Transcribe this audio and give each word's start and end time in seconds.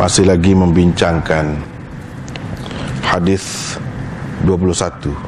masih 0.00 0.24
lagi 0.24 0.56
membincangkan 0.56 1.60
hadis 3.04 3.76
21 4.48 5.12
uh, 5.12 5.20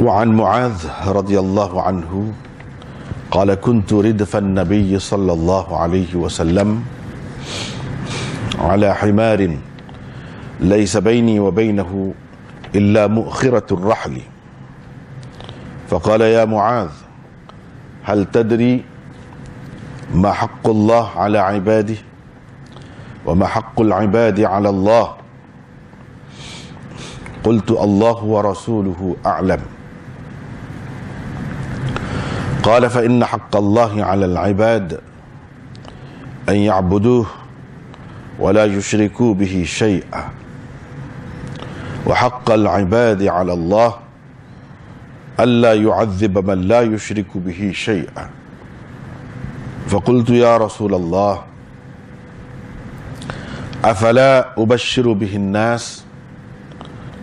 wa 0.00 0.20
an 0.20 0.28
muadz 0.36 0.84
radhiyallahu 1.08 1.76
anhu 1.80 2.30
qala 3.32 3.56
kuntu 3.56 4.04
ridfa 4.04 4.44
an-nabiy 4.44 4.94
sallallahu 5.00 5.72
alaihi 5.72 6.14
wasallam 6.20 6.84
ala 8.60 8.92
himarin 9.02 9.58
laysa 10.60 11.00
baini 11.00 11.40
wa 11.40 11.48
bainahu 11.48 12.12
illa 12.76 13.08
mu'khiratu 13.08 13.80
ar-rahl 13.80 14.36
فقال 15.86 16.20
يا 16.20 16.44
معاذ 16.44 16.99
هل 18.03 18.25
تدري 18.31 18.85
ما 20.13 20.31
حق 20.31 20.67
الله 20.67 21.09
على 21.15 21.39
عباده 21.39 21.95
وما 23.25 23.47
حق 23.47 23.81
العباد 23.81 24.39
على 24.41 24.69
الله؟ 24.69 25.15
قلت 27.43 27.71
الله 27.71 28.23
ورسوله 28.23 29.15
أعلم. 29.25 29.61
قال 32.63 32.89
فإن 32.89 33.25
حق 33.25 33.55
الله 33.55 34.03
على 34.03 34.25
العباد 34.25 34.99
أن 36.49 36.55
يعبدوه 36.55 37.25
ولا 38.39 38.65
يشركوا 38.65 39.33
به 39.33 39.63
شيئا. 39.67 40.23
وحق 42.07 42.51
العباد 42.51 43.23
على 43.23 43.53
الله 43.53 43.93
ألا 45.43 45.73
يعذب 45.73 46.35
من 46.49 46.59
لا 46.71 46.81
يشرك 46.81 47.31
به 47.35 47.71
شيئا 47.73 48.25
فقلت 49.87 50.29
يا 50.29 50.57
رسول 50.57 50.93
الله 50.93 51.35
أفلا 53.85 54.53
أبشر 54.57 55.05
به 55.13 55.33
الناس 55.35 56.05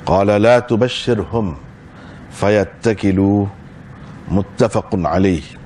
قال 0.07 0.27
لا 0.27 0.59
تبشرهم 0.59 1.47
فيتكلوا 2.31 3.47
متفق 4.29 4.91
عليه 4.95 5.59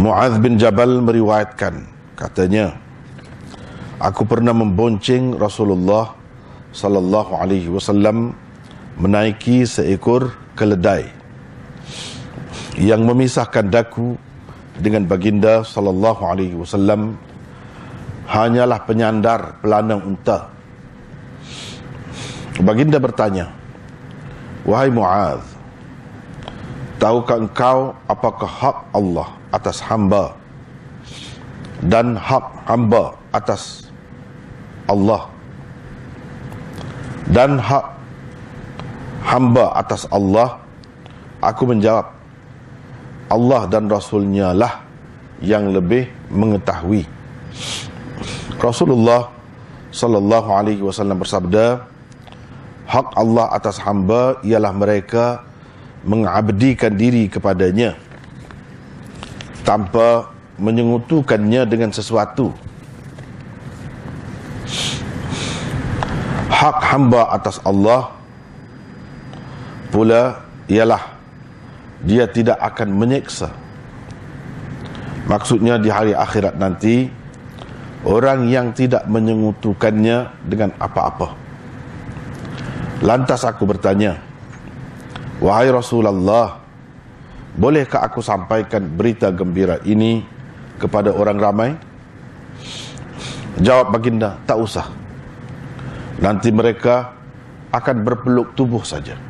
Muaz 0.00 0.32
bin 0.40 0.56
Jabal 0.56 1.04
meriwayatkan 1.04 1.84
katanya 2.16 2.72
aku 4.00 4.24
pernah 4.24 4.56
membonceng 4.56 5.36
Rasulullah 5.36 6.16
sallallahu 6.72 7.36
alaihi 7.36 7.68
wasallam 7.68 8.32
menaiki 9.00 9.64
seekor 9.64 10.36
keledai 10.52 11.08
yang 12.76 13.08
memisahkan 13.08 13.64
daku 13.72 14.20
dengan 14.76 15.08
baginda 15.08 15.64
sallallahu 15.64 16.22
alaihi 16.24 16.56
wasallam 16.56 17.16
hanyalah 18.28 18.84
penyandar 18.84 19.56
pelanang 19.64 20.04
unta. 20.04 20.52
Baginda 22.60 23.00
bertanya, 23.00 23.48
"Wahai 24.68 24.92
Muaz, 24.92 25.40
tahukah 27.00 27.40
engkau 27.40 27.96
apakah 28.04 28.48
hak 28.48 28.76
Allah 28.92 29.28
atas 29.48 29.80
hamba 29.80 30.36
dan 31.88 32.20
hak 32.20 32.44
hamba 32.68 33.16
atas 33.32 33.88
Allah 34.84 35.24
dan 37.32 37.56
hak 37.56 37.99
hamba 39.24 39.76
atas 39.76 40.08
Allah 40.08 40.60
aku 41.40 41.68
menjawab 41.72 42.06
Allah 43.30 43.62
dan 43.70 43.86
Rasulnya 43.86 44.50
lah 44.50 44.82
yang 45.40 45.70
lebih 45.70 46.10
mengetahui. 46.28 47.06
Rasulullah 48.60 49.30
sallallahu 49.94 50.48
alaihi 50.52 50.82
wasallam 50.84 51.22
bersabda 51.22 51.86
hak 52.84 53.06
Allah 53.16 53.46
atas 53.54 53.80
hamba 53.80 54.36
ialah 54.44 54.74
mereka 54.74 55.46
mengabdikan 56.04 56.92
diri 56.92 57.30
kepadanya 57.30 57.96
tanpa 59.64 60.28
menyengutukannya 60.60 61.64
dengan 61.64 61.88
sesuatu. 61.94 62.52
Hak 66.50 66.76
hamba 66.92 67.32
atas 67.32 67.56
Allah 67.64 68.19
pula 69.90 70.46
ialah 70.70 71.18
dia 72.00 72.24
tidak 72.30 72.56
akan 72.62 72.94
menyeksa 72.96 73.50
maksudnya 75.26 75.76
di 75.76 75.90
hari 75.90 76.14
akhirat 76.16 76.56
nanti 76.56 77.10
orang 78.06 78.48
yang 78.48 78.72
tidak 78.72 79.04
menyengutukannya 79.06 80.32
dengan 80.48 80.72
apa-apa. 80.80 81.36
Lantas 83.00 83.44
aku 83.44 83.64
bertanya 83.64 84.20
wahai 85.40 85.72
Rasulullah 85.72 86.60
bolehkah 87.56 88.04
aku 88.04 88.20
sampaikan 88.20 88.84
berita 88.84 89.30
gembira 89.32 89.80
ini 89.86 90.24
kepada 90.80 91.12
orang 91.12 91.38
ramai? 91.38 91.70
Jawab 93.60 93.92
baginda 93.92 94.40
tak 94.48 94.58
usah. 94.60 94.86
Nanti 96.20 96.52
mereka 96.52 97.16
akan 97.72 98.04
berpeluk 98.04 98.52
tubuh 98.52 98.84
saja 98.84 99.29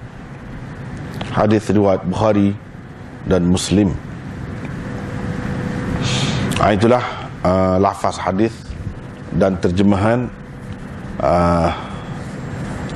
hadis 1.31 1.71
riwayat 1.71 2.03
Bukhari 2.07 2.55
dan 3.27 3.47
Muslim. 3.47 3.95
Ah, 6.61 6.77
itulah 6.77 7.01
uh, 7.41 7.81
lafaz 7.81 8.21
hadis 8.21 8.53
dan 9.33 9.57
terjemahan 9.63 10.29
uh, 11.23 11.73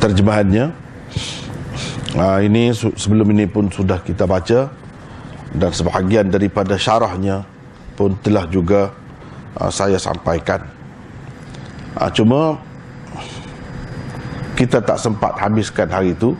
terjemahannya. 0.02 0.68
Uh, 2.14 2.38
ini 2.46 2.70
sebelum 2.74 3.26
ini 3.34 3.48
pun 3.50 3.66
sudah 3.72 3.98
kita 4.04 4.28
baca 4.28 4.70
dan 5.54 5.70
sebahagian 5.74 6.30
daripada 6.30 6.78
syarahnya 6.78 7.42
pun 7.98 8.14
telah 8.22 8.46
juga 8.50 8.92
uh, 9.58 9.70
saya 9.72 9.98
sampaikan. 9.98 10.62
Uh, 11.96 12.10
cuma 12.12 12.58
kita 14.54 14.78
tak 14.78 14.98
sempat 15.00 15.34
habiskan 15.40 15.90
hari 15.90 16.14
itu 16.14 16.38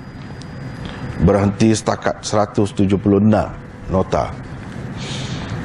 berhenti 1.23 1.71
setakat 1.71 2.25
176 2.27 2.91
nota. 3.93 4.35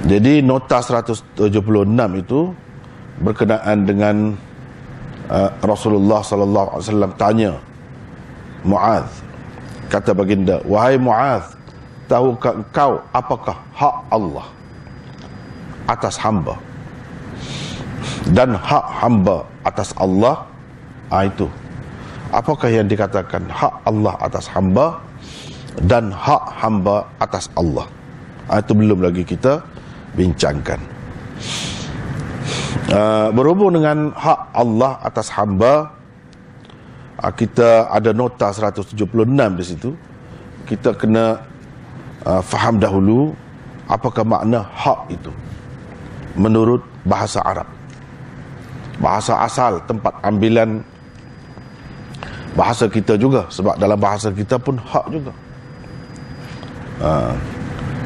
Jadi 0.05 0.45
nota 0.45 0.77
176 0.79 1.39
itu 2.21 2.53
berkenaan 3.19 3.83
dengan 3.83 4.15
uh, 5.27 5.49
Rasulullah 5.59 6.23
sallallahu 6.23 6.67
alaihi 6.75 6.85
wasallam 6.87 7.13
tanya 7.19 7.51
Muaz 8.63 9.07
kata 9.91 10.11
baginda 10.11 10.59
wahai 10.63 10.95
Muaz 10.95 11.55
tahukah 12.07 12.59
engkau 12.59 13.03
apakah 13.11 13.57
hak 13.75 13.95
Allah 14.09 14.47
atas 15.89 16.15
hamba? 16.17 16.57
Dan 18.29 18.53
hak 18.53 18.85
hamba 19.01 19.41
atas 19.65 19.89
Allah 19.97 20.45
ah, 21.09 21.25
itu. 21.25 21.49
Apakah 22.29 22.69
yang 22.69 22.85
dikatakan 22.85 23.49
hak 23.49 23.73
Allah 23.89 24.13
atas 24.21 24.45
hamba 24.53 25.01
dan 25.85 26.09
hak 26.09 26.43
hamba 26.57 27.05
atas 27.21 27.47
Allah. 27.53 27.85
Ah, 28.49 28.59
itu 28.59 28.73
belum 28.73 29.05
lagi 29.05 29.21
kita 29.21 29.61
bincangkan. 30.17 30.81
Uh, 32.89 33.29
berhubung 33.29 33.77
dengan 33.77 34.09
hak 34.17 34.49
Allah 34.57 34.97
atas 35.05 35.29
hamba, 35.29 35.93
uh, 37.21 37.33
kita 37.37 37.85
ada 37.93 38.09
nota 38.09 38.49
176 38.49 39.05
di 39.53 39.63
situ. 39.63 39.89
Kita 40.65 40.93
kena 40.93 41.41
faham 42.45 42.77
dahulu 42.77 43.33
apakah 43.89 44.21
makna 44.21 44.61
hak 44.61 45.09
itu 45.09 45.33
menurut 46.37 46.81
bahasa 47.05 47.41
Arab. 47.41 47.65
Bahasa 49.01 49.33
asal 49.41 49.81
tempat 49.89 50.13
ambilan 50.21 50.85
bahasa 52.53 52.85
kita 52.85 53.17
juga 53.17 53.49
sebab 53.49 53.81
dalam 53.81 53.97
bahasa 53.97 54.29
kita 54.33 54.57
pun 54.61 54.77
hak 54.77 55.05
juga 55.09 55.33
uh, 57.03 57.33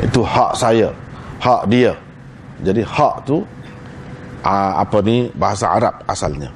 itu 0.02 0.22
hak 0.22 0.52
saya. 0.58 0.90
Hak 1.44 1.68
dia. 1.68 1.94
Jadi 2.64 2.82
hak 2.82 3.28
tu 3.28 3.44
uh, 4.44 4.72
apa 4.80 4.98
ni 5.04 5.28
bahasa 5.36 5.70
Arab 5.70 5.96
asalnya. 6.08 6.50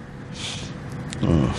Hmm. 1.17 1.49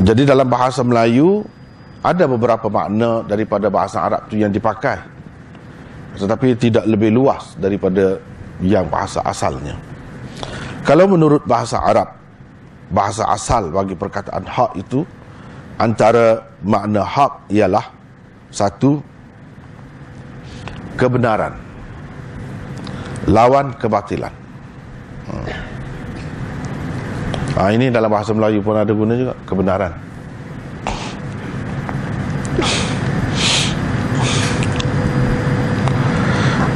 jadi 0.00 0.32
dalam 0.32 0.48
bahasa 0.48 0.80
Melayu 0.80 1.44
ada 2.00 2.24
beberapa 2.24 2.72
makna 2.72 3.20
daripada 3.28 3.68
bahasa 3.68 4.00
Arab 4.00 4.24
tu 4.32 4.40
yang 4.40 4.48
dipakai. 4.48 4.96
Tetapi 6.16 6.56
tidak 6.56 6.88
lebih 6.88 7.12
luas 7.12 7.52
daripada 7.60 8.16
yang 8.64 8.88
bahasa 8.88 9.20
asalnya. 9.28 9.76
Kalau 10.88 11.04
menurut 11.04 11.44
bahasa 11.44 11.78
Arab 11.84 12.08
bahasa 12.92 13.24
asal 13.32 13.72
bagi 13.72 13.96
perkataan 13.96 14.44
hak 14.44 14.72
itu 14.76 15.00
antara 15.80 16.44
makna 16.60 17.00
hak 17.00 17.48
ialah 17.48 17.88
satu 18.52 19.00
kebenaran. 21.00 21.56
Lawan 23.26 23.72
kebatilan. 23.80 24.34
Hmm. 25.22 25.46
ha, 27.54 27.70
ini 27.70 27.88
dalam 27.88 28.10
bahasa 28.10 28.34
Melayu 28.34 28.58
pun 28.60 28.74
ada 28.74 28.90
guna 28.90 29.14
juga 29.14 29.34
kebenaran. 29.46 29.92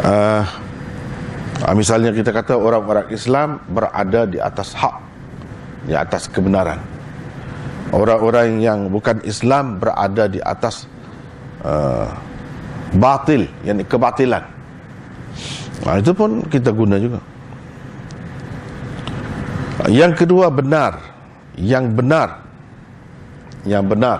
Uh, 0.06 0.46
misalnya 1.74 2.14
kita 2.14 2.30
kata 2.30 2.54
orang-orang 2.54 3.10
Islam 3.10 3.58
berada 3.66 4.22
di 4.22 4.38
atas 4.38 4.70
hak 4.78 5.02
di 5.86 5.94
atas 5.94 6.30
kebenaran. 6.30 6.78
Orang-orang 7.90 8.62
yang 8.62 8.90
bukan 8.90 9.22
Islam 9.22 9.78
berada 9.78 10.26
di 10.26 10.42
atas 10.42 10.86
uh, 11.64 12.08
batil 12.96 13.48
yang 13.64 13.80
kebatilan. 13.84 14.42
Nah, 15.84 15.94
itu 16.00 16.10
pun 16.16 16.42
kita 16.48 16.72
guna 16.72 16.96
juga. 16.98 17.20
Yang 19.86 20.24
kedua 20.24 20.48
benar. 20.50 20.98
Yang 21.54 21.84
benar. 21.94 22.28
Yang 23.62 23.84
benar. 23.92 24.18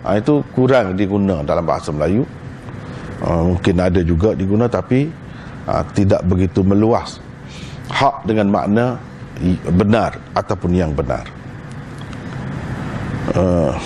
Nah, 0.00 0.14
itu 0.16 0.40
kurang 0.56 0.96
diguna 0.96 1.44
dalam 1.44 1.66
bahasa 1.66 1.92
Melayu. 1.92 2.24
Uh, 3.20 3.52
mungkin 3.52 3.76
ada 3.76 4.00
juga 4.00 4.32
diguna 4.32 4.64
tapi 4.64 5.12
uh, 5.68 5.84
tidak 5.92 6.24
begitu 6.24 6.64
meluas. 6.64 7.20
Hak 7.92 8.24
dengan 8.24 8.48
makna 8.48 8.96
benar 9.76 10.16
ataupun 10.32 10.72
yang 10.72 10.96
benar. 10.96 11.26
Uh, 13.36 13.76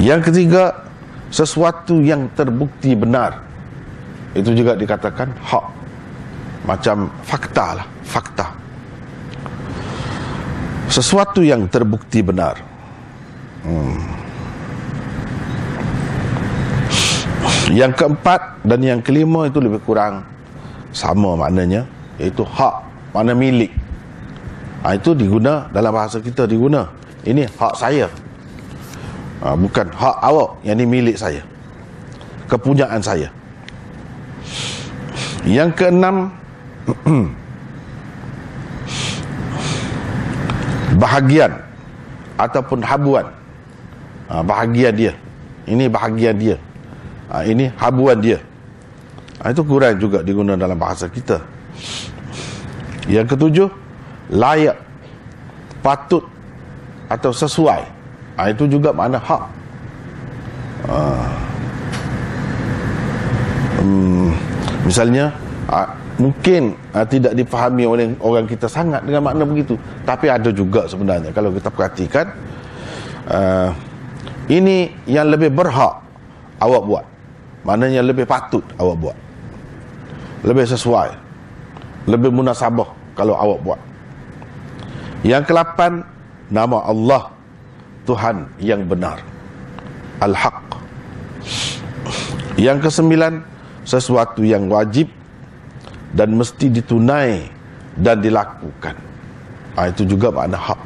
yang 0.00 0.24
ketiga 0.24 0.88
sesuatu 1.28 2.00
yang 2.00 2.26
terbukti 2.32 2.96
benar. 2.96 3.44
Itu 4.32 4.56
juga 4.56 4.74
dikatakan 4.74 5.28
hak. 5.36 5.66
Macam 6.64 7.12
fakta 7.24 7.80
lah 7.80 7.86
fakta. 8.04 8.46
Sesuatu 10.90 11.44
yang 11.44 11.68
terbukti 11.70 12.24
benar. 12.24 12.58
Hmm. 13.60 14.20
yang 17.70 17.94
keempat 17.94 18.66
dan 18.66 18.82
yang 18.82 18.98
kelima 18.98 19.46
itu 19.46 19.62
lebih 19.62 19.78
kurang 19.86 20.26
sama 20.90 21.38
maknanya 21.38 21.86
iaitu 22.18 22.42
hak 22.42 22.82
mana 23.14 23.30
milik. 23.30 23.70
Ha, 24.82 24.98
itu 24.98 25.14
diguna 25.14 25.70
dalam 25.70 25.94
bahasa 25.94 26.18
kita 26.18 26.50
diguna. 26.50 26.90
Ini 27.22 27.46
hak 27.46 27.74
saya 27.78 28.10
ha, 29.42 29.56
bukan 29.56 29.88
hak 29.92 30.16
awak 30.20 30.50
yang 30.64 30.76
ini 30.80 30.86
milik 30.86 31.16
saya. 31.16 31.42
Kepunyaan 32.46 33.00
saya. 33.02 33.28
Yang 35.46 35.70
keenam 35.80 36.28
bahagian 41.02 41.52
ataupun 42.36 42.84
habuan. 42.84 43.26
Ha, 44.28 44.44
bahagian 44.44 44.94
dia. 44.94 45.12
Ini 45.66 45.88
bahagian 45.88 46.36
dia. 46.36 46.56
Ha, 47.32 47.46
ini 47.46 47.72
habuan 47.78 48.20
dia. 48.20 48.38
Ha, 49.40 49.50
itu 49.54 49.64
kurang 49.64 49.96
juga 49.96 50.20
digunakan 50.20 50.60
dalam 50.60 50.76
bahasa 50.76 51.08
kita. 51.08 51.40
Yang 53.08 53.34
ketujuh 53.34 53.68
layak 54.30 54.76
patut 55.80 56.22
atau 57.10 57.32
sesuai 57.34 57.99
ha, 58.40 58.48
itu 58.48 58.64
juga 58.64 58.88
makna 58.96 59.20
hak. 59.20 59.42
Ha. 60.88 60.96
hmm, 63.84 64.28
misalnya 64.88 65.28
ha, 65.68 65.92
mungkin 66.16 66.72
ha, 66.96 67.04
tidak 67.04 67.36
dipahami 67.36 67.84
oleh 67.84 68.16
orang 68.24 68.48
kita 68.48 68.64
sangat 68.64 69.04
dengan 69.04 69.28
makna 69.28 69.44
begitu. 69.44 69.76
Tapi 70.08 70.32
ada 70.32 70.48
juga 70.48 70.88
sebenarnya 70.88 71.36
kalau 71.36 71.52
kita 71.52 71.68
perhatikan 71.68 72.26
uh, 73.28 73.70
ini 74.48 74.88
yang 75.04 75.28
lebih 75.28 75.52
berhak 75.52 76.00
awak 76.64 76.82
buat. 76.88 77.04
Maknanya 77.60 78.00
lebih 78.00 78.24
patut 78.24 78.64
awak 78.80 78.96
buat. 78.96 79.16
Lebih 80.48 80.64
sesuai. 80.64 81.12
Lebih 82.08 82.32
munasabah 82.32 82.88
kalau 83.12 83.36
awak 83.36 83.60
buat. 83.60 83.80
Yang 85.20 85.52
kelapan 85.52 86.00
nama 86.48 86.80
Allah 86.88 87.39
Tuhan 88.08 88.48
yang 88.60 88.84
benar. 88.88 89.20
Al-Haq. 90.20 90.76
Yang 92.60 92.78
kesembilan 92.88 93.40
Sesuatu 93.88 94.44
yang 94.44 94.68
wajib 94.68 95.08
Dan 96.12 96.36
mesti 96.36 96.68
ditunai 96.68 97.48
Dan 97.96 98.20
dilakukan. 98.20 98.96
Ha, 99.80 99.88
Itu 99.88 100.04
juga 100.04 100.28
makna 100.28 100.60
hak. 100.60 100.80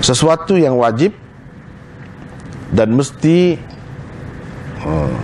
Sesuatu 0.00 0.56
yang 0.56 0.80
wajib 0.80 1.12
Dan 2.72 2.96
mesti 2.96 3.60
hmm, 4.80 5.14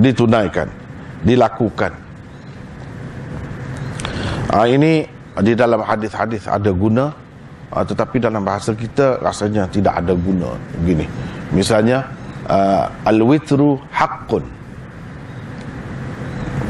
Ditunaikan 0.00 0.72
Dilakukan. 1.20 1.92
Ha, 4.48 4.64
Ini 4.64 5.20
di 5.44 5.52
dalam 5.54 5.84
hadis-hadis 5.84 6.48
ada 6.48 6.72
guna 6.72 7.12
uh, 7.74 7.84
tetapi 7.86 8.18
dalam 8.18 8.42
bahasa 8.42 8.74
kita 8.74 9.22
rasanya 9.22 9.66
tidak 9.70 9.98
ada 9.98 10.14
guna. 10.14 10.54
Begini. 10.82 11.06
Misalnya 11.54 12.06
uh, 12.46 12.86
al-witru 13.06 13.78
haqqun. 13.90 14.44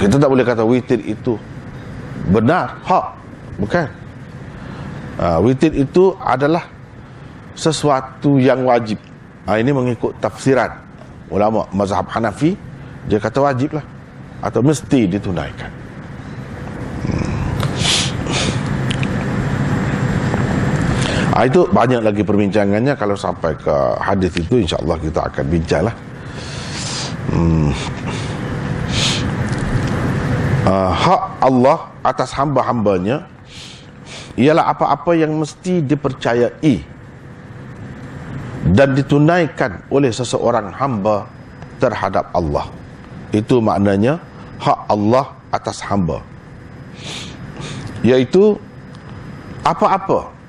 Kita 0.01 0.17
tak 0.17 0.31
boleh 0.33 0.45
kata 0.45 0.65
witir 0.65 1.01
itu 1.05 1.37
benar 2.33 2.81
hak. 2.85 3.07
Bukan. 3.61 3.87
Uh, 5.21 5.39
witir 5.45 5.77
itu 5.77 6.17
adalah 6.21 6.65
sesuatu 7.53 8.41
yang 8.41 8.65
wajib. 8.65 8.97
Uh, 9.45 9.61
ini 9.61 9.73
mengikut 9.73 10.17
tafsiran 10.21 10.73
ulama 11.29 11.69
mazhab 11.77 12.09
Hanafi. 12.09 12.57
Dia 13.09 13.21
kata 13.21 13.41
wajib 13.45 13.77
lah 13.77 13.85
atau 14.41 14.65
mesti 14.65 15.05
ditunaikan 15.09 15.80
Ha, 21.31 21.47
itu 21.47 21.63
banyak 21.71 22.03
lagi 22.03 22.27
perbincangannya 22.27 22.99
kalau 22.99 23.15
sampai 23.15 23.55
ke 23.55 23.75
hadis 24.03 24.35
itu 24.35 24.67
insya-Allah 24.67 24.99
kita 24.99 25.21
akan 25.31 25.45
bincanglah. 25.47 25.97
Hmm. 27.31 27.71
Uh, 30.67 30.91
hak 30.91 31.23
Allah 31.39 31.79
atas 32.03 32.35
hamba-hambanya 32.35 33.31
ialah 34.35 34.75
apa-apa 34.75 35.15
yang 35.15 35.31
mesti 35.39 35.87
dipercayai 35.87 36.83
dan 38.75 38.99
ditunaikan 38.99 39.87
oleh 39.87 40.11
seseorang 40.11 40.75
hamba 40.75 41.31
terhadap 41.79 42.27
Allah. 42.35 42.67
Itu 43.31 43.63
maknanya 43.63 44.19
hak 44.59 44.79
Allah 44.91 45.31
atas 45.55 45.79
hamba. 45.87 46.19
Yaitu 48.03 48.59
apa-apa 49.63 50.40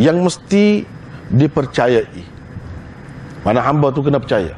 yang 0.00 0.24
mesti 0.24 0.88
dipercayai. 1.28 2.24
Mana 3.44 3.60
hamba 3.60 3.92
tu 3.92 4.00
kena 4.00 4.16
percaya. 4.16 4.56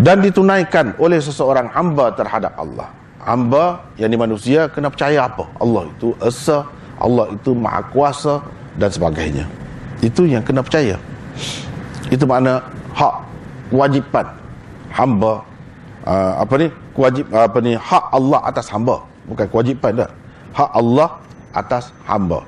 Dan 0.00 0.24
ditunaikan 0.24 0.96
oleh 0.96 1.20
seseorang 1.20 1.68
hamba 1.72 2.16
terhadap 2.16 2.56
Allah. 2.56 2.88
Hamba 3.20 3.84
yang 4.00 4.08
di 4.08 4.16
manusia 4.16 4.72
kena 4.72 4.88
percaya 4.88 5.28
apa? 5.28 5.44
Allah 5.60 5.88
itu 5.92 6.16
esa, 6.24 6.64
Allah 6.96 7.28
itu 7.36 7.52
maha 7.52 7.84
kuasa 7.92 8.40
dan 8.80 8.88
sebagainya. 8.88 9.44
Itu 10.00 10.24
yang 10.24 10.40
kena 10.40 10.64
percaya. 10.64 10.96
Itu 12.08 12.24
makna 12.24 12.64
hak 12.96 13.14
kewajipan 13.72 14.26
hamba 14.94 15.44
uh, 16.06 16.32
apa 16.40 16.54
ni 16.56 16.66
kewajib 16.94 17.24
apa 17.34 17.58
ni 17.60 17.72
hak 17.74 18.04
Allah 18.14 18.40
atas 18.46 18.70
hamba 18.70 19.02
bukan 19.26 19.44
kewajipan 19.50 20.06
dah 20.06 20.10
hak 20.54 20.70
Allah 20.70 21.18
atas 21.56 21.88
hamba. 22.04 22.44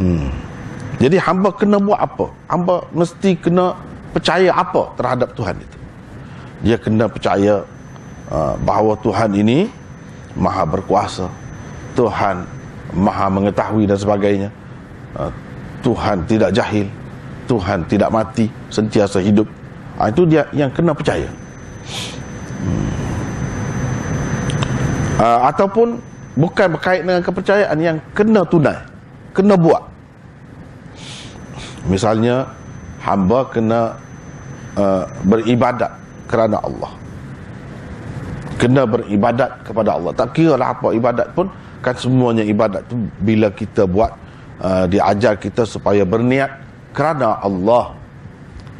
Hmm. 0.00 0.32
Jadi 0.96 1.20
hamba 1.20 1.52
kena 1.52 1.76
buat 1.76 2.00
apa? 2.00 2.32
Hamba 2.48 2.88
mesti 2.96 3.36
kena 3.36 3.76
percaya 4.16 4.48
apa 4.56 4.96
terhadap 4.96 5.36
Tuhan 5.36 5.56
itu. 5.60 5.78
Dia 6.64 6.76
kena 6.80 7.04
percaya 7.04 7.68
uh, 8.32 8.54
bahawa 8.64 8.96
Tuhan 9.04 9.36
ini 9.36 9.68
maha 10.32 10.64
berkuasa. 10.64 11.28
Tuhan 11.92 12.48
maha 12.96 13.28
mengetahui 13.28 13.84
dan 13.84 14.00
sebagainya. 14.00 14.48
Uh, 15.12 15.28
Tuhan 15.84 16.24
tidak 16.24 16.56
jahil. 16.56 16.88
Tuhan 17.46 17.86
tidak 17.86 18.10
mati, 18.10 18.50
sentiasa 18.72 19.20
hidup. 19.20 19.44
Uh, 20.00 20.08
itu 20.08 20.24
dia 20.24 20.48
yang 20.56 20.72
kena 20.72 20.96
percaya. 20.96 21.28
Hmm. 22.64 22.88
Uh, 25.20 25.40
ataupun 25.48 25.88
bukan 26.36 26.76
berkait 26.76 27.02
dengan 27.02 27.24
kepercayaan 27.24 27.78
yang 27.80 27.96
kena 28.12 28.44
tunai, 28.44 28.76
kena 29.32 29.56
buat. 29.56 29.82
Misalnya 31.88 32.44
hamba 33.00 33.48
kena 33.48 33.96
uh, 34.76 35.04
beribadat 35.24 35.90
kerana 36.28 36.60
Allah. 36.60 36.92
Kena 38.60 38.82
beribadat 38.84 39.64
kepada 39.64 39.96
Allah. 39.96 40.12
Tak 40.12 40.36
kira 40.36 40.56
lah 40.56 40.76
apa 40.76 40.92
ibadat 40.92 41.32
pun 41.32 41.48
kan 41.80 41.94
semuanya 41.96 42.42
ibadat 42.42 42.82
tu 42.88 42.96
bila 43.22 43.52
kita 43.52 43.84
buat 43.86 44.10
uh, 44.60 44.84
diajar 44.90 45.38
kita 45.40 45.64
supaya 45.64 46.04
berniat 46.04 46.52
kerana 46.92 47.40
Allah. 47.40 47.94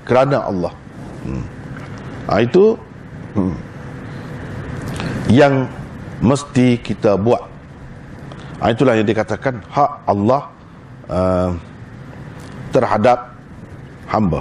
Kerana 0.07 0.39
Allah. 0.47 0.73
Hmm. 1.27 1.45
Ha, 2.27 2.43
itu 2.43 2.75
hmm, 3.39 3.55
yang 5.31 5.67
mesti 6.21 6.81
kita 6.81 7.17
buat. 7.21 7.43
Ha, 8.57 8.73
itulah 8.73 8.97
yang 8.97 9.05
dikatakan 9.05 9.61
hak 9.69 9.91
Allah 10.09 10.43
uh, 11.13 11.51
terhadap 12.73 13.37
hamba. 14.09 14.41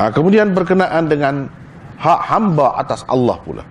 Ha, 0.00 0.08
kemudian 0.08 0.56
berkenaan 0.56 1.04
dengan 1.10 1.52
hak 2.00 2.20
hamba 2.32 2.80
atas 2.80 3.04
Allah 3.04 3.36
pula. 3.44 3.64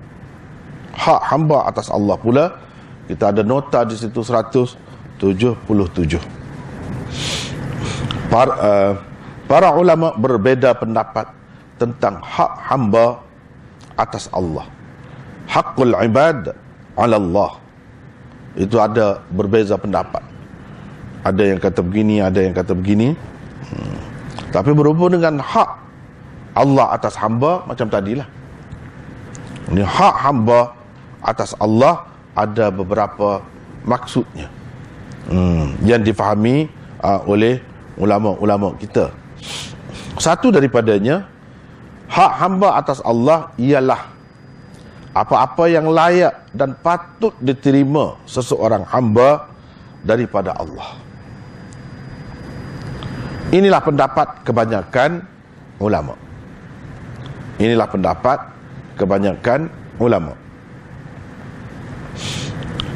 Hak 0.94 1.22
hamba 1.34 1.66
atas 1.66 1.90
Allah 1.90 2.16
pula 2.20 2.46
kita 3.10 3.34
ada 3.34 3.42
nota 3.42 3.82
di 3.90 3.98
situ 3.98 4.22
177. 4.22 5.18
Para, 8.30 8.54
uh, 8.62 8.94
para 9.50 9.74
ulama 9.74 10.14
berbeza 10.14 10.70
pendapat 10.78 11.26
tentang 11.82 12.22
hak 12.22 12.54
hamba 12.70 13.18
atas 13.98 14.30
Allah 14.30 14.70
hakul 15.50 15.98
ibad 15.98 16.54
ala 16.94 17.18
Allah. 17.18 17.52
Itu 18.54 18.78
ada 18.78 19.18
berbeza 19.34 19.74
pendapat. 19.82 20.22
Ada 21.26 21.44
yang 21.52 21.60
kata 21.60 21.82
begini 21.82 22.22
ada 22.22 22.40
yang 22.40 22.54
kata 22.54 22.78
begini. 22.78 23.18
Hmm. 23.60 24.00
tapi 24.56 24.74
berhubung 24.74 25.14
dengan 25.14 25.38
hak 25.38 25.70
Allah 26.58 26.96
atas 26.96 27.14
hamba 27.20 27.66
macam 27.68 27.86
tadilah. 27.92 28.26
Ini 29.70 29.84
hak 29.86 30.16
hamba 30.26 30.74
atas 31.22 31.54
Allah 31.62 32.08
ada 32.34 32.72
beberapa 32.74 33.44
maksudnya. 33.86 34.48
Hmm. 35.30 35.78
yang 35.86 36.02
difahami 36.02 36.66
uh, 37.06 37.22
oleh 37.30 37.62
ulama-ulama 38.02 38.74
kita. 38.82 39.14
Satu 40.18 40.50
daripadanya 40.50 41.30
hak 42.10 42.32
hamba 42.42 42.82
atas 42.82 42.98
Allah 43.06 43.54
ialah 43.62 44.19
apa-apa 45.14 45.66
yang 45.66 45.90
layak 45.90 46.54
dan 46.54 46.78
patut 46.80 47.34
diterima 47.42 48.18
seseorang 48.30 48.86
hamba 48.86 49.50
daripada 50.06 50.54
Allah. 50.54 50.96
Inilah 53.50 53.82
pendapat 53.82 54.46
kebanyakan 54.46 55.26
ulama. 55.82 56.14
Inilah 57.58 57.88
pendapat 57.90 58.40
kebanyakan 58.94 59.60
ulama. 59.98 60.38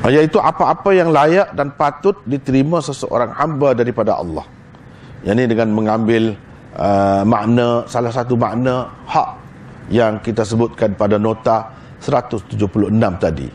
Iaitu 0.04 0.36
apa-apa 0.36 0.92
yang 0.92 1.16
layak 1.16 1.56
dan 1.56 1.72
patut 1.74 2.20
diterima 2.28 2.84
seseorang 2.84 3.32
hamba 3.34 3.72
daripada 3.72 4.20
Allah. 4.20 4.44
Yang 5.24 5.36
ini 5.40 5.46
dengan 5.56 5.70
mengambil 5.72 6.24
uh, 6.76 7.24
makna, 7.24 7.88
salah 7.88 8.12
satu 8.12 8.36
makna 8.36 8.92
hak 9.08 9.30
yang 9.88 10.20
kita 10.20 10.44
sebutkan 10.44 10.92
pada 11.00 11.16
nota 11.16 11.72
176 12.04 12.60
tadi. 13.18 13.48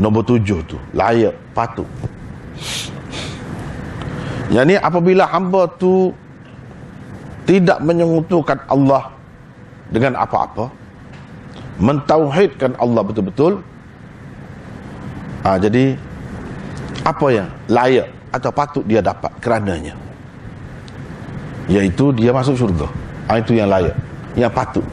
Nombor 0.00 0.26
tujuh 0.26 0.58
tu 0.64 0.80
layak 0.96 1.36
patut. 1.54 1.86
Yang 4.50 4.64
ni 4.64 4.74
apabila 4.80 5.28
hamba 5.28 5.68
tu 5.78 6.10
tidak 7.44 7.78
menyengutukan 7.84 8.56
Allah 8.66 9.12
dengan 9.92 10.16
apa-apa 10.16 10.72
mentauhidkan 11.78 12.72
Allah 12.78 13.02
betul-betul 13.02 13.60
ha, 15.42 15.58
jadi 15.58 15.98
apa 17.04 17.26
yang 17.28 17.48
layak 17.68 18.08
atau 18.32 18.50
patut 18.50 18.84
dia 18.88 19.04
dapat 19.04 19.30
kerananya? 19.38 19.94
Iaitu 21.70 22.12
dia 22.16 22.32
masuk 22.32 22.56
syurga. 22.56 22.88
Ha, 23.28 23.40
itu 23.40 23.56
yang 23.56 23.68
layak 23.68 23.96
yang 24.34 24.52
patut 24.52 24.84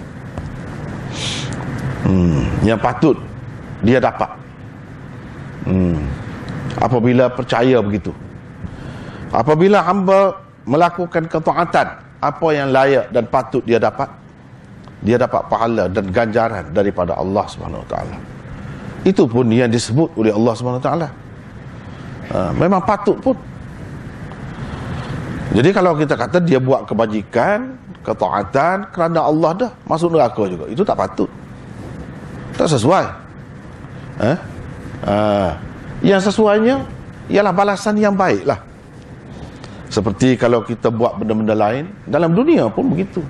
hmm, 2.06 2.66
yang 2.66 2.80
patut 2.80 3.18
dia 3.82 3.98
dapat. 3.98 4.30
Hmm, 5.66 5.98
apabila 6.78 7.30
percaya 7.30 7.78
begitu. 7.82 8.14
Apabila 9.32 9.80
hamba 9.86 10.38
melakukan 10.68 11.26
ketaatan 11.30 11.88
apa 12.22 12.48
yang 12.54 12.70
layak 12.70 13.10
dan 13.10 13.26
patut 13.30 13.64
dia 13.66 13.82
dapat? 13.82 14.10
Dia 15.02 15.18
dapat 15.18 15.42
pahala 15.50 15.90
dan 15.90 16.14
ganjaran 16.14 16.70
daripada 16.70 17.18
Allah 17.18 17.46
Subhanahu 17.50 17.82
taala. 17.90 18.18
Itu 19.02 19.26
pun 19.26 19.50
yang 19.50 19.72
disebut 19.72 20.14
oleh 20.14 20.30
Allah 20.30 20.54
Subhanahu 20.54 20.84
taala. 20.84 21.10
Ha, 22.30 22.54
memang 22.54 22.86
patut 22.86 23.18
pun. 23.18 23.34
Jadi 25.52 25.70
kalau 25.74 25.98
kita 25.98 26.14
kata 26.14 26.38
dia 26.38 26.62
buat 26.62 26.86
kebajikan 26.86 27.76
ketaatan 28.06 28.94
kerana 28.94 29.26
Allah 29.26 29.52
dah 29.58 29.72
masuk 29.90 30.14
neraka 30.14 30.46
juga. 30.46 30.70
Itu 30.70 30.86
tak 30.86 31.02
patut 31.02 31.41
tak 32.62 32.78
sesuai. 32.78 33.06
Eh? 34.22 34.38
Uh, 35.02 35.52
yang 36.06 36.22
sesuainya 36.22 36.86
ialah 37.26 37.50
balasan 37.50 37.98
yang 37.98 38.14
baik 38.14 38.46
lah 38.46 38.62
seperti 39.90 40.38
kalau 40.38 40.62
kita 40.62 40.94
buat 40.94 41.18
benda-benda 41.18 41.58
lain 41.58 41.90
dalam 42.06 42.38
dunia 42.38 42.70
pun 42.70 42.86
begitu. 42.94 43.26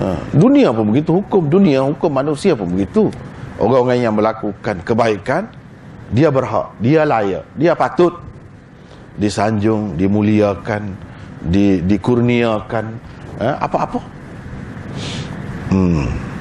Uh, 0.00 0.16
dunia 0.32 0.72
pun 0.72 0.88
begitu 0.88 1.20
hukum 1.20 1.52
dunia 1.52 1.84
hukum 1.84 2.08
manusia 2.08 2.56
pun 2.56 2.72
begitu. 2.72 3.12
Orang-orang 3.60 4.00
yang 4.00 4.16
melakukan 4.16 4.80
kebaikan 4.82 5.46
dia 6.08 6.32
berhak 6.32 6.72
dia 6.80 7.04
layak 7.04 7.44
dia 7.54 7.76
patut 7.76 8.18
disanjung 9.14 9.94
dimuliakan 9.94 10.96
di, 11.38 11.78
dikurniakan 11.84 12.84
eh, 13.38 13.56
apa-apa. 13.60 14.00
Hmm 15.70 16.33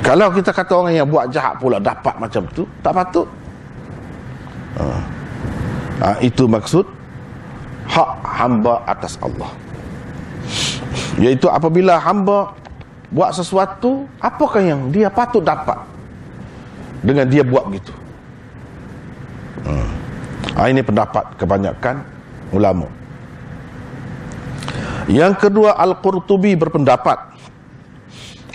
kalau 0.00 0.32
kita 0.32 0.50
kata 0.50 0.72
orang 0.72 0.94
yang 0.96 1.08
buat 1.08 1.28
jahat 1.28 1.60
pula 1.60 1.76
dapat 1.76 2.16
macam 2.16 2.48
tu, 2.56 2.64
tak 2.80 2.96
patut. 2.96 3.28
Ha. 4.80 4.84
Ha, 6.00 6.08
itu 6.24 6.48
maksud 6.48 6.88
hak 7.84 8.10
hamba 8.24 8.80
atas 8.88 9.20
Allah. 9.20 9.52
Iaitu 11.20 11.52
apabila 11.52 12.00
hamba 12.00 12.56
buat 13.12 13.36
sesuatu, 13.36 14.08
apakah 14.22 14.64
yang 14.64 14.88
dia 14.88 15.12
patut 15.12 15.44
dapat 15.44 15.76
dengan 17.04 17.28
dia 17.28 17.44
buat 17.44 17.68
begitu. 17.68 17.92
Hmm. 19.68 19.88
Ha, 20.56 20.72
ini 20.72 20.80
pendapat 20.80 21.36
kebanyakan 21.36 22.00
ulama. 22.56 22.88
Yang 25.10 25.48
kedua 25.48 25.74
Al-Qurtubi 25.76 26.54
berpendapat 26.54 27.29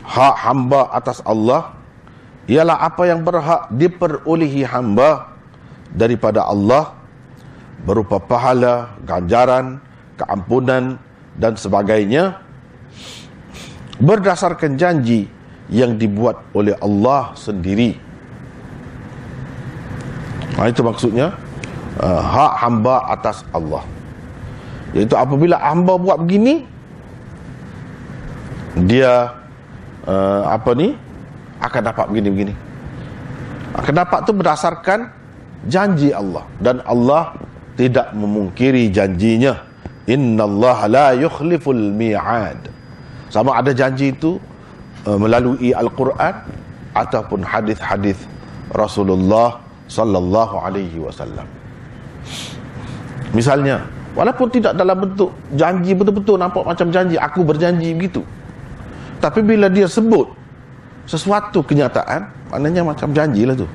hak 0.05 0.35
hamba 0.45 0.93
atas 0.93 1.19
Allah 1.25 1.73
ialah 2.45 2.77
apa 2.77 3.09
yang 3.09 3.25
berhak 3.25 3.73
diperolehi 3.73 4.61
hamba 4.69 5.33
daripada 5.89 6.45
Allah 6.45 6.93
berupa 7.85 8.21
pahala, 8.21 8.93
ganjaran, 9.05 9.81
keampunan 10.17 11.01
dan 11.37 11.53
sebagainya 11.57 12.39
berdasarkan 13.97 14.77
janji 14.77 15.25
yang 15.71 15.97
dibuat 15.97 16.41
oleh 16.53 16.77
Allah 16.77 17.33
sendiri. 17.33 17.97
Nah, 20.55 20.71
itu 20.71 20.81
maksudnya 20.85 21.35
uh, 21.99 22.21
hak 22.21 22.53
hamba 22.61 22.95
atas 23.11 23.43
Allah. 23.51 23.83
Iaitu 24.95 25.17
apabila 25.17 25.59
hamba 25.59 25.99
buat 25.99 26.23
begini 26.23 26.63
dia 28.87 29.44
uh, 30.07 30.49
apa 30.49 30.71
ni? 30.77 30.93
Akan 31.59 31.81
dapat 31.85 32.05
begini-begini. 32.11 32.53
Akan 33.75 33.93
dapat 33.95 34.23
tu 34.23 34.31
berdasarkan 34.31 35.11
janji 35.67 36.13
Allah. 36.15 36.45
Dan 36.61 36.79
Allah 36.85 37.35
tidak 37.75 38.13
memungkiri 38.15 38.89
janjinya. 38.93 39.65
Innallaha 40.05 40.85
la 40.85 41.07
yukhliful 41.17 41.91
mi'ad. 41.93 42.69
Sama 43.33 43.57
ada 43.57 43.73
janji 43.73 44.13
itu 44.13 44.37
uh, 45.09 45.17
melalui 45.17 45.73
al-Quran 45.73 46.33
ataupun 46.95 47.41
hadis-hadis 47.43 48.15
Rasulullah 48.71 49.59
sallallahu 49.89 50.55
alaihi 50.61 50.97
wasallam. 51.01 51.45
Misalnya 53.35 53.83
walaupun 54.15 54.47
tidak 54.47 54.73
dalam 54.79 54.95
bentuk 54.95 55.35
janji 55.53 55.91
betul-betul 55.91 56.39
nampak 56.39 56.63
macam 56.63 56.87
janji 56.89 57.19
aku 57.19 57.43
berjanji 57.43 57.91
begitu 57.91 58.23
tapi 59.19 59.39
bila 59.41 59.71
dia 59.71 59.87
sebut 59.87 60.31
sesuatu 61.05 61.61
kenyataan 61.61 62.51
maknanya 62.51 62.81
macam 62.85 63.13
janji 63.13 63.45
lah 63.45 63.55
tu. 63.57 63.67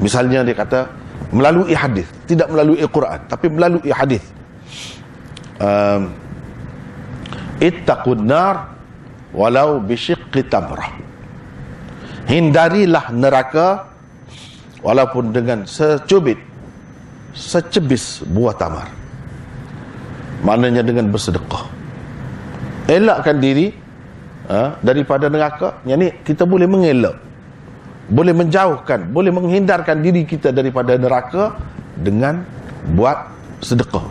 Misalnya 0.00 0.40
dia 0.42 0.56
kata 0.56 0.88
melalui 1.30 1.76
hadis. 1.76 2.08
Tidak 2.26 2.48
melalui 2.50 2.80
Quran 2.88 3.20
tapi 3.28 3.46
melalui 3.52 3.90
hadis. 3.92 4.24
Um, 5.60 6.10
ittaqun 7.60 8.24
nar 8.24 8.74
walau 9.36 9.78
bisyiqqi 9.84 10.48
tamrah. 10.48 10.90
Hindarilah 12.30 13.10
neraka 13.10 13.90
walaupun 14.80 15.34
dengan 15.34 15.66
secubit 15.66 16.38
secebis 17.34 18.22
buah 18.26 18.54
tamar. 18.56 18.88
Maknanya 20.40 20.80
dengan 20.80 21.12
bersedekah. 21.12 21.68
Elakkan 22.88 23.38
diri 23.38 23.70
ha, 24.50 24.74
daripada 24.82 25.30
neraka. 25.30 25.78
Yang 25.86 25.98
ni 26.02 26.08
kita 26.26 26.42
boleh 26.42 26.66
mengelak. 26.66 27.16
Boleh 28.10 28.34
menjauhkan. 28.34 29.06
Boleh 29.14 29.30
menghindarkan 29.30 30.02
diri 30.02 30.26
kita 30.26 30.50
daripada 30.50 30.98
neraka 30.98 31.54
dengan 31.94 32.42
buat 32.98 33.30
sedekah. 33.62 34.06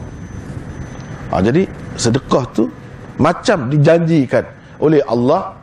Ha, 1.30 1.44
jadi 1.44 1.68
sedekah 2.00 2.44
tu 2.56 2.72
macam 3.20 3.68
dijanjikan 3.68 4.48
oleh 4.80 5.04
Allah 5.04 5.60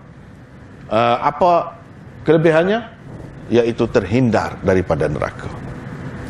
uh, 0.92 1.16
apa 1.24 1.80
kelebihannya? 2.28 2.92
Iaitu 3.46 3.86
terhindar 3.88 4.58
daripada 4.60 5.08
neraka. 5.08 5.48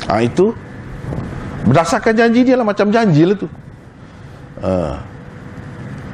Ha, 0.06 0.22
itu 0.22 0.54
berdasarkan 1.66 2.14
janji 2.14 2.46
dia 2.46 2.54
lah 2.54 2.62
macam 2.62 2.92
janji 2.94 3.26
lah 3.26 3.34
tu. 3.34 3.48
Uh, 4.56 4.94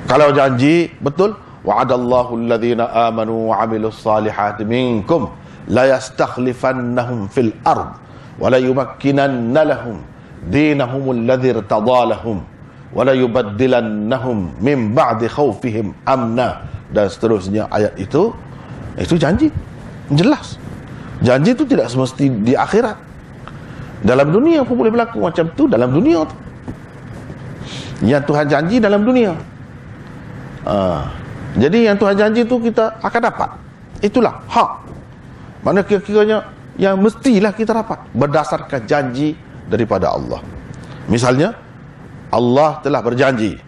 kalau 0.08 0.34
janji 0.34 0.90
betul 0.98 1.36
alladhina 1.66 2.90
amanu 3.06 3.54
wa 3.54 3.62
amilus 3.62 4.02
salihati 4.02 4.66
minkum 4.66 5.30
la 5.70 5.86
yastakhlifannahum 5.94 7.30
fil 7.30 7.54
ard 7.62 7.94
wa 8.38 8.50
la 8.50 8.58
yumakkinanna 8.58 9.62
lahum 9.62 10.02
dinahum 10.50 11.14
alladhi 11.14 11.54
irtadalahum 11.54 12.42
wa 12.90 13.02
la 13.06 13.14
yubaddilannahum 13.14 14.58
min 14.58 14.90
ba'di 14.90 15.30
khawfihim 15.30 15.94
amna. 16.06 16.66
Dan 16.92 17.08
seterusnya 17.08 17.70
ayat 17.72 17.96
itu 17.96 18.34
itu 18.98 19.14
janji 19.16 19.48
jelas. 20.12 20.60
Janji 21.22 21.54
itu 21.54 21.64
tidak 21.64 21.88
semesti 21.88 22.28
di 22.28 22.52
akhirat. 22.52 22.98
Dalam 24.02 24.34
dunia 24.34 24.66
pun 24.66 24.76
boleh 24.76 24.90
berlaku 24.90 25.22
macam 25.22 25.46
tu 25.54 25.70
dalam 25.70 25.94
dunia 25.94 26.26
tu. 26.26 26.36
Yang 28.02 28.22
Tuhan 28.26 28.46
janji 28.50 28.76
dalam 28.82 29.06
dunia. 29.06 29.38
Uh, 30.66 31.06
jadi 31.56 31.92
yang 31.92 31.96
Tuhan 32.00 32.16
janji 32.16 32.48
tu 32.48 32.56
kita 32.62 32.96
akan 33.04 33.20
dapat. 33.28 33.50
Itulah 34.00 34.40
hak. 34.48 34.70
Mana 35.62 35.84
kira-kiranya 35.84 36.48
yang 36.80 36.96
mestilah 36.98 37.52
kita 37.52 37.76
dapat 37.76 38.00
berdasarkan 38.16 38.88
janji 38.88 39.36
daripada 39.68 40.10
Allah. 40.16 40.40
Misalnya 41.06 41.52
Allah 42.32 42.80
telah 42.80 43.04
berjanji 43.04 43.60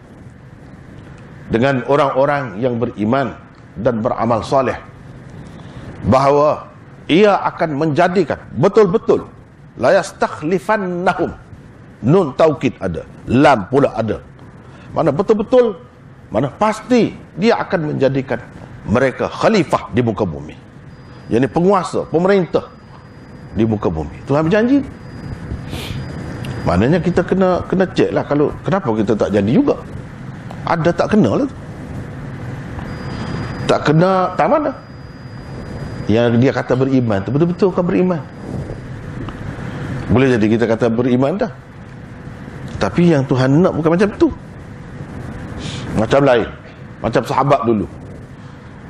dengan 1.52 1.84
orang-orang 1.84 2.56
yang 2.56 2.80
beriman 2.80 3.36
dan 3.76 4.00
beramal 4.00 4.40
soleh 4.40 4.80
bahawa 6.08 6.72
ia 7.04 7.36
akan 7.44 7.76
menjadikan 7.76 8.40
betul-betul 8.56 9.28
la 9.76 9.92
yastakhlifannahum 10.00 11.36
nun 12.00 12.32
taukid 12.32 12.72
ada 12.80 13.04
lam 13.28 13.68
pula 13.68 13.92
ada 13.92 14.24
mana 14.96 15.12
betul-betul 15.12 15.76
mana 16.34 16.50
pasti 16.50 17.14
dia 17.38 17.54
akan 17.62 17.94
menjadikan 17.94 18.42
mereka 18.90 19.30
khalifah 19.30 19.86
di 19.94 20.02
muka 20.02 20.26
bumi. 20.26 20.58
Yakni 21.30 21.46
penguasa 21.46 22.02
pemerintah 22.10 22.66
di 23.54 23.62
muka 23.62 23.86
bumi. 23.86 24.18
Tuhan 24.26 24.42
berjanji. 24.50 24.82
Maknanya 26.66 26.98
kita 26.98 27.22
kena 27.22 27.62
kena 27.70 27.86
cek 27.86 28.10
lah 28.10 28.26
kalau 28.26 28.50
kenapa 28.66 28.90
kita 28.98 29.14
tak 29.14 29.30
jadi 29.30 29.46
juga. 29.54 29.78
Ada 30.66 30.90
tak 30.90 31.14
kena 31.14 31.30
lah 31.38 31.48
tak 33.64 33.80
kena 33.90 34.34
tak 34.34 34.48
mana. 34.50 34.70
Yang 36.10 36.36
dia 36.42 36.52
kata 36.52 36.76
beriman 36.76 37.22
tu 37.22 37.30
betul-betul 37.32 37.68
kau 37.72 37.80
beriman. 37.80 38.20
Boleh 40.12 40.36
jadi 40.36 40.46
kita 40.50 40.64
kata 40.68 40.90
beriman 40.92 41.40
dah. 41.40 41.52
Tapi 42.76 43.14
yang 43.14 43.24
Tuhan 43.24 43.64
nak 43.64 43.72
bukan 43.72 43.96
macam 43.96 44.10
tu 44.20 44.28
macam 45.94 46.20
lain. 46.26 46.48
Macam 47.00 47.22
sahabat 47.22 47.60
dulu. 47.68 47.86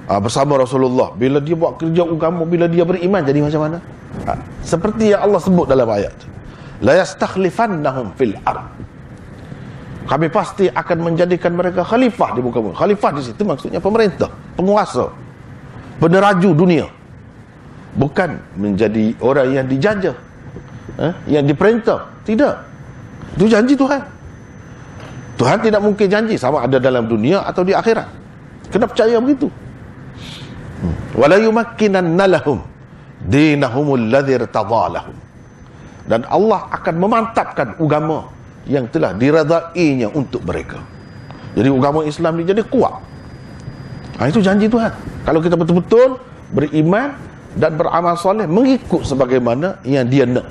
Ha, 0.08 0.20
bersama 0.20 0.60
Rasulullah. 0.60 1.12
Bila 1.16 1.40
dia 1.40 1.56
buat 1.56 1.80
kerja 1.80 2.04
agama 2.04 2.44
bila 2.44 2.68
dia 2.68 2.84
beriman 2.84 3.24
jadi 3.24 3.40
macam 3.40 3.60
mana? 3.64 3.78
Ha, 4.28 4.32
seperti 4.62 5.12
yang 5.12 5.24
Allah 5.24 5.40
sebut 5.40 5.66
dalam 5.68 5.88
ayat. 5.88 6.14
La 6.84 7.00
yastakhlifannahum 7.00 8.12
fil 8.14 8.36
ard. 8.44 8.68
Kami 10.04 10.28
pasti 10.28 10.68
akan 10.68 10.98
menjadikan 11.00 11.56
mereka 11.56 11.80
khalifah 11.80 12.36
di 12.36 12.40
muka 12.44 12.60
bumi. 12.60 12.76
Khalifah 12.76 13.10
di 13.16 13.22
situ 13.24 13.40
maksudnya 13.40 13.80
pemerintah 13.80 14.28
penguasa 14.52 15.08
peneraju 15.96 16.50
dunia. 16.52 16.86
Bukan 17.96 18.36
menjadi 18.60 19.16
orang 19.24 19.48
yang 19.54 19.66
dijajah 19.70 20.16
eh, 21.00 21.12
yang 21.30 21.48
diperintah. 21.48 22.04
Tidak. 22.28 22.54
Itu 23.40 23.48
janji 23.48 23.74
Tuhan 23.74 24.13
Tuhan 25.44 25.60
tidak 25.60 25.84
mungkin 25.84 26.08
janji 26.08 26.40
sama 26.40 26.64
ada 26.64 26.80
dalam 26.80 27.04
dunia 27.04 27.44
atau 27.44 27.60
di 27.60 27.76
akhirat. 27.76 28.08
Kena 28.72 28.88
percaya 28.88 29.20
begitu. 29.20 29.52
Hmm. 30.80 31.20
Wala 31.20 31.36
yumakkinanna 31.36 32.24
lahum 32.32 32.64
dinahumul 33.28 34.08
ladzi 34.08 34.40
irtadalahum. 34.40 35.12
Dan 36.08 36.24
Allah 36.32 36.64
akan 36.72 36.94
memantapkan 36.96 37.76
agama 37.76 38.32
yang 38.64 38.88
telah 38.88 39.12
diredainya 39.12 40.08
untuk 40.16 40.40
mereka. 40.48 40.80
Jadi 41.52 41.68
agama 41.68 42.08
Islam 42.08 42.40
ini 42.40 42.48
jadi 42.48 42.64
kuat. 42.64 43.04
Ha, 44.16 44.32
itu 44.32 44.40
janji 44.40 44.64
Tuhan. 44.64 44.96
Kalau 45.28 45.44
kita 45.44 45.60
betul-betul 45.60 46.24
beriman 46.56 47.20
dan 47.52 47.76
beramal 47.76 48.16
soleh 48.16 48.48
mengikut 48.48 49.04
sebagaimana 49.04 49.76
yang 49.84 50.08
dia 50.08 50.24
nak. 50.24 50.48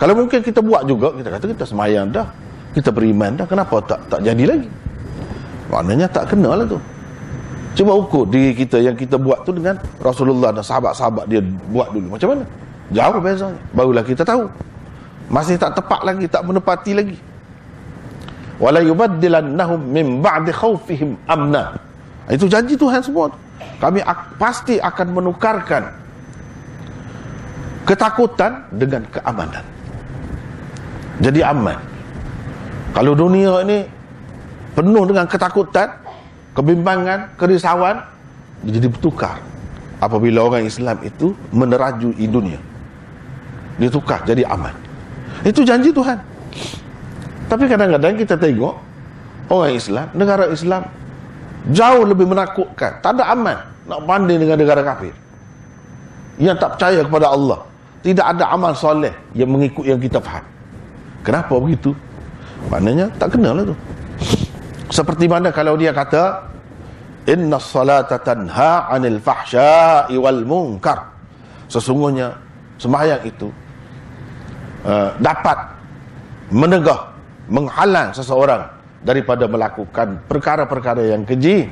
Kalau 0.00 0.16
mungkin 0.16 0.40
kita 0.40 0.64
buat 0.64 0.88
juga, 0.88 1.12
kita 1.12 1.28
kata 1.28 1.44
kita 1.52 1.64
semayang 1.68 2.08
dah 2.08 2.32
kita 2.72 2.88
beriman 2.88 3.36
dah 3.36 3.46
kenapa 3.48 3.80
tak 3.84 4.00
tak 4.08 4.20
jadi 4.24 4.44
lagi? 4.56 4.68
Maknanya 5.68 6.06
tak 6.08 6.32
kenal 6.32 6.60
lah 6.60 6.66
tu. 6.68 6.80
Cuba 7.72 7.96
ukur 7.96 8.28
diri 8.28 8.52
kita 8.52 8.76
yang 8.80 8.92
kita 8.92 9.16
buat 9.16 9.48
tu 9.48 9.56
dengan 9.56 9.80
Rasulullah 10.00 10.52
dan 10.52 10.60
sahabat-sahabat 10.60 11.24
dia 11.24 11.40
buat 11.72 11.88
dulu. 11.92 12.16
Macam 12.16 12.36
mana? 12.36 12.44
Jauh 12.92 13.20
bezanya 13.20 13.56
barulah 13.72 14.04
kita 14.04 14.20
tahu. 14.20 14.44
Masih 15.32 15.56
tak 15.56 15.72
tepat 15.72 16.04
lagi 16.04 16.28
tak 16.28 16.44
menepati 16.44 16.92
lagi. 16.92 17.16
Wala 18.60 18.84
yubaddilannahum 18.84 19.80
min 19.88 20.20
ba'di 20.20 20.52
khawfihim 20.52 21.16
amna. 21.24 21.72
Itu 22.28 22.44
janji 22.46 22.76
Tuhan 22.76 23.00
semua 23.00 23.32
kami 23.82 23.98
pasti 24.38 24.78
akan 24.78 25.06
menukarkan 25.10 25.90
ketakutan 27.82 28.62
dengan 28.70 29.02
keamanan. 29.10 29.64
Jadi 31.18 31.42
aman 31.42 31.91
kalau 32.92 33.16
dunia 33.16 33.64
ini 33.64 33.88
penuh 34.76 35.04
dengan 35.08 35.24
ketakutan, 35.24 35.96
kebimbangan, 36.52 37.32
kerisauan, 37.40 38.04
dia 38.64 38.76
jadi 38.76 38.88
bertukar. 38.92 39.40
Apabila 40.02 40.44
orang 40.44 40.66
Islam 40.66 40.98
itu 41.00 41.32
menerajui 41.54 42.26
dunia. 42.28 42.58
Dia 43.80 43.88
tukar 43.88 44.20
jadi 44.28 44.44
aman. 44.44 44.74
Itu 45.46 45.64
janji 45.64 45.94
Tuhan. 45.94 46.18
Tapi 47.48 47.64
kadang-kadang 47.70 48.14
kita 48.18 48.34
tengok 48.36 48.74
orang 49.48 49.72
Islam, 49.72 50.06
negara 50.12 50.50
Islam 50.50 50.82
jauh 51.70 52.04
lebih 52.04 52.26
menakutkan. 52.28 52.98
Tak 53.00 53.16
ada 53.16 53.32
aman 53.32 53.56
nak 53.88 54.00
banding 54.04 54.42
dengan 54.42 54.58
negara 54.58 54.82
kafir. 54.84 55.14
Yang 56.36 56.56
tak 56.60 56.70
percaya 56.76 57.00
kepada 57.06 57.26
Allah. 57.30 57.60
Tidak 58.02 58.26
ada 58.26 58.50
amal 58.50 58.74
soleh 58.74 59.14
yang 59.32 59.48
mengikut 59.54 59.86
yang 59.86 60.02
kita 60.02 60.18
faham. 60.18 60.42
Kenapa 61.22 61.54
begitu? 61.62 61.94
Maknanya 62.68 63.10
tak 63.18 63.34
kenal 63.38 63.58
lah 63.58 63.64
tu. 63.72 63.76
Seperti 64.92 65.24
mana 65.24 65.48
kalau 65.48 65.74
dia 65.80 65.90
kata 65.90 66.52
Inna 67.30 67.56
salata 67.62 68.18
tanha 68.18 68.90
anil 68.90 69.22
fahsya'i 69.22 70.18
wal 70.18 70.42
munkar. 70.42 71.08
Sesungguhnya 71.70 72.34
sembahyang 72.76 73.22
itu 73.24 73.48
uh, 74.84 75.14
dapat 75.22 75.58
menegah 76.50 77.14
menghalang 77.46 78.10
seseorang 78.10 78.66
daripada 79.02 79.46
melakukan 79.46 80.18
perkara-perkara 80.26 81.14
yang 81.14 81.22
keji 81.22 81.70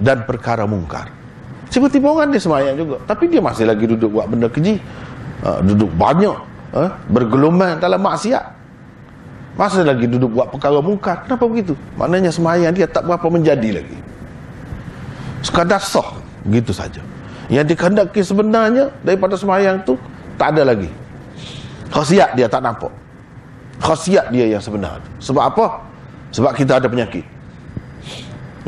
dan 0.00 0.24
perkara 0.24 0.64
mungkar. 0.64 1.12
Seperti 1.68 2.00
orang 2.00 2.32
dia 2.32 2.40
semayang 2.40 2.76
juga. 2.78 2.96
Tapi 3.04 3.28
dia 3.28 3.44
masih 3.44 3.68
lagi 3.68 3.84
duduk 3.84 4.16
buat 4.16 4.26
benda 4.32 4.48
keji. 4.48 4.80
Uh, 5.44 5.60
duduk 5.60 5.92
banyak. 5.92 6.36
Uh, 6.72 6.88
bergelombang 7.12 7.76
dalam 7.78 8.00
maksiat. 8.00 8.55
Masih 9.56 9.88
lagi 9.88 10.04
duduk 10.04 10.36
buat 10.36 10.52
perkara 10.52 10.84
mungkar. 10.84 11.24
Kenapa 11.24 11.48
begitu? 11.48 11.72
Maknanya 11.96 12.28
semayang 12.28 12.76
dia 12.76 12.84
tak 12.84 13.08
berapa 13.08 13.24
menjadi 13.32 13.80
lagi. 13.80 13.98
Sekadar 15.40 15.80
sah. 15.80 16.12
Begitu 16.44 16.76
saja. 16.76 17.00
Yang 17.48 17.72
dikehendaki 17.72 18.20
sebenarnya 18.20 18.92
daripada 19.00 19.32
semayang 19.40 19.80
tu 19.80 19.96
tak 20.36 20.52
ada 20.52 20.68
lagi. 20.68 20.92
Khasiat 21.88 22.36
dia 22.36 22.52
tak 22.52 22.60
nampak. 22.60 22.92
Khasiat 23.80 24.28
dia 24.28 24.44
yang 24.44 24.60
sebenar. 24.60 25.00
Sebab 25.24 25.42
apa? 25.48 25.66
Sebab 26.36 26.52
kita 26.52 26.76
ada 26.76 26.88
penyakit. 26.92 27.24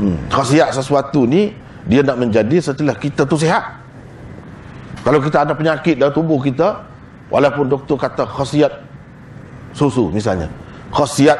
Hmm. 0.00 0.16
Khasiat 0.32 0.72
sesuatu 0.72 1.28
ni 1.28 1.52
dia 1.84 2.00
nak 2.00 2.16
menjadi 2.16 2.64
setelah 2.64 2.96
kita 2.96 3.28
tu 3.28 3.36
sihat. 3.36 3.76
Kalau 5.04 5.20
kita 5.20 5.44
ada 5.44 5.52
penyakit 5.52 6.00
dalam 6.00 6.16
tubuh 6.16 6.40
kita, 6.40 6.84
walaupun 7.28 7.68
doktor 7.68 7.96
kata 7.96 8.24
khasiat 8.28 8.72
susu 9.72 10.12
misalnya, 10.12 10.48
khasiat 10.92 11.38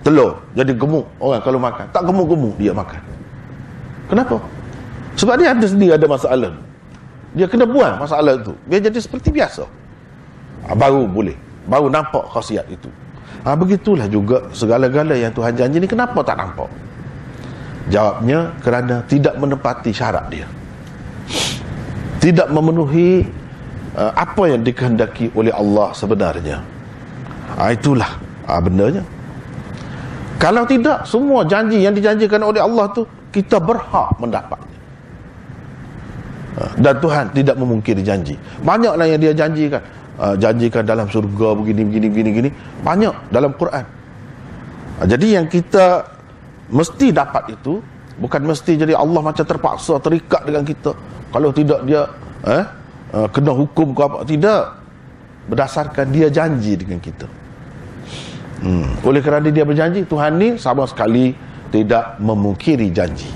telur 0.00 0.40
jadi 0.56 0.72
gemuk 0.72 1.06
orang 1.20 1.40
kalau 1.44 1.60
makan, 1.60 1.86
tak 1.92 2.02
gemuk-gemuk 2.08 2.54
dia 2.56 2.72
makan. 2.72 3.00
Kenapa? 4.10 4.36
Sebab 5.14 5.34
dia 5.38 5.54
ada 5.54 5.66
sendiri 5.66 5.94
ada 5.94 6.06
masalah. 6.08 6.50
Dia 7.30 7.46
kena 7.46 7.62
buang 7.62 8.00
masalah 8.02 8.34
itu. 8.42 8.50
Dia 8.66 8.82
jadi 8.82 8.98
seperti 8.98 9.30
biasa. 9.30 9.62
Ha, 10.66 10.74
baru 10.74 11.06
boleh. 11.06 11.36
Baru 11.70 11.86
nampak 11.86 12.26
khasiat 12.34 12.66
itu. 12.66 12.90
Ha, 13.46 13.54
begitulah 13.54 14.10
juga 14.10 14.50
segala-gala 14.50 15.14
yang 15.14 15.30
Tuhan 15.30 15.54
janji 15.54 15.78
ni 15.78 15.86
kenapa 15.86 16.18
tak 16.26 16.42
nampak? 16.42 16.66
Jawabnya 17.86 18.50
kerana 18.64 19.06
tidak 19.06 19.38
menepati 19.38 19.90
syarat 19.94 20.26
dia. 20.26 20.46
Tidak 22.20 22.50
memenuhi 22.50 23.24
uh, 23.94 24.12
apa 24.12 24.50
yang 24.50 24.60
dikehendaki 24.66 25.30
oleh 25.38 25.54
Allah 25.54 25.94
sebenarnya. 25.94 26.58
Ha, 27.56 27.70
itulah 27.72 28.10
ha, 28.50 28.58
benarnya. 28.58 29.04
Kalau 30.40 30.64
tidak, 30.64 31.04
semua 31.04 31.44
janji 31.44 31.84
yang 31.84 31.94
dijanjikan 31.94 32.40
oleh 32.40 32.58
Allah 32.58 32.88
tu 32.90 33.04
kita 33.30 33.60
berhak 33.60 34.16
mendapatnya. 34.18 34.78
Ha, 36.58 36.62
dan 36.80 36.94
Tuhan 36.98 37.24
tidak 37.30 37.56
memungkiri 37.60 38.02
janji. 38.02 38.34
Banyaklah 38.66 39.06
yang 39.06 39.20
dia 39.20 39.34
janjikan. 39.36 39.82
Uh, 40.20 40.36
janjikan 40.36 40.84
dalam 40.84 41.08
surga 41.08 41.56
begini 41.56 41.80
begini 41.80 42.06
begini 42.12 42.28
begini 42.28 42.50
banyak 42.84 43.32
dalam 43.32 43.56
Quran. 43.56 43.88
Uh, 45.00 45.06
jadi 45.08 45.40
yang 45.40 45.48
kita 45.48 46.04
mesti 46.68 47.08
dapat 47.08 47.56
itu 47.56 47.80
bukan 48.20 48.52
mesti 48.52 48.76
jadi 48.76 48.94
Allah 48.94 49.20
macam 49.24 49.40
terpaksa 49.40 49.96
terikat 49.98 50.44
dengan 50.44 50.60
kita 50.60 50.92
kalau 51.32 51.50
tidak 51.50 51.80
dia 51.88 52.04
eh 52.44 52.64
uh, 53.16 53.28
kena 53.32 53.56
hukum 53.56 53.96
ke 53.96 54.00
apa 54.04 54.18
tidak 54.28 54.62
berdasarkan 55.48 56.06
dia 56.12 56.28
janji 56.28 56.76
dengan 56.76 57.00
kita 57.00 57.24
hmm. 58.64 59.04
oleh 59.04 59.20
kerana 59.20 59.48
dia 59.48 59.64
berjanji 59.64 60.04
Tuhan 60.04 60.36
ni 60.36 60.48
sama 60.56 60.84
sekali 60.88 61.36
tidak 61.70 62.18
memungkiri 62.20 62.88
janji 62.92 63.28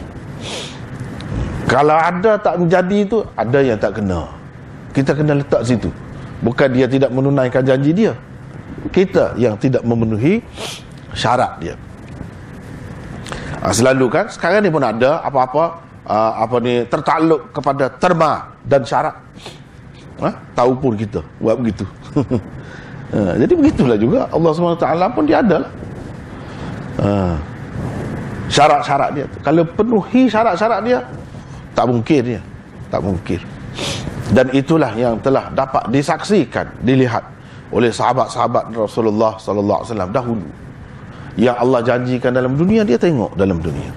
kalau 1.68 1.96
ada 1.96 2.38
tak 2.38 2.60
menjadi 2.60 2.96
itu 3.02 3.18
ada 3.34 3.58
yang 3.60 3.78
tak 3.80 3.98
kena 4.00 4.28
kita 4.94 5.12
kena 5.16 5.40
letak 5.40 5.62
situ 5.66 5.90
bukan 6.44 6.68
dia 6.70 6.86
tidak 6.86 7.10
menunaikan 7.10 7.64
janji 7.64 7.90
dia 7.90 8.12
kita 8.92 9.34
yang 9.40 9.56
tidak 9.56 9.80
memenuhi 9.82 10.44
syarat 11.16 11.56
dia 11.58 11.74
Ha, 13.64 13.72
selalu 13.72 14.12
kan 14.12 14.28
sekarang 14.28 14.60
ni 14.60 14.68
pun 14.68 14.84
ada 14.84 15.24
apa-apa 15.24 15.80
uh, 16.04 16.32
apa 16.44 16.56
ni 16.60 16.84
tertakluk 16.84 17.48
kepada 17.48 17.88
terma 17.96 18.52
dan 18.60 18.84
syarat. 18.84 19.16
Ha? 20.20 20.30
tahu 20.52 20.76
pun 20.76 20.92
kita 20.92 21.24
buat 21.40 21.56
begitu. 21.56 21.88
ha, 23.12 23.36
jadi 23.36 23.52
begitulah 23.52 23.98
juga 24.00 24.30
Allah 24.32 24.50
SWT 24.54 24.86
pun 25.12 25.24
dia 25.28 25.44
ada. 25.44 25.58
Ha, 27.02 27.36
syarat-syarat 28.48 29.10
dia. 29.12 29.26
Kalau 29.42 29.66
penuhi 29.66 30.30
syarat-syarat 30.30 30.80
dia 30.86 30.98
tak 31.74 31.90
mungkin 31.90 32.20
dia. 32.22 32.40
Tak 32.88 33.02
mungkin. 33.02 33.40
Dan 34.32 34.48
itulah 34.56 34.94
yang 34.96 35.20
telah 35.20 35.52
dapat 35.52 35.90
disaksikan, 35.92 36.64
dilihat 36.80 37.34
oleh 37.74 37.90
sahabat-sahabat 37.90 38.70
Rasulullah 38.70 39.34
sallallahu 39.34 39.78
alaihi 39.82 39.90
wasallam 39.90 40.12
dahulu 40.14 40.46
yang 41.34 41.56
Allah 41.58 41.80
janjikan 41.82 42.30
dalam 42.30 42.54
dunia 42.54 42.86
dia 42.86 42.94
tengok 42.94 43.34
dalam 43.34 43.58
dunia 43.58 43.90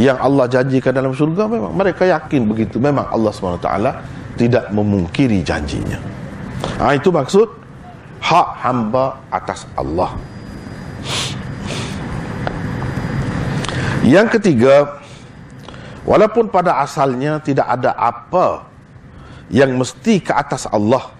yang 0.00 0.16
Allah 0.16 0.48
janjikan 0.48 0.96
dalam 0.96 1.12
surga 1.12 1.44
memang 1.44 1.72
mereka 1.76 2.08
yakin 2.08 2.48
begitu 2.48 2.80
memang 2.80 3.04
Allah 3.12 3.32
SWT 3.32 3.68
tidak 4.40 4.64
memungkiri 4.72 5.44
janjinya 5.44 6.00
ha, 6.80 6.96
itu 6.96 7.12
maksud 7.12 7.48
hak 8.20 8.48
hamba 8.62 9.20
atas 9.30 9.68
Allah 9.76 10.14
yang 14.06 14.26
ketiga 14.30 15.02
walaupun 16.06 16.50
pada 16.50 16.80
asalnya 16.82 17.42
tidak 17.42 17.66
ada 17.66 17.92
apa 17.94 18.66
yang 19.52 19.74
mesti 19.78 20.18
ke 20.22 20.32
atas 20.34 20.66
Allah 20.70 21.10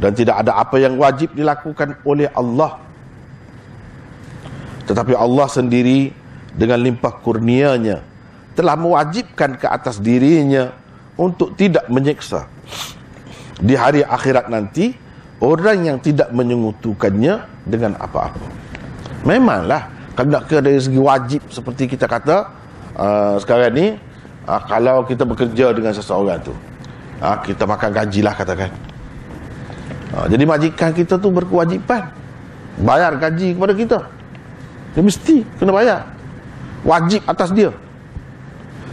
dan 0.00 0.12
tidak 0.16 0.40
ada 0.40 0.56
apa 0.58 0.76
yang 0.80 0.96
wajib 0.96 1.32
dilakukan 1.36 1.96
oleh 2.04 2.28
Allah 2.32 2.80
tetapi 4.84 5.16
Allah 5.16 5.48
sendiri 5.48 6.12
dengan 6.54 6.78
limpah 6.80 7.12
kurnianya 7.24 8.04
telah 8.54 8.78
mewajibkan 8.78 9.58
ke 9.58 9.66
atas 9.66 9.98
dirinya 9.98 10.70
untuk 11.18 11.54
tidak 11.58 11.86
menyeksa. 11.90 12.46
Di 13.58 13.74
hari 13.74 14.02
akhirat 14.02 14.50
nanti, 14.50 14.94
orang 15.44 15.78
yang 15.84 15.98
tidak 16.00 16.32
menyungutukannya 16.32 17.44
dengan 17.68 17.92
apa-apa. 18.00 18.40
Memanglah, 19.28 19.92
kalau 20.16 20.40
ke 20.48 20.64
dari 20.64 20.80
segi 20.80 20.96
wajib 20.96 21.44
seperti 21.52 21.84
kita 21.92 22.08
kata, 22.08 22.48
uh, 22.96 23.36
sekarang 23.36 23.72
ni, 23.76 23.86
uh, 24.48 24.60
kalau 24.64 25.04
kita 25.04 25.28
bekerja 25.28 25.76
dengan 25.76 25.92
seseorang 25.92 26.40
tu, 26.40 26.56
uh, 27.20 27.36
kita 27.44 27.68
makan 27.68 27.92
gaji 27.92 28.20
lah 28.24 28.32
katakan. 28.32 28.72
Uh, 30.16 30.26
jadi 30.32 30.44
majikan 30.48 30.90
kita 30.96 31.20
tu 31.20 31.28
berkewajipan 31.28 32.08
bayar 32.80 33.16
gaji 33.20 33.52
kepada 33.52 33.74
kita. 33.76 33.98
Dia 34.96 35.02
mesti 35.02 35.44
kena 35.60 35.72
bayar. 35.74 36.00
Wajib 36.84 37.24
atas 37.24 37.50
dia. 37.50 37.72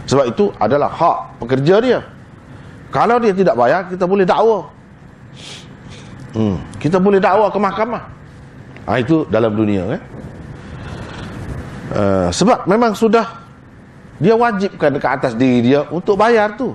Sebab 0.08 0.34
itu 0.34 0.50
adalah 0.58 0.90
hak 0.90 1.18
pekerja 1.44 1.78
dia. 1.78 2.00
Kalau 2.90 3.16
dia 3.22 3.32
tidak 3.32 3.54
bayar, 3.56 3.86
kita 3.88 4.04
boleh 4.04 4.26
dakwa. 4.26 4.68
Hmm. 6.32 6.56
Kita 6.80 6.96
boleh 6.96 7.20
dakwa 7.20 7.52
ke 7.52 7.58
mahkamah. 7.60 8.02
Ha, 8.88 8.98
itu 8.98 9.28
dalam 9.28 9.52
dunia. 9.52 9.96
Eh? 9.96 10.02
Uh, 11.92 12.28
sebab 12.32 12.64
memang 12.64 12.96
sudah 12.96 13.44
dia 14.16 14.32
wajibkan 14.32 14.96
ke 14.96 15.06
atas 15.06 15.36
diri 15.36 15.72
dia 15.72 15.84
untuk 15.92 16.16
bayar 16.16 16.56
tu. 16.56 16.72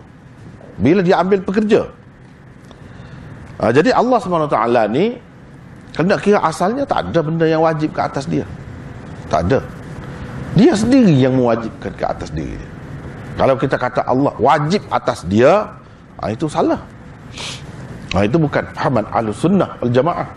Bila 0.77 1.01
dia 1.01 1.17
ambil 1.17 1.41
pekerja. 1.41 1.89
Uh, 3.57 3.73
jadi 3.73 3.97
Allah 3.97 4.21
SWT 4.21 4.57
ni, 4.93 5.17
kena 5.97 6.15
kira 6.21 6.37
asalnya 6.45 6.85
tak 6.85 7.09
ada 7.09 7.19
benda 7.25 7.45
yang 7.49 7.65
wajib 7.65 7.89
ke 7.97 8.01
atas 8.01 8.29
dia. 8.29 8.45
Tak 9.27 9.49
ada. 9.49 9.59
Dia 10.53 10.77
sendiri 10.77 11.17
yang 11.17 11.33
mewajibkan 11.33 11.91
ke 11.97 12.05
atas 12.05 12.29
diri 12.29 12.53
dia. 12.55 12.71
Kalau 13.37 13.53
kita 13.53 13.77
kata 13.77 14.01
Allah 14.05 14.33
wajib 14.37 14.81
atas 14.89 15.21
dia, 15.25 15.69
ah, 16.17 16.29
itu 16.29 16.49
salah. 16.49 16.81
Ah, 18.15 18.23
itu 18.23 18.39
bukan 18.39 18.63
fahaman 18.71 19.03
ahlu 19.11 19.35
sunnah 19.35 19.75
wal 19.83 19.91
jamaah. 19.91 20.27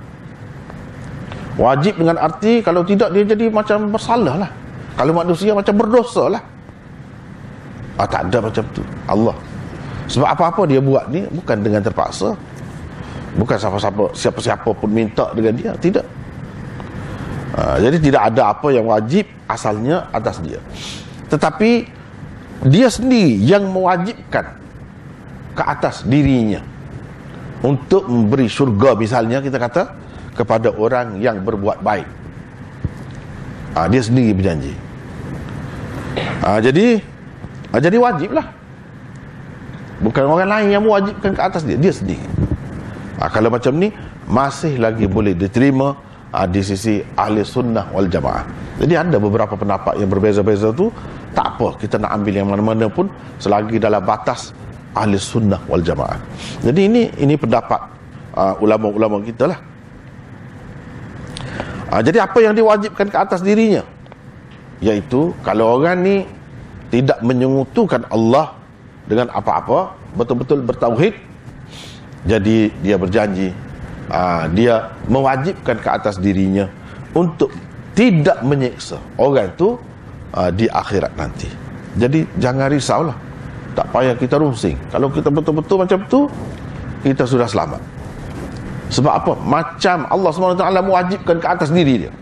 Wajib 1.54 2.00
dengan 2.02 2.16
arti 2.18 2.64
kalau 2.64 2.82
tidak 2.82 3.14
dia 3.14 3.22
jadi 3.22 3.46
macam 3.52 3.94
bersalah 3.94 4.34
lah. 4.46 4.50
Kalau 4.98 5.12
manusia 5.14 5.54
macam 5.54 5.74
berdosa 5.78 6.26
lah. 6.26 6.42
Ah, 7.94 8.08
tak 8.08 8.26
ada 8.26 8.50
macam 8.50 8.64
tu. 8.74 8.82
Allah. 9.06 9.36
Sebab 10.10 10.26
apa-apa 10.26 10.66
dia 10.66 10.82
buat 10.82 11.06
ni 11.12 11.22
bukan 11.30 11.62
dengan 11.62 11.78
terpaksa. 11.84 12.34
Bukan 13.38 13.54
siapa-siapa 13.54 14.04
siapa-siapa 14.18 14.70
pun 14.74 14.90
minta 14.90 15.30
dengan 15.30 15.54
dia. 15.54 15.70
Tidak. 15.78 16.06
Ha, 17.50 17.78
jadi 17.78 17.96
tidak 18.02 18.22
ada 18.34 18.50
apa 18.50 18.74
yang 18.74 18.90
wajib 18.90 19.26
asalnya 19.46 20.10
atas 20.10 20.42
dia. 20.42 20.58
Tetapi 21.30 21.86
dia 22.66 22.90
sendiri 22.90 23.38
yang 23.38 23.70
mewajibkan 23.70 24.58
ke 25.54 25.62
atas 25.62 26.02
dirinya 26.02 26.62
untuk 27.60 28.08
memberi 28.08 28.48
syurga 28.48 28.96
misalnya 28.96 29.44
kita 29.44 29.60
kata 29.60 29.82
kepada 30.36 30.72
orang 30.72 31.20
yang 31.20 31.40
berbuat 31.44 31.84
baik. 31.84 32.08
Ha, 33.76 33.86
dia 33.86 34.02
sendiri 34.02 34.34
berjanji. 34.34 34.74
Ha, 36.42 36.58
jadi 36.58 36.98
ha, 37.70 37.76
jadi 37.78 37.96
wajiblah. 38.00 38.46
Bukan 40.00 40.24
orang 40.24 40.48
lain 40.48 40.68
yang 40.72 40.82
mewajibkan 40.82 41.36
ke 41.36 41.40
atas 41.44 41.62
dia, 41.62 41.76
dia 41.76 41.92
sendiri. 41.92 42.24
Ha, 43.20 43.28
kalau 43.28 43.52
macam 43.52 43.76
ni 43.76 43.92
masih 44.24 44.80
lagi 44.80 45.04
boleh 45.04 45.36
diterima 45.36 45.92
uh, 46.32 46.46
di 46.46 46.62
sisi 46.62 47.02
ahli 47.18 47.42
sunnah 47.42 47.90
wal 47.90 48.06
jamaah. 48.06 48.46
Jadi 48.80 48.94
ada 48.96 49.16
beberapa 49.20 49.58
pendapat 49.58 50.00
yang 50.00 50.08
berbeza-beza 50.08 50.72
tu 50.72 50.88
tak 51.36 51.58
apa 51.58 51.76
kita 51.78 52.00
nak 52.00 52.16
ambil 52.16 52.34
yang 52.34 52.48
mana-mana 52.48 52.86
pun 52.88 53.06
selagi 53.38 53.76
dalam 53.76 54.02
batas 54.02 54.56
ahli 54.94 55.16
sunnah 55.18 55.60
wal 55.70 55.82
jamaah. 55.82 56.18
Jadi 56.62 56.80
ini 56.86 57.02
ini 57.18 57.34
pendapat 57.38 57.80
uh, 58.34 58.54
ulama-ulama 58.58 59.22
kita 59.22 59.50
lah. 59.50 59.60
Uh, 61.90 62.02
jadi 62.02 62.22
apa 62.26 62.38
yang 62.42 62.54
diwajibkan 62.54 63.06
ke 63.10 63.18
atas 63.18 63.42
dirinya? 63.42 63.82
Yaitu 64.80 65.34
kalau 65.46 65.78
orang 65.78 66.00
ni 66.02 66.16
tidak 66.90 67.22
menyungutukan 67.22 68.06
Allah 68.10 68.56
dengan 69.06 69.30
apa-apa, 69.30 69.94
betul-betul 70.18 70.62
bertauhid, 70.66 71.14
jadi 72.26 72.70
dia 72.82 72.96
berjanji 72.98 73.54
uh, 74.10 74.44
dia 74.52 74.90
mewajibkan 75.06 75.78
ke 75.78 75.88
atas 75.88 76.18
dirinya 76.18 76.66
untuk 77.14 77.50
tidak 77.94 78.42
menyiksa 78.42 78.98
orang 79.18 79.50
itu 79.54 79.78
uh, 80.34 80.50
di 80.50 80.66
akhirat 80.66 81.14
nanti. 81.14 81.48
Jadi 81.98 82.26
jangan 82.38 82.70
risaulah. 82.70 83.16
Tak 83.74 83.86
payah 83.94 84.14
kita 84.18 84.36
rusing. 84.36 84.76
Kalau 84.90 85.08
kita 85.10 85.30
betul-betul 85.30 85.76
macam 85.86 85.98
tu, 86.10 86.26
kita 87.06 87.24
sudah 87.24 87.46
selamat. 87.46 87.80
Sebab 88.90 89.12
apa? 89.14 89.32
Macam 89.38 90.06
Allah 90.10 90.30
SWT 90.34 90.64
mewajibkan 90.82 91.36
ke 91.38 91.46
atas 91.46 91.70
diri 91.70 92.06
dia. 92.06 92.12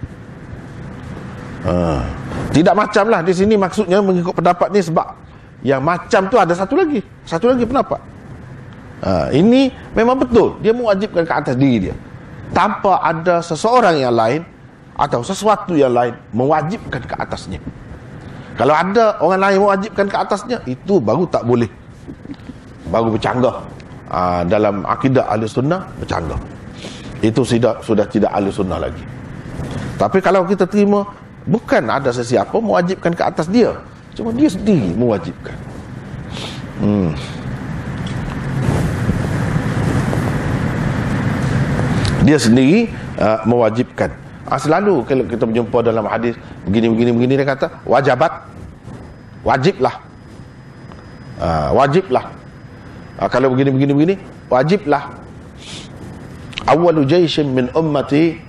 Uh, 1.64 2.04
tidak 2.54 2.76
macamlah 2.76 3.20
di 3.24 3.32
sini 3.34 3.58
maksudnya 3.58 3.98
mengikut 3.98 4.30
pendapat 4.36 4.70
ni 4.70 4.80
sebab 4.80 5.16
yang 5.66 5.82
macam 5.82 6.28
tu 6.30 6.36
ada 6.38 6.52
satu 6.54 6.78
lagi. 6.78 7.02
Satu 7.26 7.50
lagi 7.50 7.66
pendapat. 7.66 7.98
Ha, 8.98 9.30
ini 9.34 9.70
memang 9.94 10.18
betul. 10.18 10.58
Dia 10.62 10.74
mewajibkan 10.74 11.22
ke 11.26 11.34
atas 11.34 11.54
diri 11.54 11.90
dia. 11.90 11.94
Tanpa 12.54 13.02
ada 13.02 13.42
seseorang 13.42 13.98
yang 13.98 14.14
lain 14.14 14.42
atau 14.98 15.22
sesuatu 15.22 15.78
yang 15.78 15.94
lain 15.94 16.14
mewajibkan 16.34 17.02
ke 17.02 17.14
atasnya. 17.14 17.62
Kalau 18.58 18.74
ada 18.74 19.14
orang 19.22 19.40
lain 19.46 19.58
mewajibkan 19.62 20.06
ke 20.10 20.16
atasnya, 20.18 20.58
itu 20.66 20.98
baru 20.98 21.30
tak 21.30 21.46
boleh. 21.46 21.70
Baru 22.90 23.14
bercanggah. 23.14 23.62
Ha, 24.10 24.42
dalam 24.42 24.82
akidah 24.82 25.30
ahli 25.30 25.46
sunnah, 25.46 25.86
bercanggah. 26.02 26.40
Itu 27.22 27.46
sudah, 27.46 27.78
sudah 27.86 28.10
tidak 28.10 28.34
ahli 28.34 28.50
sunnah 28.50 28.82
lagi. 28.82 29.04
Tapi 29.94 30.18
kalau 30.18 30.42
kita 30.42 30.66
terima, 30.66 31.06
bukan 31.46 31.86
ada 31.86 32.10
sesiapa 32.10 32.58
mewajibkan 32.58 33.14
ke 33.14 33.22
atas 33.22 33.46
dia. 33.46 33.78
Cuma 34.18 34.34
dia 34.34 34.50
sendiri 34.50 34.90
mewajibkan. 34.98 35.54
Hmm. 36.82 37.14
dia 42.28 42.36
sendiri 42.36 42.92
uh, 43.16 43.40
mewajibkan. 43.48 44.12
Uh, 44.48 44.56
selalu 44.56 45.04
kalau 45.04 45.28
kita 45.28 45.44
berjumpa 45.44 45.78
dalam 45.84 46.08
hadis 46.08 46.32
begini 46.64 46.88
begini 46.88 47.10
begini 47.12 47.32
dia 47.36 47.44
kata 47.44 47.68
wajibat 47.84 48.32
wajiblah. 49.44 50.00
Uh, 51.36 51.68
wajiblah. 51.76 52.24
Uh, 53.20 53.28
kalau 53.28 53.52
begini 53.52 53.76
begini 53.76 53.92
begini 53.92 54.14
wajiblah. 54.48 55.12
Awalu 56.64 57.04
jaishin 57.04 57.52
min 57.52 57.68
ummati 57.76 58.40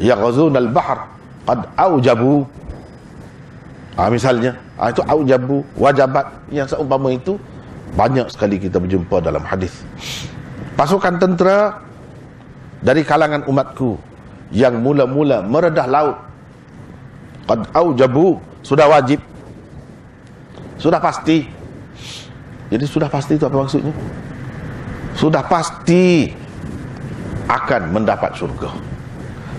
yaghzuna 0.00 0.56
al-bahr 0.56 1.04
qad 1.44 1.68
aujabu. 1.76 2.48
Ah 3.92 4.08
misalnya, 4.08 4.56
ah, 4.80 4.88
itu 4.88 5.04
aujabu, 5.04 5.60
wajibat 5.76 6.24
yang 6.48 6.64
seumpama 6.64 7.12
itu 7.12 7.36
banyak 7.92 8.24
sekali 8.32 8.56
kita 8.56 8.80
berjumpa 8.80 9.20
dalam 9.20 9.44
hadis. 9.44 9.84
Pasukan 10.80 11.20
tentera 11.20 11.76
dari 12.80 13.04
kalangan 13.04 13.44
umatku 13.44 14.11
yang 14.52 14.84
mula-mula 14.84 15.40
meredah 15.40 15.88
laut. 15.88 16.16
Qad 17.48 17.72
aujabu 17.72 18.38
sudah 18.60 18.86
wajib. 18.86 19.18
Sudah 20.76 21.00
pasti. 21.00 21.48
Jadi 22.68 22.84
sudah 22.84 23.08
pasti 23.08 23.36
itu 23.36 23.44
apa 23.48 23.56
maksudnya? 23.64 23.92
Sudah 25.16 25.42
pasti 25.44 26.30
akan 27.48 27.82
mendapat 27.92 28.32
syurga. 28.36 28.70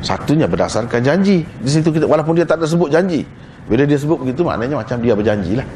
Satunya 0.06 0.46
berdasarkan 0.46 1.02
janji. 1.02 1.42
Di 1.44 1.70
situ 1.70 1.90
kita 1.90 2.06
walaupun 2.06 2.38
dia 2.38 2.46
tak 2.46 2.62
ada 2.62 2.70
sebut 2.70 2.94
janji. 2.94 3.26
Bila 3.66 3.84
dia 3.90 3.98
sebut 3.98 4.22
begitu 4.22 4.46
maknanya 4.46 4.82
macam 4.82 5.02
dia 5.02 5.14
berjanji 5.18 5.58
lah. 5.58 5.68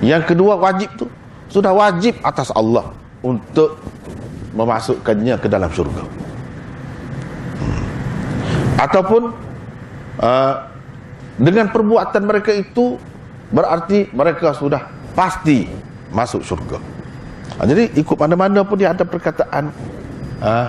Yang 0.00 0.34
kedua 0.34 0.54
wajib 0.56 0.90
tu. 0.96 1.06
Sudah 1.50 1.74
wajib 1.74 2.14
atas 2.22 2.54
Allah 2.54 2.94
untuk 3.26 3.74
memasukkannya 4.54 5.34
ke 5.42 5.50
dalam 5.50 5.70
syurga 5.74 6.19
ataupun 8.80 9.36
uh, 10.16 10.54
dengan 11.36 11.68
perbuatan 11.68 12.22
mereka 12.24 12.56
itu 12.56 12.96
berarti 13.52 14.08
mereka 14.16 14.56
sudah 14.56 14.88
pasti 15.12 15.68
masuk 16.08 16.40
syurga. 16.40 16.80
Uh, 17.60 17.66
jadi 17.68 17.92
ikut 18.00 18.16
mana-mana 18.16 18.64
pun 18.64 18.80
dia 18.80 18.96
ada 18.96 19.04
perkataan 19.04 19.68
uh, 20.40 20.68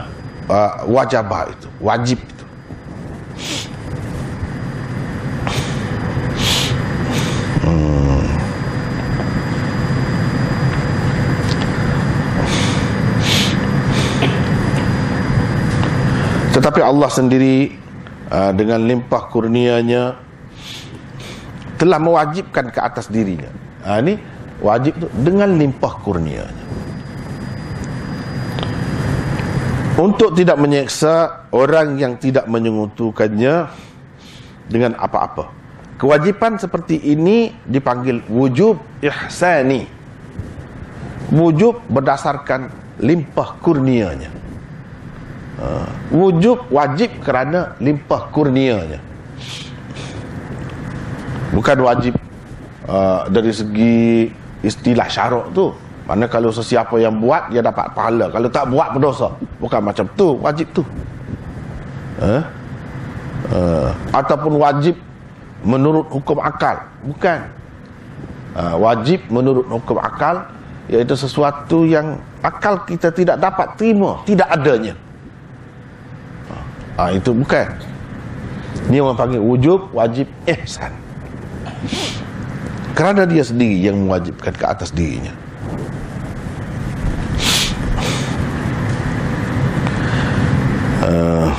uh, 0.51 0.71
wajabah 0.91 1.55
itu, 1.55 1.67
wajib 1.79 2.19
itu. 2.19 2.45
Hmm. 7.63 8.27
Tetapi 16.51 16.83
Allah 16.83 17.07
sendiri 17.07 17.79
Ah, 18.31 18.55
dengan 18.55 18.87
limpah 18.87 19.27
kurnianya 19.27 20.15
telah 21.75 21.99
mewajibkan 21.99 22.71
ke 22.71 22.79
atas 22.79 23.11
dirinya. 23.11 23.51
Ha, 23.83 23.99
ini 23.99 24.15
wajib 24.63 25.03
tu 25.03 25.11
dengan 25.19 25.51
limpah 25.59 25.99
kurnianya. 25.99 26.63
Untuk 29.99 30.31
tidak 30.39 30.63
menyeksa 30.63 31.43
orang 31.51 31.99
yang 31.99 32.15
tidak 32.23 32.47
menyungutukannya 32.47 33.67
dengan 34.71 34.95
apa-apa. 34.95 35.51
Kewajipan 35.99 36.55
seperti 36.55 37.03
ini 37.11 37.51
dipanggil 37.67 38.23
wujub 38.31 38.79
ihsani. 39.03 39.91
Wujub 41.35 41.83
berdasarkan 41.91 42.71
limpah 43.03 43.59
kurnianya. 43.59 44.40
Uh, 45.61 45.85
wujub 46.09 46.57
wajib 46.73 47.21
kerana 47.21 47.77
limpah 47.77 48.33
kurnianya. 48.33 48.97
Bukan 51.53 51.77
wajib 51.85 52.17
uh, 52.89 53.29
dari 53.29 53.53
segi 53.53 54.25
istilah 54.65 55.05
syarak 55.05 55.53
tu. 55.53 55.69
Mana 56.09 56.25
kalau 56.25 56.49
sesiapa 56.49 56.97
yang 56.97 57.13
buat 57.21 57.53
dia 57.53 57.61
dapat 57.61 57.93
pahala. 57.93 58.33
Kalau 58.33 58.49
tak 58.49 58.73
buat 58.73 58.89
berdosa. 58.97 59.37
Bukan 59.61 59.85
macam 59.85 60.09
tu. 60.17 60.33
Wajib 60.41 60.65
tu. 60.73 60.81
Uh, 62.17 62.41
uh, 63.53 63.89
ataupun 64.17 64.57
wajib 64.57 64.97
menurut 65.61 66.09
hukum 66.09 66.41
akal. 66.41 66.81
Bukan. 67.05 67.37
Uh, 68.57 68.81
wajib 68.81 69.21
menurut 69.29 69.69
hukum 69.69 70.01
akal 70.01 70.41
iaitu 70.89 71.13
sesuatu 71.13 71.85
yang 71.85 72.17
akal 72.41 72.81
kita 72.81 73.13
tidak 73.13 73.37
dapat 73.37 73.77
terima. 73.77 74.25
Tidak 74.25 74.49
adanya 74.49 74.97
ha, 77.01 77.09
itu 77.09 77.33
bukan. 77.33 77.67
Ni 78.89 79.01
orang 79.01 79.17
panggil 79.17 79.41
wujub 79.41 79.89
wajib 79.89 80.29
ihsan. 80.45 80.93
Kerana 82.93 83.25
dia 83.25 83.41
sendiri 83.41 83.81
yang 83.81 83.97
mewajibkan 84.05 84.53
ke 84.53 84.65
atas 84.67 84.93
dirinya. 84.93 85.33
Uh, 91.01 91.49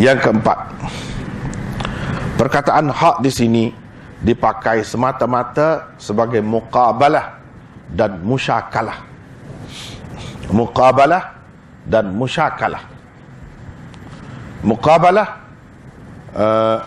yang 0.00 0.16
keempat. 0.16 0.56
Perkataan 2.40 2.88
hak 2.88 3.20
di 3.20 3.28
sini 3.28 3.64
dipakai 4.24 4.80
semata-mata 4.80 5.92
sebagai 6.00 6.40
muqabalah 6.40 7.36
dan 7.92 8.16
musyakalah. 8.24 9.04
Muqabalah 10.48 11.39
dan 11.86 12.12
musyakalah. 12.12 12.84
Muqabalah 14.60 15.28
uh, 16.36 16.78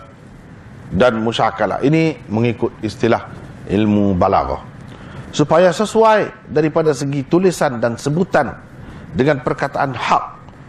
dan 0.94 1.18
musyakalah. 1.22 1.82
Ini 1.82 2.22
mengikut 2.30 2.70
istilah 2.86 3.26
ilmu 3.66 4.14
balaghah 4.14 4.74
supaya 5.34 5.74
sesuai 5.74 6.46
daripada 6.54 6.94
segi 6.94 7.26
tulisan 7.26 7.82
dan 7.82 7.98
sebutan 7.98 8.54
dengan 9.18 9.42
perkataan 9.42 9.98
hak 9.98 10.24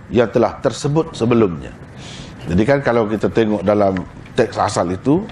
yang 0.09 0.33
telah 0.33 0.57
tersebut 0.65 1.13
sebelumnya. 1.13 1.71
Jadi 2.49 2.63
kan 2.65 2.81
kalau 2.81 3.05
kita 3.05 3.29
tengok 3.29 3.61
dalam 3.61 4.01
teks 4.33 4.57
asal 4.57 4.89
itu 4.89 5.25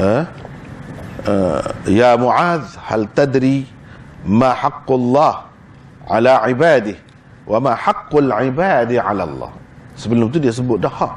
uh, 0.00 0.24
uh, 1.28 1.64
ya 1.88 2.16
muaz 2.16 2.76
hal 2.88 3.04
tadri 3.12 3.68
ma 4.24 4.52
haqqullah 4.56 5.48
ala 6.08 6.44
ibadihi 6.48 7.09
wa 7.50 7.58
ma 7.58 7.72
haqqul 7.74 8.30
ibadi 8.30 8.96
'ala 9.02 9.26
Allah. 9.26 9.50
Sebelum 9.98 10.30
tu 10.30 10.38
dia 10.38 10.54
sebut 10.54 10.78
dah 10.78 10.92
hak. 10.94 11.14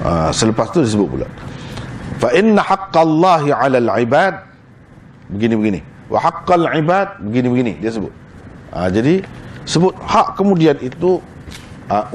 Ha, 0.00 0.10
selepas 0.32 0.72
tu 0.72 0.80
dia 0.80 0.90
sebut 0.96 1.08
pula. 1.12 1.28
Fa 2.16 2.32
inna 2.32 2.64
haqqallahi 2.64 3.52
'ala 3.52 3.76
al-ibad 3.76 4.40
begini-begini. 5.28 5.80
Wa 6.08 6.18
haqqal 6.24 6.64
ibad 6.80 7.20
begini-begini 7.20 7.84
dia 7.84 7.92
sebut. 7.92 8.12
Ha, 8.72 8.88
jadi 8.88 9.20
sebut 9.68 9.94
hak 10.02 10.40
kemudian 10.40 10.74
itu 10.80 11.20
uh, 11.90 12.06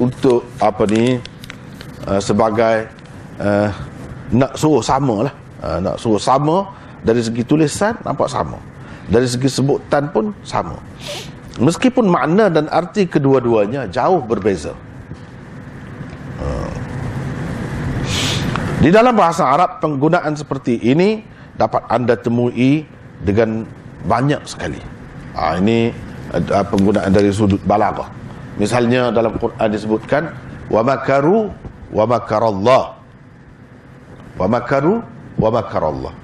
untuk 0.00 0.46
apa 0.58 0.82
ni 0.88 1.18
uh, 2.08 2.20
sebagai 2.22 2.88
uh, 3.38 3.68
nak 4.34 4.58
suruh 4.58 4.80
sama 4.80 5.30
lah 5.30 5.34
uh, 5.62 5.78
nak 5.78 5.96
suruh 6.00 6.18
sama 6.18 6.70
dari 7.04 7.20
segi 7.20 7.44
tulisan 7.44 7.94
nampak 8.02 8.30
sama 8.30 8.56
dari 9.06 9.28
segi 9.28 9.46
sebutan 9.46 10.08
pun 10.08 10.32
sama 10.46 10.80
meskipun 11.58 12.10
makna 12.10 12.50
dan 12.50 12.66
arti 12.70 13.06
kedua-duanya 13.06 13.86
jauh 13.90 14.22
berbeza. 14.22 14.74
Uh. 16.34 16.72
di 18.82 18.90
dalam 18.90 19.14
bahasa 19.14 19.46
Arab 19.46 19.78
penggunaan 19.78 20.34
seperti 20.34 20.82
ini 20.82 21.22
dapat 21.54 21.86
anda 21.86 22.18
temui 22.18 22.82
dengan 23.22 23.62
banyak 24.02 24.42
sekali. 24.44 24.82
Uh, 25.38 25.54
ini 25.62 25.94
uh, 26.34 26.66
penggunaan 26.66 27.10
dari 27.14 27.30
sudut 27.30 27.62
balaghah. 27.62 28.10
Misalnya 28.58 29.10
dalam 29.14 29.34
Quran 29.38 29.68
disebutkan 29.70 30.34
wa 30.70 30.82
makaru 30.82 31.50
wa 31.94 32.04
makarallah. 32.06 32.84
Wa 34.34 34.46
makaru 34.50 35.02
wa 35.38 35.48
makarallah. 35.54 36.14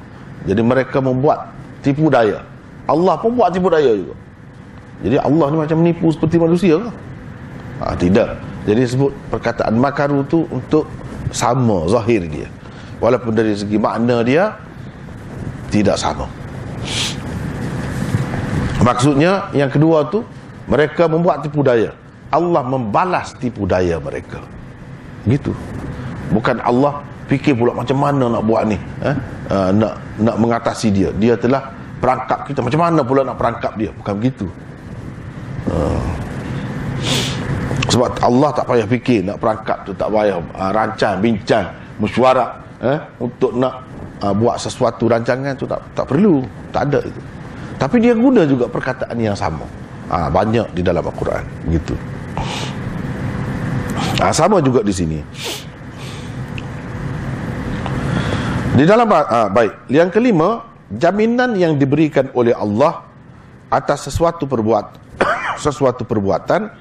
Jadi 0.47 0.63
mereka 0.67 0.99
membuat 0.99 1.55
tipu 1.87 2.11
daya. 2.11 2.43
Allah 2.91 3.15
pun 3.23 3.39
buat 3.39 3.55
tipu 3.55 3.71
daya 3.71 3.95
juga 3.95 4.20
jadi 5.01 5.17
Allah 5.17 5.47
ni 5.49 5.57
macam 5.57 5.77
menipu 5.81 6.13
seperti 6.13 6.37
manusia 6.37 6.77
ke? 6.77 6.91
Ha, 7.81 7.97
tidak. 7.97 8.37
Jadi 8.69 8.83
sebut 8.85 9.13
perkataan 9.33 9.81
makaru 9.81 10.21
tu 10.29 10.45
untuk 10.53 10.85
sama 11.33 11.89
zahir 11.89 12.29
dia. 12.29 12.49
Walaupun 13.01 13.33
dari 13.33 13.57
segi 13.57 13.81
makna 13.81 14.21
dia 14.21 14.53
tidak 15.73 15.97
sama. 15.97 16.29
Maksudnya 18.85 19.49
yang 19.57 19.73
kedua 19.73 20.05
tu 20.13 20.21
mereka 20.69 21.09
membuat 21.09 21.41
tipu 21.41 21.65
daya. 21.65 21.97
Allah 22.29 22.61
membalas 22.61 23.33
tipu 23.41 23.65
daya 23.65 23.97
mereka. 23.97 24.45
Gitu. 25.25 25.57
Bukan 26.29 26.61
Allah 26.61 27.01
fikir 27.33 27.57
pula 27.57 27.73
macam 27.73 27.97
mana 27.97 28.29
nak 28.29 28.45
buat 28.45 28.69
ni 28.69 28.77
eh? 28.77 29.17
uh, 29.49 29.73
nak 29.73 29.97
nak 30.21 30.37
mengatasi 30.37 30.93
dia. 30.93 31.09
Dia 31.17 31.41
telah 31.41 31.73
perangkap 31.97 32.45
kita. 32.45 32.61
Macam 32.61 32.85
mana 32.85 33.01
pula 33.01 33.25
nak 33.25 33.41
perangkap 33.41 33.73
dia? 33.81 33.89
Bukan 33.97 34.15
begitu 34.21 34.47
uh. 35.69 36.01
sebab 37.93 38.17
Allah 38.25 38.51
tak 38.57 38.65
payah 38.71 38.87
fikir 38.89 39.21
nak 39.27 39.37
perangkap 39.37 39.79
tu 39.85 39.93
tak 39.93 40.09
payah 40.09 40.41
uh, 40.41 40.71
rancang 40.73 41.21
bincang 41.21 41.67
mesyuarat 42.01 42.51
eh? 42.81 42.99
untuk 43.21 43.53
nak 43.59 43.85
uh, 44.25 44.33
buat 44.33 44.57
sesuatu 44.57 45.11
rancangan 45.11 45.53
tu 45.59 45.69
tak 45.69 45.85
tak 45.93 46.09
perlu 46.09 46.41
tak 46.73 46.89
ada 46.89 47.05
itu 47.05 47.21
tapi 47.77 47.97
dia 48.01 48.13
guna 48.17 48.45
juga 48.45 48.69
perkataan 48.69 49.17
yang 49.21 49.37
sama 49.37 49.65
uh, 50.09 50.29
banyak 50.33 50.69
di 50.73 50.81
dalam 50.81 51.05
Al-Quran 51.05 51.45
begitu 51.69 51.93
Ha, 54.21 54.37
sama 54.37 54.61
juga 54.61 54.85
di 54.85 54.93
sini. 54.93 55.19
Di 58.77 58.85
dalam 58.85 59.09
ha, 59.09 59.49
baik, 59.49 59.89
yang 59.89 60.13
kelima, 60.13 60.61
jaminan 60.93 61.57
yang 61.57 61.81
diberikan 61.81 62.29
oleh 62.37 62.53
Allah 62.53 63.09
atas 63.73 64.13
sesuatu 64.13 64.45
perbuat 64.45 65.00
sesuatu 65.61 66.03
perbuatan 66.09 66.73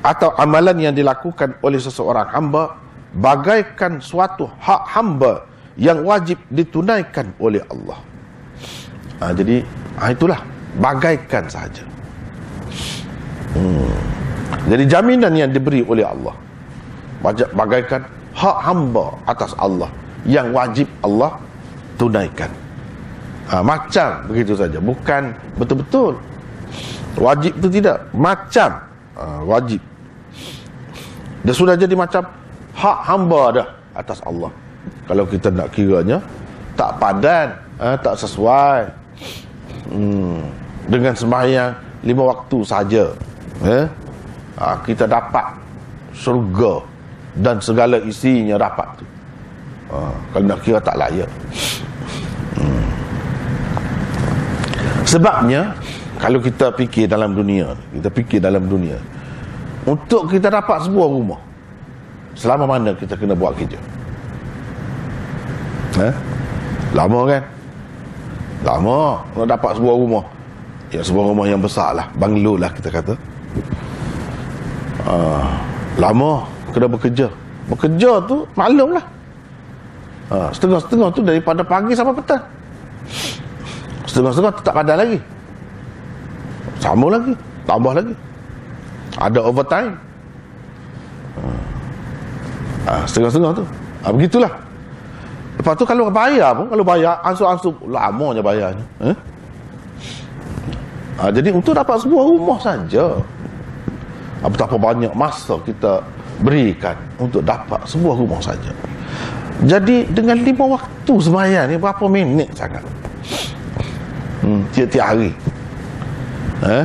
atau 0.00 0.32
amalan 0.40 0.80
yang 0.80 0.94
dilakukan 0.96 1.60
oleh 1.60 1.76
seseorang 1.76 2.30
hamba 2.32 2.80
bagaikan 3.12 4.00
suatu 4.00 4.48
hak 4.62 4.82
hamba 4.96 5.44
yang 5.76 6.06
wajib 6.06 6.40
ditunaikan 6.48 7.34
oleh 7.36 7.60
Allah. 7.68 7.98
Ha, 9.20 9.36
jadi 9.36 9.60
ha, 10.00 10.14
itulah 10.14 10.40
bagaikan 10.80 11.44
saja. 11.50 11.84
Hmm. 13.52 13.92
Jadi 14.70 14.84
jaminan 14.86 15.32
yang 15.34 15.50
diberi 15.50 15.82
oleh 15.82 16.06
Allah 16.06 16.36
bagaikan 17.52 18.06
hak 18.32 18.56
hamba 18.64 19.16
atas 19.26 19.52
Allah 19.58 19.90
yang 20.24 20.52
wajib 20.54 20.86
Allah 21.04 21.36
tunaikan. 22.00 22.48
Ha, 23.50 23.60
macam 23.66 24.30
begitu 24.30 24.54
saja, 24.54 24.78
bukan 24.78 25.34
betul-betul. 25.58 26.14
Wajib 27.18 27.52
itu 27.58 27.68
tidak, 27.80 28.06
macam 28.14 28.70
ha, 29.18 29.42
wajib. 29.42 29.82
Dia 31.42 31.54
sudah 31.56 31.74
jadi 31.74 31.94
macam 31.96 32.22
hak 32.76 32.98
hamba 33.08 33.42
dah 33.60 33.68
atas 33.96 34.20
Allah. 34.22 34.52
Kalau 35.08 35.24
kita 35.26 35.50
nak 35.50 35.74
kiranya 35.74 36.22
tak 36.78 36.96
padan, 37.02 37.56
ha, 37.82 37.98
tak 37.98 38.14
sesuai 38.14 38.78
hmm, 39.90 40.40
dengan 40.86 41.12
sembahyang 41.16 41.72
lima 42.06 42.22
waktu 42.30 42.58
saja. 42.62 43.04
Eh? 43.66 43.84
ha, 44.60 44.76
kita 44.84 45.08
dapat 45.08 45.56
surga 46.12 46.84
dan 47.40 47.56
segala 47.58 47.96
isinya 48.04 48.60
dapat 48.60 48.88
tu. 49.00 49.06
Ha, 49.90 49.96
kalau 50.36 50.44
nak 50.46 50.60
kira 50.62 50.78
tak 50.78 50.96
layak. 51.00 51.30
Hmm. 52.54 52.84
Sebabnya 55.08 55.74
kalau 56.20 56.38
kita 56.38 56.68
fikir 56.76 57.08
dalam 57.08 57.32
dunia, 57.32 57.72
kita 57.96 58.08
fikir 58.12 58.38
dalam 58.44 58.68
dunia 58.68 59.00
untuk 59.88 60.28
kita 60.28 60.52
dapat 60.52 60.84
sebuah 60.84 61.08
rumah 61.08 61.40
selama 62.36 62.76
mana 62.76 62.92
kita 62.92 63.16
kena 63.16 63.32
buat 63.32 63.56
kerja? 63.56 63.80
Eh? 65.96 66.14
Lama 66.92 67.20
kan? 67.24 67.42
Lama 68.60 69.24
nak 69.34 69.48
dapat 69.48 69.72
sebuah 69.80 69.96
rumah. 69.96 70.24
Ya 70.92 71.00
sebuah 71.00 71.32
rumah 71.32 71.46
yang 71.48 71.62
besar 71.62 71.96
lah. 71.96 72.06
Banglo 72.18 72.60
lah 72.60 72.68
kita 72.74 72.92
kata. 72.92 73.14
Uh, 75.08 75.48
lama 75.98 76.44
kena 76.70 76.86
bekerja 76.86 77.26
bekerja 77.66 78.22
tu 78.26 78.46
maklum 78.54 78.94
lah 78.94 79.04
uh, 80.30 80.48
setengah-setengah 80.54 81.08
tu 81.12 81.20
daripada 81.24 81.62
pagi 81.66 81.92
sampai 81.94 82.14
petang 82.14 82.44
setengah-setengah 84.06 84.52
tu 84.54 84.62
tak 84.62 84.74
padan 84.74 84.96
lagi 84.98 85.18
sama 86.80 87.06
lagi 87.12 87.32
tambah 87.68 87.92
lagi 87.92 88.14
ada 89.20 89.40
overtime 89.44 89.92
uh, 92.88 93.04
setengah-setengah 93.06 93.52
tu 93.60 93.64
uh, 94.08 94.12
begitulah 94.16 94.52
lepas 95.60 95.74
tu 95.76 95.84
kalau 95.84 96.08
bayar 96.08 96.56
pun 96.56 96.66
kalau 96.72 96.84
bayar 96.84 97.20
ansur-ansur 97.22 97.76
lamanya 97.84 98.40
bayarnya 98.40 98.84
eh? 99.04 99.16
uh, 101.20 101.30
jadi 101.30 101.52
untuk 101.52 101.76
dapat 101.76 102.00
sebuah 102.00 102.24
rumah 102.24 102.58
saja 102.58 103.20
betapa 104.40 104.80
banyak 104.80 105.12
masa 105.12 105.60
kita 105.68 106.00
berikan 106.40 106.96
untuk 107.20 107.44
dapat 107.44 107.84
sebuah 107.84 108.16
rumah 108.16 108.40
saja. 108.40 108.72
Jadi 109.60 110.08
dengan 110.08 110.40
lima 110.40 110.80
waktu 110.80 111.12
sembahyang 111.20 111.66
ni 111.68 111.76
berapa 111.76 112.04
minit 112.08 112.48
sangat? 112.56 112.80
Hmm, 114.40 114.64
tiap-tiap 114.72 115.04
hari. 115.04 115.30
Eh? 116.66 116.84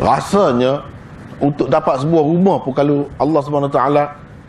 Rasanya 0.00 0.82
untuk 1.38 1.70
dapat 1.70 2.02
sebuah 2.02 2.24
rumah 2.24 2.56
pun 2.62 2.72
kalau 2.74 3.06
Allah 3.18 3.40
SWT 3.42 3.80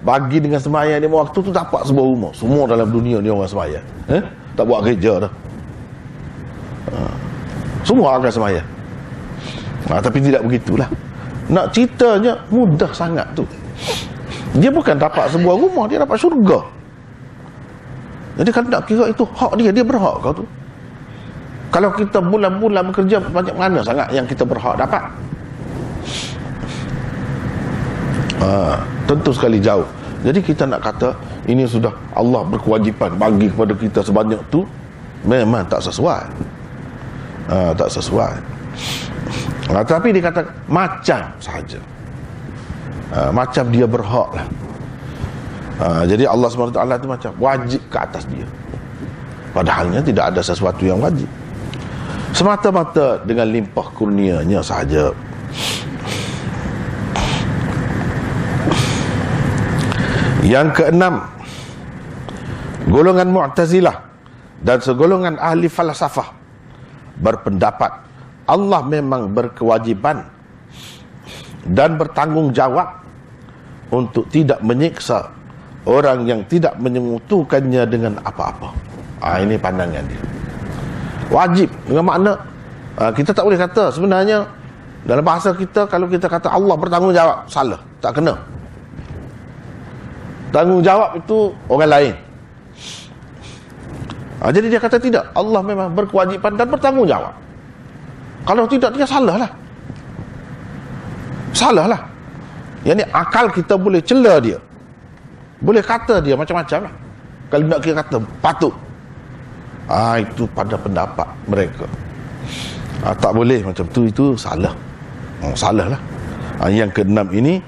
bagi 0.06 0.38
dengan 0.38 0.62
sembahyang 0.62 1.02
lima 1.02 1.26
waktu 1.26 1.38
tu 1.42 1.52
dapat 1.54 1.82
sebuah 1.86 2.06
rumah. 2.06 2.32
Semua 2.34 2.70
dalam 2.70 2.90
dunia 2.90 3.22
ni 3.22 3.30
orang 3.30 3.50
sembahyang. 3.50 3.86
Eh? 4.10 4.24
Tak 4.54 4.64
buat 4.66 4.86
kerja 4.86 5.28
dah. 5.28 5.32
Ha. 6.94 6.98
Semua 7.86 8.18
akan 8.18 8.32
sembahyang. 8.32 8.68
Ha, 9.86 10.02
tapi 10.02 10.18
tidak 10.18 10.42
begitulah 10.42 10.90
nak 11.50 11.70
ceritanya 11.74 12.42
mudah 12.50 12.90
sangat 12.90 13.28
tu 13.38 13.46
dia 14.58 14.72
bukan 14.74 14.98
dapat 14.98 15.30
sebuah 15.30 15.56
rumah 15.62 15.86
dia 15.86 16.02
dapat 16.02 16.18
syurga 16.18 16.66
jadi 18.36 18.50
kalau 18.50 18.68
nak 18.72 18.84
kira 18.90 19.06
itu 19.14 19.24
hak 19.24 19.52
dia 19.62 19.70
dia 19.70 19.86
berhak 19.86 20.16
kau 20.26 20.34
tu 20.34 20.46
kalau 21.70 21.90
kita 21.94 22.20
bulan-bulan 22.22 22.92
bekerja 22.92 23.22
banyak 23.22 23.56
mana 23.56 23.80
sangat 23.86 24.08
yang 24.12 24.26
kita 24.26 24.44
berhak 24.44 24.76
dapat 24.78 25.04
ha, 28.42 28.80
tentu 29.06 29.32
sekali 29.32 29.62
jauh 29.62 29.86
jadi 30.26 30.40
kita 30.42 30.66
nak 30.66 30.82
kata 30.82 31.14
ini 31.46 31.70
sudah 31.70 31.94
Allah 32.18 32.42
berkewajipan 32.46 33.16
bagi 33.16 33.50
kepada 33.54 33.74
kita 33.78 34.00
sebanyak 34.02 34.42
tu 34.50 34.66
memang 35.26 35.66
tak 35.70 35.82
sesuai 35.82 36.22
ha, 37.50 37.74
tak 37.74 37.90
sesuai 37.90 38.56
Ha, 39.66 39.82
tapi 39.82 40.14
dia 40.14 40.22
kata 40.22 40.46
macam 40.70 41.22
saja. 41.42 41.80
Ha, 43.14 43.34
macam 43.34 43.66
dia 43.74 43.86
berhak 43.90 44.30
lah. 44.38 44.48
Ha, 45.76 45.86
jadi 46.06 46.30
Allah 46.30 46.48
SWT 46.48 46.78
itu 46.78 47.10
macam 47.10 47.32
wajib 47.42 47.82
ke 47.90 47.98
atas 47.98 48.24
dia. 48.30 48.46
Padahalnya 49.58 50.06
tidak 50.06 50.36
ada 50.36 50.42
sesuatu 50.46 50.86
yang 50.86 51.02
wajib. 51.02 51.28
Semata-mata 52.36 53.24
dengan 53.24 53.48
limpah 53.48 53.88
kurnianya 53.96 54.60
sahaja 54.60 55.16
yang 60.44 60.68
keenam 60.76 61.24
golongan 62.92 63.32
Mu'tazilah 63.32 64.04
dan 64.60 64.84
segolongan 64.84 65.40
ahli 65.40 65.72
falsafah 65.72 66.36
berpendapat 67.24 68.04
Allah 68.52 68.84
memang 68.84 69.32
berkewajiban 69.32 70.28
dan 71.72 71.96
bertanggungjawab 71.96 73.02
untuk 73.96 74.28
tidak 74.28 74.60
menyiksa 74.60 75.32
orang 75.88 76.28
yang 76.28 76.44
tidak 76.46 76.78
menyengutukannya 76.78 77.90
dengan 77.90 78.20
apa-apa. 78.22 78.70
Ah 79.18 79.42
ini 79.42 79.58
pandangan 79.58 80.06
dia. 80.06 80.45
Wajib 81.34 81.70
dengan 81.90 82.06
makna 82.06 82.34
ah, 83.02 83.10
kita 83.10 83.34
tak 83.34 83.44
boleh 83.44 83.58
kata 83.58 83.90
sebenarnya 83.90 84.46
dalam 85.06 85.22
bahasa 85.22 85.54
kita 85.54 85.86
kalau 85.86 86.10
kita 86.10 86.26
kata 86.26 86.50
Allah 86.50 86.74
bertanggungjawab 86.74 87.46
salah, 87.46 87.78
tak 88.02 88.18
kena. 88.18 88.34
Tanggungjawab 90.50 91.22
itu 91.22 91.54
orang 91.70 91.92
lain. 91.94 92.16
Ha, 94.42 94.50
jadi 94.50 94.68
dia 94.72 94.80
kata 94.82 94.98
tidak. 94.98 95.30
Allah 95.38 95.62
memang 95.62 95.94
berkewajipan 95.94 96.58
dan 96.58 96.70
bertanggungjawab. 96.70 97.34
Kalau 98.46 98.70
tidak, 98.70 98.94
dia 98.94 99.06
salah 99.06 99.42
lah. 99.42 99.52
Salah 101.50 101.86
lah. 101.90 102.02
Yang 102.86 103.02
ni 103.02 103.06
akal 103.10 103.50
kita 103.50 103.74
boleh 103.74 104.02
cela 104.06 104.38
dia. 104.38 104.62
Boleh 105.62 105.82
kata 105.82 106.22
dia 106.22 106.38
macam-macam 106.38 106.86
lah. 106.86 106.94
Kalau 107.50 107.66
nak 107.66 107.80
kita 107.82 107.94
kata 108.06 108.18
patut. 108.42 108.74
Ah 109.86 110.18
ha, 110.18 110.22
itu 110.22 110.50
pada 110.50 110.74
pendapat 110.78 111.28
mereka. 111.46 111.86
Ha, 113.06 113.14
tak 113.14 113.32
boleh 113.38 113.62
macam 113.62 113.86
tu 113.94 114.10
itu 114.10 114.34
salah. 114.34 114.74
Oh, 115.46 115.54
salah 115.54 115.94
lah. 115.94 116.02
Ha, 116.62 116.74
yang 116.74 116.90
keenam 116.90 117.30
ini 117.30 117.62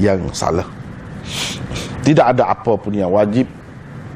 yang 0.00 0.22
salah. 0.32 0.64
Tidak 2.00 2.24
ada 2.24 2.56
apa 2.56 2.72
pun 2.80 2.96
yang 2.96 3.12
wajib 3.12 3.44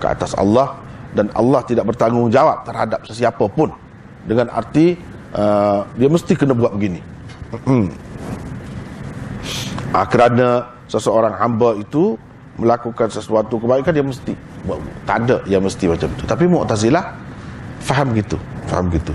ke 0.00 0.06
atas 0.08 0.32
Allah 0.34 0.82
dan 1.12 1.28
Allah 1.36 1.60
tidak 1.68 1.92
bertanggungjawab 1.92 2.64
terhadap 2.64 3.04
sesiapa 3.04 3.44
pun 3.52 3.70
dengan 4.24 4.48
arti 4.50 4.96
uh, 5.36 5.84
dia 5.94 6.08
mesti 6.08 6.32
kena 6.34 6.56
buat 6.56 6.72
begini 6.74 7.00
uh, 9.92 10.06
kerana 10.08 10.72
seseorang 10.88 11.36
hamba 11.36 11.76
itu 11.76 12.16
melakukan 12.56 13.08
sesuatu 13.12 13.60
kebaikan 13.60 13.92
dia 13.92 14.04
mesti 14.04 14.34
tak 15.04 15.28
ada 15.28 15.44
yang 15.48 15.62
mesti 15.64 15.84
macam 15.88 16.08
tu 16.16 16.24
tapi 16.24 16.44
Mu'tazilah 16.48 17.21
faham 17.82 18.14
gitu 18.14 18.38
faham 18.70 18.86
gitu 18.94 19.12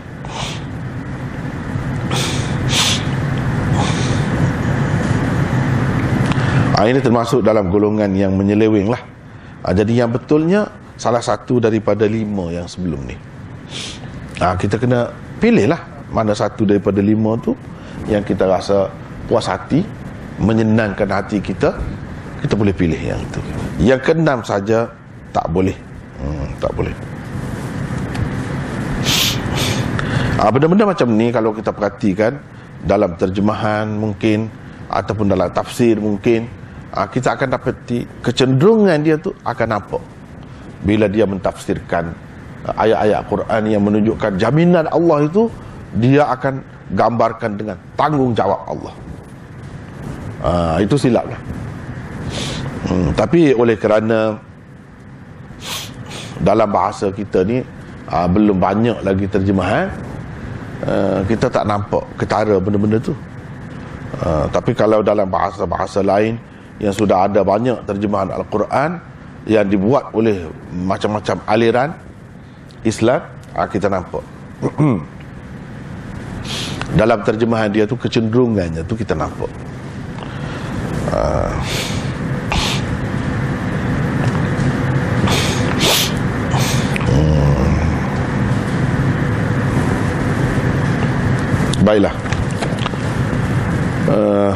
uh, 6.75 6.85
ini 6.85 6.99
termasuk 6.99 7.41
dalam 7.41 7.71
golongan 7.71 8.11
yang 8.13 8.35
menyeleweng 8.35 8.91
lah 8.91 9.01
uh, 9.63 9.73
jadi 9.73 10.05
yang 10.05 10.11
betulnya 10.11 10.67
salah 10.97 11.21
satu 11.21 11.61
daripada 11.61 12.09
lima 12.09 12.49
yang 12.49 12.65
sebelum 12.65 13.05
ni. 13.05 13.15
Ha, 14.41 14.57
kita 14.57 14.81
kena 14.81 15.13
pilih 15.37 15.69
lah 15.69 15.81
mana 16.09 16.33
satu 16.33 16.65
daripada 16.65 16.97
lima 16.99 17.37
tu 17.37 17.53
yang 18.09 18.25
kita 18.25 18.49
rasa 18.49 18.89
puas 19.29 19.45
hati, 19.45 19.85
menyenangkan 20.41 21.05
hati 21.05 21.37
kita, 21.37 21.77
kita 22.41 22.53
boleh 22.57 22.73
pilih 22.73 22.97
yang 22.97 23.21
itu. 23.21 23.39
Yang 23.77 24.01
keenam 24.09 24.41
saja 24.41 24.89
tak 25.29 25.45
boleh. 25.53 25.77
Hmm, 26.17 26.49
tak 26.57 26.73
boleh. 26.73 26.93
Ha, 30.37 30.53
benda-benda 30.53 30.85
macam 30.85 31.07
ni 31.17 31.33
kalau 31.33 31.49
kita 31.49 31.73
perhatikan 31.73 32.37
dalam 32.85 33.17
terjemahan 33.17 33.89
mungkin 33.89 34.45
ataupun 34.85 35.33
dalam 35.33 35.49
tafsir 35.49 35.97
mungkin 35.97 36.45
ha, 36.93 37.09
kita 37.09 37.33
akan 37.33 37.57
dapat 37.57 37.75
kecenderungan 38.21 39.01
dia 39.01 39.17
tu 39.17 39.33
akan 39.41 39.67
nampak. 39.67 40.03
Bila 40.85 41.09
dia 41.09 41.25
mentafsirkan 41.25 42.13
uh, 42.69 42.73
ayat-ayat 42.77 43.25
Quran 43.25 43.61
yang 43.65 43.81
menunjukkan 43.81 44.37
jaminan 44.37 44.85
Allah 44.93 45.25
itu 45.25 45.49
dia 45.97 46.29
akan 46.29 46.61
gambarkan 46.93 47.51
dengan 47.57 47.77
tanggungjawab 47.97 48.61
Allah. 48.69 48.93
Uh, 50.37 50.77
itu 50.85 50.93
silap 51.01 51.25
lah 51.25 51.41
hmm, 52.87 53.09
tapi 53.17 53.51
oleh 53.57 53.75
kerana 53.75 54.37
dalam 56.37 56.69
bahasa 56.69 57.09
kita 57.09 57.43
ni 57.43 57.65
uh, 58.07 58.27
belum 58.29 58.57
banyak 58.61 58.97
lagi 59.01 59.25
terjemahan 59.27 59.89
uh, 60.85 61.21
kita 61.25 61.49
tak 61.49 61.65
nampak 61.65 62.03
ketara 62.19 62.59
benda-benda 62.61 62.99
tu. 63.01 63.15
Uh, 64.21 64.45
tapi 64.51 64.73
kalau 64.73 65.05
dalam 65.05 65.29
bahasa-bahasa 65.29 66.01
lain 66.01 66.37
yang 66.77 66.93
sudah 66.93 67.25
ada 67.25 67.41
banyak 67.41 67.81
terjemahan 67.89 68.29
Al-Quran 68.33 69.01
yang 69.47 69.65
dibuat 69.65 70.11
oleh 70.13 70.45
macam-macam 70.75 71.39
aliran 71.47 71.89
Islam 72.83 73.23
ah, 73.55 73.67
kita 73.67 73.87
nampak. 73.89 74.21
Dalam 76.99 77.19
terjemahan 77.23 77.67
dia 77.71 77.83
tu 77.83 77.99
kecenderungannya 77.99 78.83
tu 78.87 78.95
kita 78.95 79.15
nampak. 79.15 79.49
Uh, 81.11 81.51
baiklah 91.87 92.11
uh, 94.11 94.51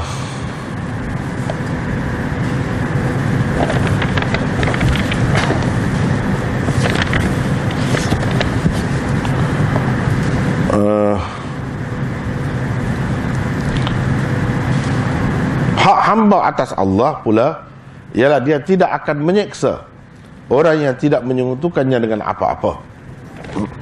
hamba 16.12 16.52
atas 16.52 16.76
Allah 16.76 17.24
pula 17.24 17.64
ialah 18.12 18.44
dia 18.44 18.60
tidak 18.60 18.92
akan 19.00 19.24
menyeksa 19.24 19.88
orang 20.52 20.84
yang 20.84 20.96
tidak 21.00 21.24
menyentuhkannya 21.24 21.96
dengan 22.04 22.28
apa-apa. 22.28 22.84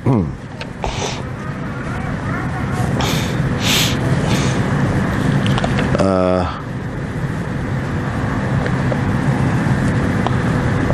uh, 5.99 6.43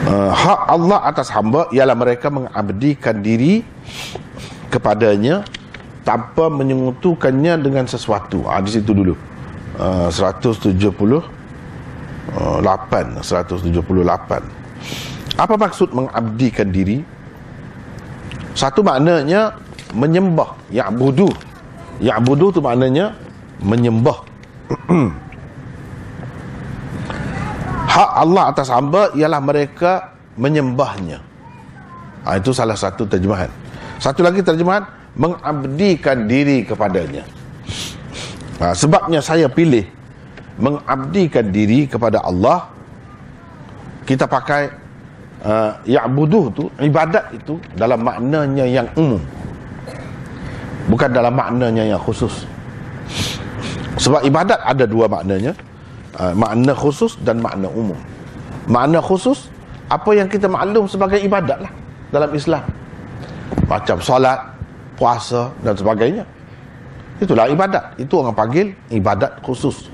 uh, 0.07 0.31
hak 0.31 0.61
Allah 0.75 0.99
atas 1.07 1.31
hamba 1.31 1.71
ialah 1.71 1.95
mereka 1.95 2.27
mengabdikan 2.27 3.23
diri 3.23 3.63
kepadanya 4.67 5.47
tanpa 6.03 6.51
menyentuhkannya 6.51 7.63
dengan 7.63 7.87
sesuatu. 7.87 8.43
Ah 8.45 8.59
di 8.59 8.75
situ 8.75 8.91
dulu. 8.91 9.15
178 9.75 10.79
178 13.19 13.75
apa 15.35 15.59
maksud 15.59 15.91
mengabdikan 15.91 16.71
diri 16.71 17.03
satu 18.55 18.79
maknanya 18.79 19.59
menyembah 19.91 20.55
ya'budu 20.71 21.27
ya'budu 21.99 22.55
tu 22.55 22.63
maknanya 22.63 23.11
menyembah 23.59 24.23
hak 27.95 28.11
Allah 28.15 28.43
atas 28.47 28.71
hamba 28.71 29.11
ialah 29.11 29.43
mereka 29.43 30.14
menyembahnya 30.35 31.19
ha, 32.27 32.35
itu 32.39 32.51
salah 32.51 32.75
satu 32.75 33.07
terjemahan 33.07 33.49
satu 33.99 34.21
lagi 34.21 34.43
terjemahan 34.43 34.83
mengabdikan 35.15 36.27
diri 36.27 36.67
kepadanya 36.67 37.23
Ha, 38.55 38.71
sebabnya 38.71 39.19
saya 39.19 39.51
pilih 39.51 39.83
mengabdikan 40.55 41.51
diri 41.51 41.87
kepada 41.91 42.23
Allah. 42.23 42.71
Kita 44.05 44.29
pakai 44.29 44.69
uh, 45.43 45.71
ya'buduh 45.83 46.45
tu, 46.53 46.63
ibadat 46.79 47.35
itu 47.35 47.59
dalam 47.75 48.05
maknanya 48.05 48.63
yang 48.63 48.87
umum. 48.95 49.19
Bukan 50.87 51.09
dalam 51.09 51.33
maknanya 51.33 51.83
yang 51.83 51.99
khusus. 51.99 52.45
Sebab 53.97 54.23
ibadat 54.23 54.61
ada 54.61 54.85
dua 54.85 55.09
maknanya. 55.09 55.57
Uh, 56.15 56.31
makna 56.31 56.71
khusus 56.71 57.19
dan 57.27 57.43
makna 57.43 57.67
umum. 57.67 57.97
Makna 58.71 59.03
khusus, 59.03 59.51
apa 59.89 60.09
yang 60.17 60.27
kita 60.29 60.49
maklum 60.49 60.89
sebagai 60.89 61.21
ibadat 61.21 61.65
lah 61.65 61.71
dalam 62.09 62.31
Islam. 62.33 62.63
Macam 63.69 63.97
solat, 64.01 64.39
puasa 64.97 65.53
dan 65.61 65.73
sebagainya. 65.77 66.23
Itulah 67.21 67.47
ibadat. 67.49 67.95
Itu 68.01 68.21
orang 68.21 68.35
panggil 68.35 68.73
ibadat 68.91 69.39
khusus. 69.45 69.87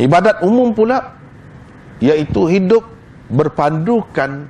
Ibadat 0.00 0.40
umum 0.42 0.72
pula 0.72 1.14
iaitu 2.02 2.48
hidup 2.48 2.82
berpandukan 3.30 4.48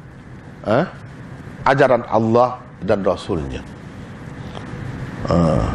eh, 0.64 0.86
ajaran 1.66 2.06
Allah 2.08 2.62
dan 2.82 3.04
Rasulnya. 3.04 3.62
uh, 5.28 5.66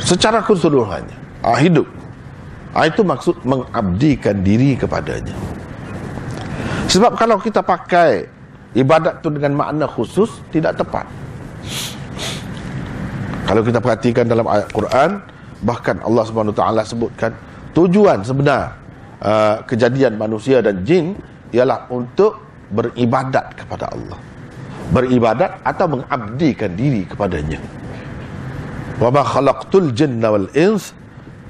secara 0.00 0.44
keseluruhannya 0.44 1.16
uh, 1.44 1.56
hidup 1.56 1.88
uh, 2.76 2.84
itu 2.84 3.00
maksud 3.00 3.36
mengabdikan 3.46 4.36
diri 4.44 4.76
kepadanya 4.76 5.32
sebab 6.90 7.14
kalau 7.14 7.38
kita 7.38 7.62
pakai 7.62 8.26
ibadat 8.74 9.22
itu 9.22 9.28
dengan 9.30 9.52
makna 9.66 9.86
khusus 9.86 10.30
tidak 10.50 10.78
tepat. 10.78 11.06
Kalau 13.46 13.62
kita 13.66 13.82
perhatikan 13.82 14.30
dalam 14.30 14.46
ayat 14.46 14.70
Quran 14.70 15.10
bahkan 15.66 15.98
Allah 16.06 16.22
Subhanahu 16.22 16.54
taala 16.54 16.86
sebutkan 16.86 17.34
tujuan 17.74 18.22
sebenar 18.22 18.78
uh, 19.22 19.62
kejadian 19.66 20.14
manusia 20.16 20.62
dan 20.62 20.86
jin 20.86 21.18
ialah 21.50 21.90
untuk 21.90 22.38
beribadat 22.70 23.58
kepada 23.58 23.90
Allah. 23.90 24.18
Beribadat 24.90 25.62
atau 25.62 25.98
mengabdikan 25.98 26.74
diri 26.74 27.06
kepadanya. 27.06 27.58
Wa 28.98 29.10
ma 29.10 29.22
khalaqtul 29.22 29.94
jinna 29.94 30.30
wal 30.30 30.50
ins 30.54 30.94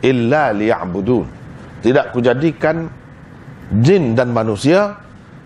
illa 0.00 0.56
liya'budun. 0.56 1.28
Tidak 1.80 2.12
kujadikan 2.12 2.88
jin 3.80 4.12
dan 4.12 4.32
manusia 4.32 4.96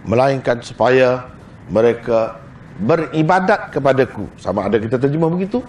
melainkan 0.05 0.61
supaya 0.61 1.29
mereka 1.69 2.37
beribadat 2.81 3.73
kepadaku. 3.73 4.29
Sama 4.37 4.69
ada 4.69 4.77
kita 4.77 5.01
terjemah 5.01 5.33
begitu? 5.33 5.65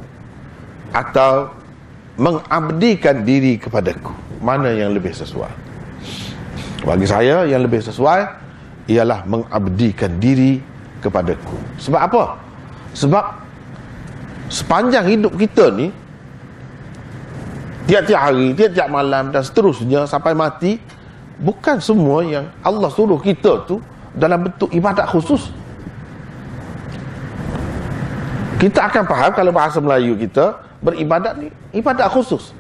Atau 0.92 1.52
mengabdikan 2.16 3.24
diri 3.24 3.60
kepadaku. 3.60 4.12
Mana 4.40 4.72
yang 4.72 4.96
lebih 4.96 5.12
sesuai? 5.12 5.52
Bagi 6.86 7.08
saya 7.08 7.48
yang 7.50 7.66
lebih 7.66 7.82
sesuai 7.82 8.22
ialah 8.92 9.26
mengabdikan 9.26 10.22
diri 10.22 10.62
kepadaku. 11.02 11.58
Sebab 11.82 12.02
apa? 12.02 12.24
Sebab 12.94 13.26
sepanjang 14.48 15.06
hidup 15.10 15.34
kita 15.36 15.74
ni 15.74 15.90
tiap-tiap 17.90 18.22
hari 18.30 18.54
tiap-tiap 18.54 18.90
malam 18.90 19.34
dan 19.34 19.42
seterusnya 19.42 20.06
sampai 20.06 20.38
mati 20.38 20.78
bukan 21.42 21.82
semua 21.82 22.22
yang 22.26 22.46
Allah 22.62 22.90
suruh 22.94 23.18
kita 23.18 23.66
tu 23.66 23.82
dalam 24.16 24.48
bentuk 24.48 24.72
ibadat 24.72 25.06
khusus. 25.12 25.52
Kita 28.56 28.88
akan 28.88 29.04
faham 29.04 29.32
kalau 29.36 29.52
bahasa 29.52 29.78
Melayu 29.84 30.16
kita 30.16 30.64
beribadat 30.80 31.36
ni 31.38 31.52
ibadat 31.76 32.08
khusus. 32.08 32.56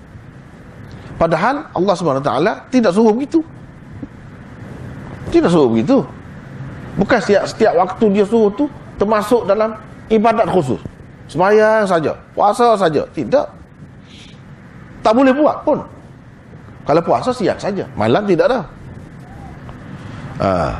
Padahal 1.15 1.71
Allah 1.71 1.95
SWT 1.95 2.31
tidak 2.67 2.91
suruh 2.91 3.15
begitu. 3.15 3.39
Tidak 5.31 5.47
suruh 5.47 5.71
begitu. 5.71 6.03
Bukan 6.99 7.19
setiap, 7.23 7.43
setiap 7.47 7.73
waktu 7.79 8.05
dia 8.11 8.27
suruh 8.27 8.51
tu 8.51 8.67
termasuk 8.99 9.47
dalam 9.47 9.79
ibadat 10.11 10.51
khusus. 10.51 10.79
Semayang 11.31 11.87
saja 11.87 12.13
puasa 12.35 12.75
saja. 12.75 13.07
Tidak. 13.15 13.45
Tak 14.99 15.13
boleh 15.15 15.31
buat 15.31 15.63
pun. 15.63 15.79
Kalau 16.85 17.01
puasa 17.01 17.33
siang 17.33 17.57
saja 17.57 17.89
malam 17.97 18.21
tidak 18.29 18.45
ada 18.45 18.59
ha. 20.37 20.77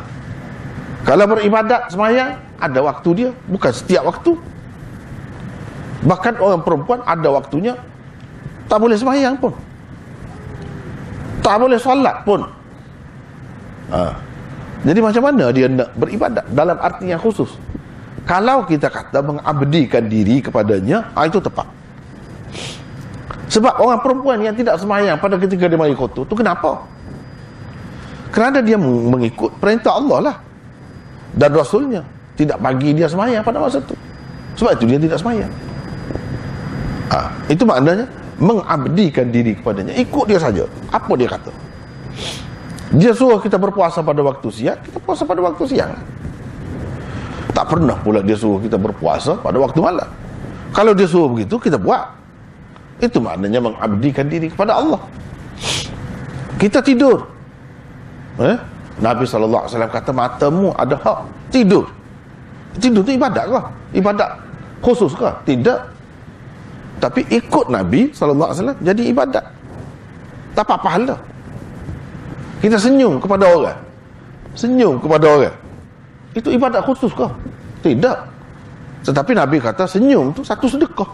Kalau 1.05 1.25
beribadat 1.29 1.93
semayang 1.93 2.41
ada 2.57 2.79
waktu 2.81 3.09
dia 3.13 3.29
bukan 3.47 3.71
setiap 3.71 4.09
waktu 4.09 4.33
Bahkan 6.05 6.37
orang 6.37 6.61
perempuan 6.61 7.01
ada 7.01 7.33
waktunya 7.33 7.73
tak 8.69 8.77
boleh 8.77 8.93
sembahyang 8.93 9.35
pun. 9.41 9.53
Tak 11.41 11.55
boleh 11.57 11.77
solat 11.81 12.21
pun. 12.21 12.45
Ha. 13.89 14.13
Jadi 14.85 14.99
macam 15.01 15.23
mana 15.25 15.49
dia 15.49 15.65
nak 15.65 15.89
beribadat 15.97 16.45
dalam 16.53 16.77
arti 16.77 17.09
yang 17.09 17.21
khusus? 17.21 17.57
Kalau 18.25 18.65
kita 18.65 18.89
kata 18.89 19.21
mengabdikan 19.21 20.09
diri 20.09 20.41
kepadanya, 20.41 21.13
ha, 21.13 21.29
itu 21.29 21.37
tepat. 21.37 21.69
Sebab 23.53 23.77
orang 23.77 24.01
perempuan 24.01 24.41
yang 24.41 24.57
tidak 24.57 24.81
sembahyang 24.81 25.21
pada 25.21 25.37
ketika 25.37 25.69
dia 25.69 25.77
mari 25.77 25.93
kotor, 25.93 26.25
tu 26.25 26.33
kenapa? 26.33 26.81
Kerana 28.33 28.65
dia 28.65 28.77
mengikut 28.81 29.53
perintah 29.61 29.93
Allah 29.93 30.17
lah. 30.21 30.35
Dan 31.35 31.51
Rasulnya 31.51 32.01
tidak 32.39 32.57
bagi 32.63 32.95
dia 32.95 33.07
sembahyang 33.11 33.43
pada 33.43 33.59
masa 33.59 33.83
itu. 33.83 33.95
Sebab 34.55 34.71
itu 34.79 34.85
dia 34.87 34.99
tidak 34.99 35.17
sembahyang. 35.19 35.53
Ha, 37.11 37.19
itu 37.51 37.63
maknanya 37.67 38.07
mengabdikan 38.39 39.31
diri 39.31 39.55
kepadanya. 39.55 39.93
Ikut 39.99 40.25
dia 40.27 40.39
saja. 40.39 40.63
Apa 40.91 41.15
dia 41.19 41.27
kata? 41.27 41.51
Dia 42.95 43.11
suruh 43.11 43.43
kita 43.43 43.59
berpuasa 43.59 43.99
pada 43.99 44.23
waktu 44.23 44.47
siang, 44.51 44.79
kita 44.79 44.97
puasa 45.03 45.27
pada 45.27 45.43
waktu 45.43 45.63
siang. 45.67 45.91
Tak 47.51 47.65
pernah 47.71 47.95
pula 47.99 48.23
dia 48.23 48.35
suruh 48.39 48.59
kita 48.59 48.79
berpuasa 48.79 49.35
pada 49.39 49.59
waktu 49.59 49.79
malam. 49.79 50.07
Kalau 50.71 50.91
dia 50.91 51.07
suruh 51.07 51.31
begitu, 51.31 51.55
kita 51.59 51.79
buat. 51.79 52.15
Itu 52.99 53.19
maknanya 53.19 53.59
mengabdikan 53.63 54.27
diri 54.27 54.47
kepada 54.51 54.79
Allah. 54.79 54.99
Kita 56.55 56.79
tidur. 56.79 57.27
Eh? 58.39 58.74
Nabi 58.95 59.27
SAW 59.27 59.67
kata, 59.67 60.11
matamu 60.15 60.71
ada 60.75 60.95
hak. 60.95 61.19
Tidur. 61.51 61.87
Tidur 62.79 63.03
itu 63.03 63.19
ibadat 63.19 63.45
kah? 63.47 63.65
Ibadat 63.91 64.29
khusus 64.79 65.11
kah? 65.15 65.35
Tidak 65.43 65.95
tapi 66.99 67.27
ikut 67.27 67.67
Nabi 67.67 68.11
wasallam 68.15 68.77
jadi 68.79 69.03
ibadat. 69.11 69.43
Tak 70.55 70.63
apa 70.63 70.75
pahala. 70.79 71.15
Kita 72.63 72.79
senyum 72.79 73.19
kepada 73.19 73.51
orang. 73.51 73.79
Senyum 74.55 75.03
kepada 75.03 75.27
orang. 75.27 75.55
Itu 76.31 76.47
ibadat 76.55 76.87
khusus 76.87 77.11
kah? 77.11 77.31
Tidak. 77.83 78.17
Tetapi 79.03 79.31
Nabi 79.35 79.59
kata 79.59 79.83
senyum 79.83 80.31
tu 80.31 80.41
satu 80.41 80.71
sedekah. 80.71 81.11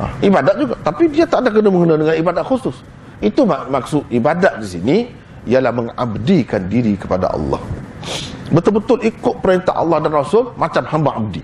Ha, 0.00 0.04
ibadat 0.24 0.54
juga. 0.56 0.78
Tapi 0.80 1.10
dia 1.10 1.26
tak 1.26 1.44
ada 1.44 1.50
kena 1.50 1.68
mengena 1.68 1.98
dengan 1.98 2.14
ibadat 2.16 2.46
khusus. 2.46 2.80
Itu 3.20 3.44
mak 3.44 3.68
maksud 3.68 4.06
ibadat 4.08 4.62
di 4.62 4.66
sini 4.70 4.96
ialah 5.48 5.72
mengabdikan 5.72 6.68
diri 6.68 6.96
kepada 6.96 7.32
Allah. 7.32 7.60
Betul-betul 8.50 9.06
ikut 9.06 9.34
perintah 9.38 9.78
Allah 9.78 10.02
dan 10.02 10.12
Rasul 10.12 10.50
macam 10.58 10.82
hamba 10.90 11.10
abdi. 11.16 11.42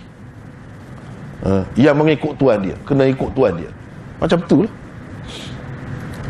Uh, 1.47 1.63
yang 1.79 1.95
mengikut 1.95 2.35
tuan 2.41 2.59
dia 2.59 2.75
kena 2.83 3.07
ikut 3.07 3.31
tuan 3.37 3.55
dia. 3.55 3.71
Macam 4.19 4.41
tu 4.49 4.65
lah. 4.67 4.75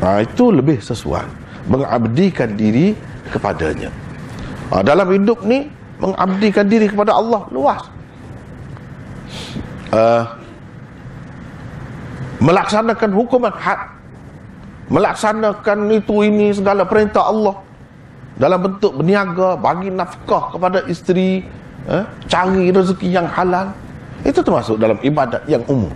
Ha, 0.02 0.20
itu 0.20 0.52
lebih 0.52 0.76
sesuai. 0.82 1.24
Mengabdikan 1.72 2.52
diri 2.52 2.92
kepadanya. 3.32 3.88
Ha, 4.68 4.84
dalam 4.84 5.08
hidup 5.08 5.40
ni 5.46 5.72
mengabdikan 5.96 6.68
diri 6.68 6.90
kepada 6.92 7.16
Allah 7.16 7.48
luas. 7.48 7.82
Uh, 9.94 10.26
melaksanakan 12.42 13.10
hukuman 13.16 13.54
had 13.56 13.95
melaksanakan 14.86 15.78
itu 15.90 16.14
ini 16.22 16.54
segala 16.54 16.86
perintah 16.86 17.26
Allah 17.26 17.58
dalam 18.36 18.60
bentuk 18.62 19.00
berniaga 19.00 19.58
bagi 19.58 19.90
nafkah 19.90 20.54
kepada 20.54 20.84
isteri 20.86 21.42
eh, 21.90 22.04
cari 22.30 22.70
rezeki 22.70 23.08
yang 23.10 23.26
halal 23.26 23.72
itu 24.26 24.40
termasuk 24.42 24.76
dalam 24.82 24.98
ibadat 25.06 25.42
yang 25.46 25.62
umum. 25.70 25.92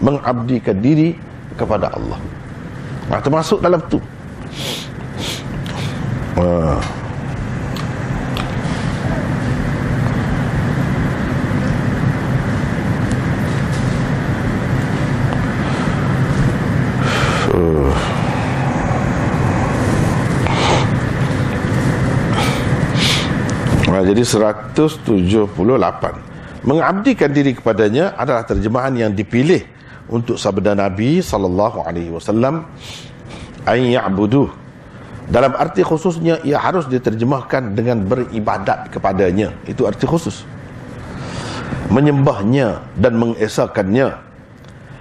Mengabdikan 0.00 0.80
diri 0.80 1.12
kepada 1.60 1.92
Allah. 1.92 2.16
Nah, 3.12 3.20
termasuk 3.20 3.60
dalam 3.60 3.80
tu. 3.92 4.00
Uh. 6.40 6.80
Jadi 24.00 24.24
178 24.24 26.30
mengabdikan 26.64 27.30
diri 27.32 27.56
kepadanya 27.56 28.12
adalah 28.16 28.44
terjemahan 28.44 28.92
yang 28.92 29.12
dipilih 29.16 29.64
untuk 30.12 30.36
sabda 30.36 30.76
Nabi 30.76 31.24
sallallahu 31.24 31.86
alaihi 31.86 32.12
wasallam 32.12 32.68
ay 33.64 33.96
ya'budu. 33.96 34.50
Dalam 35.30 35.54
arti 35.54 35.86
khususnya 35.86 36.42
ia 36.42 36.58
harus 36.58 36.90
diterjemahkan 36.90 37.78
dengan 37.78 38.02
beribadat 38.02 38.90
kepadanya. 38.90 39.54
Itu 39.62 39.86
arti 39.86 40.02
khusus. 40.02 40.42
Menyembahnya 41.86 42.82
dan 42.98 43.14
mengesakannya. 43.14 44.18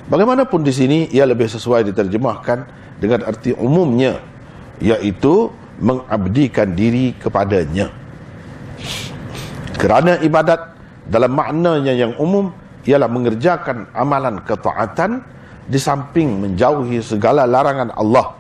Bagaimanapun 0.06 0.62
di 0.62 0.70
sini 0.70 1.00
ia 1.10 1.26
lebih 1.26 1.50
sesuai 1.50 1.82
diterjemahkan 1.89 2.62
dengan 3.02 3.26
arti 3.26 3.58
umumnya 3.58 4.22
iaitu 4.78 5.50
mengabdikan 5.82 6.78
diri 6.78 7.18
kepadanya 7.18 7.99
kerana 9.80 10.19
ibadat 10.19 10.75
dalam 11.07 11.32
maknanya 11.32 11.95
yang 11.95 12.13
umum 12.19 12.51
ialah 12.84 13.07
mengerjakan 13.07 13.88
amalan 13.95 14.43
ketaatan 14.43 15.23
di 15.71 15.80
samping 15.80 16.43
menjauhi 16.43 16.99
segala 16.99 17.47
larangan 17.47 17.95
Allah. 17.95 18.36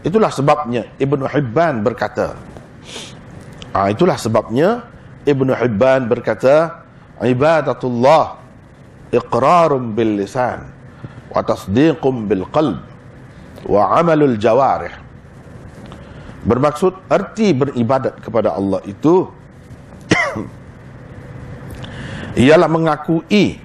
Itulah 0.00 0.32
sebabnya 0.32 0.88
Ibnu 0.96 1.28
Hibban 1.28 1.84
berkata. 1.84 2.38
Ah 3.76 3.92
itulah 3.92 4.16
sebabnya 4.16 4.88
Ibnu 5.28 5.52
Hibban 5.52 6.08
berkata 6.08 6.86
ibadatullah 7.20 8.40
iqrarum 9.12 9.92
bil 9.92 10.24
lisan 10.24 10.64
wa 11.28 11.40
tasdiqum 11.44 12.24
bil 12.24 12.48
qalb 12.48 12.80
wa 13.66 13.98
amalul 13.98 14.38
jawarih 14.38 14.94
bermaksud 16.46 16.94
erti 17.10 17.50
beribadat 17.50 18.22
kepada 18.22 18.54
Allah 18.54 18.78
itu 18.86 19.26
ialah 22.36 22.68
mengakui 22.68 23.58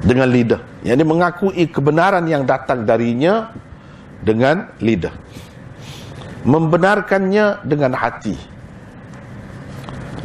dengan 0.00 0.30
lidah. 0.30 0.62
Yang 0.86 1.04
mengakui 1.04 1.66
kebenaran 1.66 2.22
yang 2.30 2.46
datang 2.46 2.86
darinya 2.86 3.50
dengan 4.22 4.70
lidah. 4.78 5.12
Membenarkannya 6.46 7.66
dengan 7.66 7.92
hati. 7.98 8.38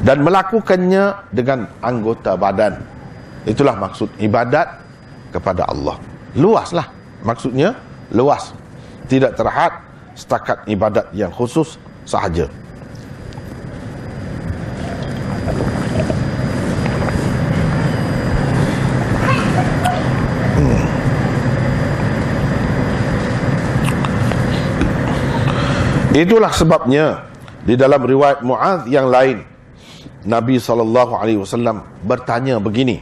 Dan 0.06 0.22
melakukannya 0.22 1.34
dengan 1.34 1.66
anggota 1.82 2.38
badan. 2.38 2.78
Itulah 3.50 3.74
maksud 3.76 4.14
ibadat 4.22 4.78
kepada 5.34 5.66
Allah. 5.66 5.98
Luaslah. 6.38 6.86
Maksudnya 7.26 7.74
luas. 8.14 8.54
Tidak 9.10 9.34
terhad 9.34 9.74
setakat 10.14 10.64
ibadat 10.70 11.10
yang 11.18 11.34
khusus 11.34 11.82
sahaja 12.06 12.46
Itulah 26.14 26.54
sebabnya 26.54 27.26
di 27.66 27.74
dalam 27.74 28.06
riwayat 28.06 28.46
Muaz 28.46 28.86
yang 28.86 29.10
lain 29.10 29.42
Nabi 30.24 30.62
sallallahu 30.62 31.18
alaihi 31.18 31.42
wasallam 31.42 31.82
bertanya 32.06 32.62
begini 32.62 33.02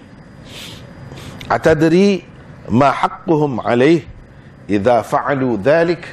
Atadri 1.51 2.23
ma 2.71 2.95
haqquhum 2.95 3.59
alaih 3.59 4.07
idza 4.71 5.03
fa'alu 5.03 5.59
dhalik? 5.59 6.07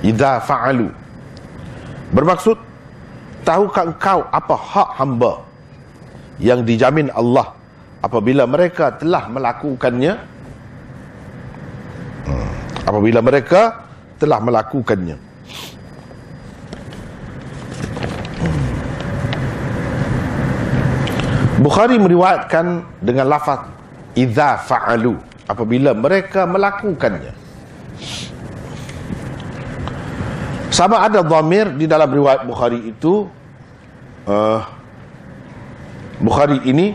Idza 0.00 0.40
fa'alu. 0.40 0.88
Bermaksud 2.16 2.56
tahukah 3.44 3.92
engkau 3.92 4.24
apa 4.32 4.56
hak 4.56 4.90
hamba 4.96 5.44
yang 6.40 6.64
dijamin 6.64 7.12
Allah 7.12 7.52
apabila 8.00 8.48
mereka 8.48 8.96
telah 8.96 9.28
melakukannya? 9.28 10.16
Hmm. 12.22 12.48
apabila 12.86 13.18
mereka 13.20 13.91
telah 14.22 14.38
melakukannya. 14.38 15.18
Bukhari 21.58 21.98
meriwayatkan 21.98 22.86
dengan 23.02 23.26
lafaz 23.26 23.66
idza 24.14 24.62
fa'alu 24.62 25.18
apabila 25.50 25.90
mereka 25.94 26.46
melakukannya. 26.46 27.34
Sama 30.70 31.02
ada 31.02 31.20
dhamir 31.20 31.74
di 31.76 31.84
dalam 31.84 32.08
riwayat 32.08 32.46
Bukhari 32.48 32.80
itu 32.90 33.28
uh, 34.26 34.62
Bukhari 36.22 36.62
ini 36.66 36.94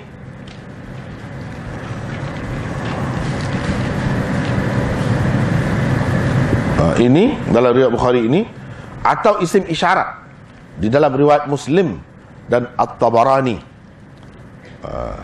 ini 7.02 7.38
dalam 7.54 7.72
riwayat 7.74 7.94
Bukhari 7.94 8.26
ini 8.26 8.42
atau 9.06 9.40
isim 9.40 9.64
isyarat 9.70 10.26
di 10.78 10.90
dalam 10.90 11.14
riwayat 11.14 11.46
Muslim 11.50 11.98
dan 12.50 12.70
At-Tabarani. 12.78 13.58
Uh, 14.82 15.18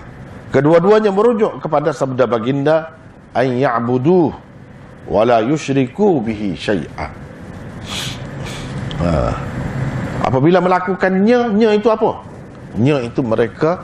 kedua-duanya 0.50 1.14
merujuk 1.14 1.62
kepada 1.62 1.94
sabda 1.94 2.26
baginda 2.26 2.94
an 3.34 3.48
ya'budu 3.58 4.34
wa 5.10 5.22
la 5.26 5.42
yusyriku 5.42 6.22
bihi 6.22 6.58
syai'a. 6.58 7.08
Uh, 9.04 9.34
apabila 10.24 10.64
melakukannya, 10.64 11.54
nya 11.54 11.70
itu 11.76 11.90
apa? 11.90 12.24
Nya 12.80 13.04
itu 13.04 13.22
mereka 13.22 13.84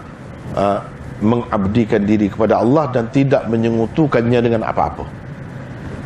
uh, 0.56 0.80
mengabdikan 1.20 2.08
diri 2.08 2.32
kepada 2.32 2.64
Allah 2.64 2.88
dan 2.90 3.12
tidak 3.12 3.46
menyengutukannya 3.52 4.40
dengan 4.40 4.62
apa-apa. 4.66 5.06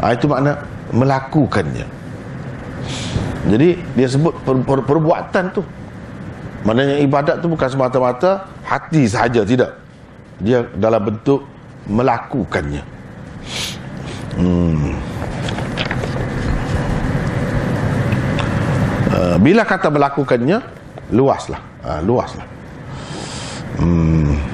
Uh, 0.01 0.11
itu 0.11 0.25
makna 0.27 0.72
melakukannya. 0.93 1.85
Jadi 3.43 3.69
dia 3.97 4.07
sebut 4.07 4.31
per, 4.45 4.55
per, 4.63 4.79
perbuatan 4.87 5.45
tu. 5.51 5.61
Maknanya 6.63 7.03
ibadat 7.03 7.43
tu 7.43 7.51
bukan 7.51 7.67
semata-mata 7.67 8.47
hati 8.63 9.03
sahaja 9.03 9.43
tidak. 9.43 9.75
Dia 10.39 10.63
dalam 10.79 11.03
bentuk 11.03 11.43
melakukannya. 11.89 12.83
Hmm. 14.33 14.97
uh, 19.13 19.35
bila 19.43 19.67
kata 19.67 19.91
melakukannya 19.91 20.57
luaslah. 21.11 21.59
Uh, 21.83 21.99
luaslah. 22.07 22.47
Hmm. 23.75 24.52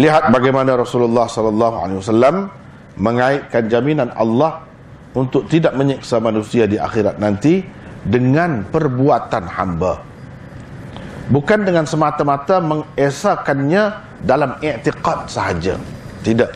Lihat 0.00 0.32
bagaimana 0.32 0.80
Rasulullah 0.80 1.28
sallallahu 1.28 1.76
alaihi 1.84 1.98
wasallam 2.00 2.48
mengaitkan 2.96 3.68
jaminan 3.68 4.08
Allah 4.16 4.64
untuk 5.12 5.44
tidak 5.52 5.76
menyiksa 5.76 6.16
manusia 6.24 6.64
di 6.64 6.80
akhirat 6.80 7.20
nanti 7.20 7.60
dengan 8.00 8.64
perbuatan 8.64 9.44
hamba. 9.44 10.00
Bukan 11.28 11.68
dengan 11.68 11.84
semata-mata 11.84 12.58
mengesakannya 12.64 13.82
dalam 14.24 14.56
i'tiqad 14.64 15.28
sahaja. 15.28 15.76
Tidak, 16.24 16.50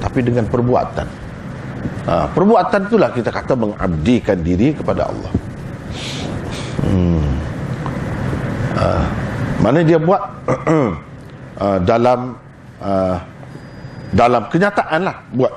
tapi 0.00 0.24
dengan 0.24 0.48
perbuatan. 0.48 1.06
Ha, 2.08 2.26
perbuatan 2.32 2.80
itulah 2.90 3.12
kita 3.12 3.30
kata 3.30 3.54
mengabdikan 3.54 4.40
diri 4.40 4.72
kepada 4.72 5.12
Allah. 5.12 5.32
Hmm. 6.80 7.28
Ha, 8.76 8.86
mana 9.62 9.84
dia 9.84 10.00
buat 10.00 10.22
uh, 10.48 11.78
dalam 11.90 12.45
uh, 12.82 13.16
dalam 14.12 14.42
kenyataan 14.48 15.00
lah 15.06 15.16
buat. 15.34 15.52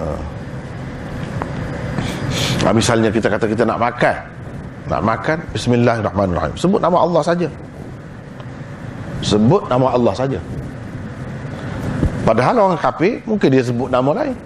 Uh, 0.00 0.20
misalnya 2.74 3.10
kita 3.10 3.28
kata 3.30 3.44
kita 3.48 3.64
nak 3.66 3.80
makan. 3.80 4.16
Nak 4.90 5.02
makan 5.06 5.38
Bismillahirrahmanirrahim. 5.54 6.54
Sebut 6.58 6.80
nama 6.82 6.98
Allah 6.98 7.22
saja. 7.22 7.48
Sebut 9.20 9.62
nama 9.68 9.86
Allah 9.92 10.14
saja. 10.16 10.40
Padahal 12.24 12.56
orang 12.70 12.80
kafir 12.80 13.20
mungkin 13.24 13.48
dia 13.52 13.64
sebut 13.64 13.88
nama 13.88 14.10
lain. 14.24 14.36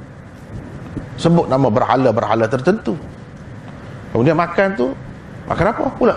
Sebut 1.18 1.46
nama 1.46 1.70
berhala-berhala 1.70 2.46
tertentu. 2.50 2.98
Kemudian 4.10 4.38
makan 4.38 4.68
tu 4.78 4.86
makan 5.46 5.66
apa 5.70 5.84
pula? 5.98 6.16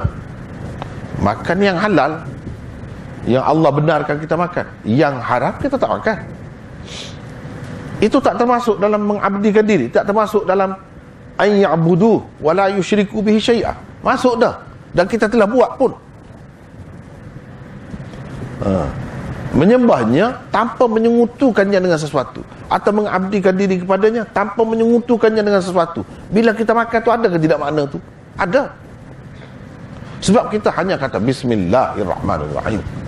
Makan 1.22 1.58
yang 1.62 1.78
halal 1.78 2.22
yang 3.28 3.44
Allah 3.44 3.70
benarkan 3.76 4.16
kita 4.24 4.40
makan. 4.40 4.66
Yang 4.88 5.16
haram 5.20 5.54
kita 5.60 5.76
tak 5.76 5.92
makan. 5.92 6.18
Itu 8.00 8.24
tak 8.24 8.40
termasuk 8.40 8.80
dalam 8.80 9.04
mengabdikan 9.04 9.68
diri. 9.68 9.92
Tak 9.92 10.08
termasuk 10.08 10.48
dalam 10.48 10.72
an 11.36 11.50
ya'budu 11.52 12.24
wa 12.40 12.52
la 12.56 12.72
yusyriku 12.72 13.20
bihi 13.20 13.36
syai'a. 13.36 13.76
Masuk 14.00 14.40
dah. 14.40 14.64
Dan 14.96 15.12
kita 15.12 15.28
telah 15.28 15.46
buat 15.46 15.76
pun. 15.76 15.92
Ha. 18.58 18.90
menyembahnya 19.54 20.50
tanpa 20.50 20.90
menyengutukannya 20.90 21.78
dengan 21.78 22.00
sesuatu. 22.00 22.42
Atau 22.72 22.96
mengabdikan 22.96 23.54
diri 23.54 23.84
kepadanya 23.84 24.24
tanpa 24.32 24.64
menyengutukannya 24.64 25.44
dengan 25.44 25.60
sesuatu. 25.60 26.02
Bila 26.32 26.56
kita 26.56 26.72
makan 26.72 27.00
tu 27.04 27.12
ada 27.12 27.28
ke 27.28 27.38
tidak 27.44 27.60
makna 27.60 27.86
tu? 27.86 28.00
Ada. 28.40 28.72
Sebab 30.24 30.50
kita 30.50 30.74
hanya 30.74 30.98
kata 30.98 31.22
bismillahirrahmanirrahim 31.22 33.07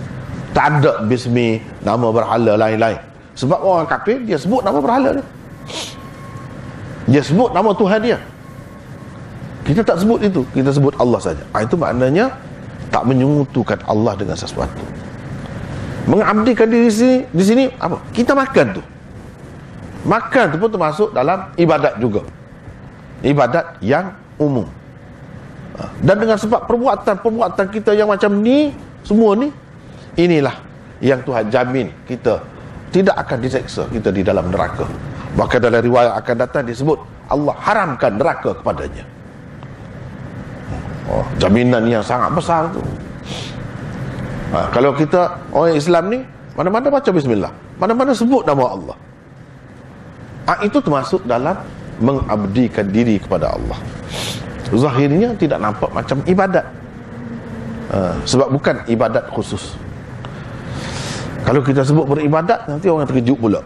tak 0.50 0.82
ada 0.82 1.06
bismi 1.06 1.62
nama 1.86 2.10
berhala 2.10 2.58
lain-lain. 2.58 2.98
Sebab 3.38 3.58
orang 3.62 3.86
kafir 3.86 4.18
dia 4.26 4.36
sebut 4.36 4.60
nama 4.66 4.78
berhala 4.82 5.22
dia. 5.22 5.26
Dia 7.10 7.22
sebut 7.22 7.50
nama 7.54 7.70
Tuhan 7.74 8.00
dia. 8.02 8.18
Kita 9.64 9.86
tak 9.86 10.02
sebut 10.02 10.18
itu. 10.22 10.42
Kita 10.50 10.74
sebut 10.74 10.94
Allah 10.98 11.20
saja. 11.22 11.42
Ha, 11.54 11.62
itu 11.62 11.78
maknanya 11.78 12.34
tak 12.90 13.06
menyungutukan 13.06 13.78
Allah 13.86 14.18
dengan 14.18 14.34
sesuatu. 14.34 14.82
Mengabdikan 16.10 16.66
diri 16.66 16.90
sini, 16.90 17.18
di 17.30 17.44
sini 17.46 17.64
apa? 17.78 18.02
Kita 18.10 18.34
makan 18.34 18.66
tu. 18.74 18.82
Makan 20.00 20.44
tu 20.50 20.56
pun 20.58 20.70
termasuk 20.72 21.08
dalam 21.14 21.54
ibadat 21.54 22.02
juga. 22.02 22.26
Ibadat 23.22 23.78
yang 23.78 24.10
umum. 24.40 24.66
Ha, 25.78 25.86
dan 26.02 26.18
dengan 26.18 26.34
sebab 26.34 26.66
perbuatan-perbuatan 26.66 27.66
kita 27.70 27.94
yang 27.94 28.10
macam 28.10 28.42
ni 28.42 28.74
semua 29.06 29.38
ni 29.38 29.54
inilah 30.18 30.56
yang 31.00 31.20
Tuhan 31.24 31.48
jamin 31.48 31.88
kita 32.04 32.38
tidak 32.90 33.16
akan 33.26 33.38
diseksa 33.40 33.86
kita 33.88 34.10
di 34.10 34.22
dalam 34.26 34.50
neraka. 34.50 34.84
Bahkan 35.38 35.58
dalam 35.62 35.80
riwayat 35.80 36.18
akan 36.20 36.36
datang 36.36 36.64
disebut 36.66 36.98
Allah 37.30 37.54
haramkan 37.62 38.18
neraka 38.18 38.50
kepadanya. 38.58 39.04
Oh, 41.10 41.26
jaminan 41.38 41.86
yang 41.86 42.02
sangat 42.02 42.30
besar 42.34 42.70
tu. 42.70 42.82
Ha, 44.50 44.66
kalau 44.74 44.90
kita 44.94 45.38
orang 45.54 45.74
Islam 45.78 46.04
ni 46.10 46.18
mana-mana 46.58 46.90
baca 46.90 47.10
bismillah. 47.10 47.50
Mana-mana 47.78 48.10
sebut 48.10 48.42
nama 48.42 48.64
Allah. 48.74 48.96
Ha, 50.50 50.52
itu 50.66 50.82
termasuk 50.82 51.22
dalam 51.22 51.54
mengabdikan 52.02 52.90
diri 52.90 53.22
kepada 53.22 53.54
Allah. 53.54 53.78
Zahirnya 54.70 55.34
tidak 55.38 55.58
nampak 55.62 55.90
macam 55.94 56.18
ibadat. 56.26 56.66
Ha, 57.94 58.14
sebab 58.26 58.50
bukan 58.54 58.76
ibadat 58.90 59.30
khusus 59.30 59.78
kalau 61.44 61.60
kita 61.64 61.82
sebut 61.82 62.04
beribadat 62.04 62.68
nanti 62.68 62.86
orang 62.86 63.08
terkejut 63.08 63.38
pula. 63.40 63.60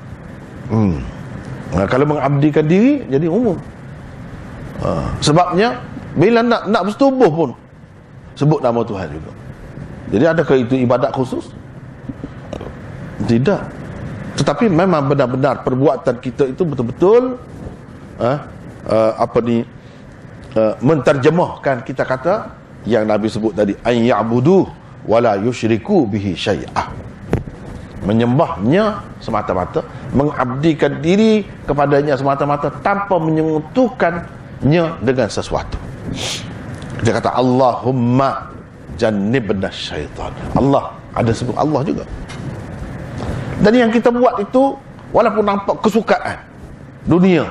Hmm. 0.71 1.03
ha, 1.75 1.85
kalau 1.91 2.07
mengabdikan 2.09 2.65
diri 2.65 3.03
jadi 3.11 3.27
umum. 3.29 3.59
Ha, 4.81 5.11
sebabnya 5.19 5.83
bila 6.15 6.41
nak 6.41 6.71
nak 6.71 6.83
bersetubuh 6.87 7.31
pun 7.31 7.51
sebut 8.39 8.61
nama 8.63 8.81
Tuhan 8.87 9.09
juga. 9.11 9.33
Jadi 10.15 10.25
adakah 10.25 10.57
itu 10.61 10.75
ibadat 10.79 11.11
khusus? 11.11 11.51
Tidak. 13.25 13.61
Tetapi 14.35 14.67
memang 14.67 15.07
benar-benar 15.07 15.63
perbuatan 15.63 16.19
kita 16.19 16.51
itu 16.51 16.63
betul-betul 16.67 17.39
uh, 18.19 18.39
uh, 18.91 19.13
apa 19.19 19.39
ni 19.41 19.63
uh, 20.59 20.75
menterjemahkan 20.83 21.87
kita 21.87 22.03
kata 22.03 22.35
yang 22.85 23.07
Nabi 23.09 23.31
sebut 23.31 23.55
tadi 23.55 23.73
an 23.81 23.95
ya'budu 23.95 24.67
wala 25.07 25.39
yusyriku 25.41 26.05
bihi 26.11 26.35
syai'ah 26.35 27.14
menyembahnya 28.05 29.01
semata-mata 29.19 29.81
mengabdikan 30.13 31.01
diri 31.01 31.45
kepadanya 31.65 32.15
semata-mata 32.15 32.69
tanpa 32.85 33.17
menyentuhkannya 33.17 34.85
dengan 35.01 35.29
sesuatu. 35.29 35.81
Dia 37.01 37.17
kata 37.17 37.33
Allahumma 37.33 38.53
jannibna 39.01 39.73
syaitan. 39.73 40.31
Allah 40.55 40.93
ada 41.17 41.33
sebut 41.33 41.57
Allah 41.57 41.81
juga. 41.83 42.05
Dan 43.65 43.73
yang 43.73 43.91
kita 43.91 44.13
buat 44.13 44.39
itu 44.41 44.77
walaupun 45.11 45.45
nampak 45.47 45.81
kesukaan 45.81 46.37
dunia 47.09 47.49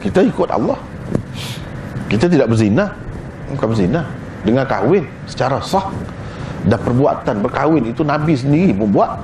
kita 0.00 0.24
ikut 0.24 0.48
Allah. 0.48 0.80
Kita 2.08 2.26
tidak 2.26 2.50
berzina. 2.50 2.90
Bukan 3.52 3.66
berzina. 3.70 4.02
Dengan 4.40 4.64
kahwin 4.64 5.04
secara 5.28 5.60
sah 5.60 5.92
dan 6.68 6.76
perbuatan 6.76 7.40
berkahwin 7.40 7.88
itu 7.88 8.04
Nabi 8.04 8.36
sendiri 8.36 8.76
pun 8.76 8.92
buat. 8.92 9.16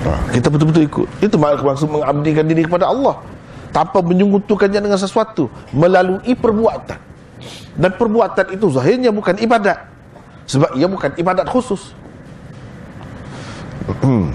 Ha, 0.00 0.10
kita 0.36 0.52
betul-betul 0.52 0.84
ikut. 0.84 1.08
Itu 1.24 1.36
maksud 1.40 1.88
mengabdikan 1.88 2.44
diri 2.44 2.64
kepada 2.68 2.88
Allah. 2.88 3.16
Tanpa 3.72 4.04
menyungutukannya 4.04 4.80
dengan 4.82 5.00
sesuatu. 5.00 5.48
Melalui 5.72 6.36
perbuatan. 6.36 6.98
Dan 7.80 7.90
perbuatan 7.96 8.52
itu 8.52 8.66
zahirnya 8.68 9.08
bukan 9.08 9.40
ibadat. 9.40 9.78
Sebab 10.44 10.76
ia 10.76 10.84
bukan 10.90 11.14
ibadat 11.16 11.46
khusus. 11.48 11.96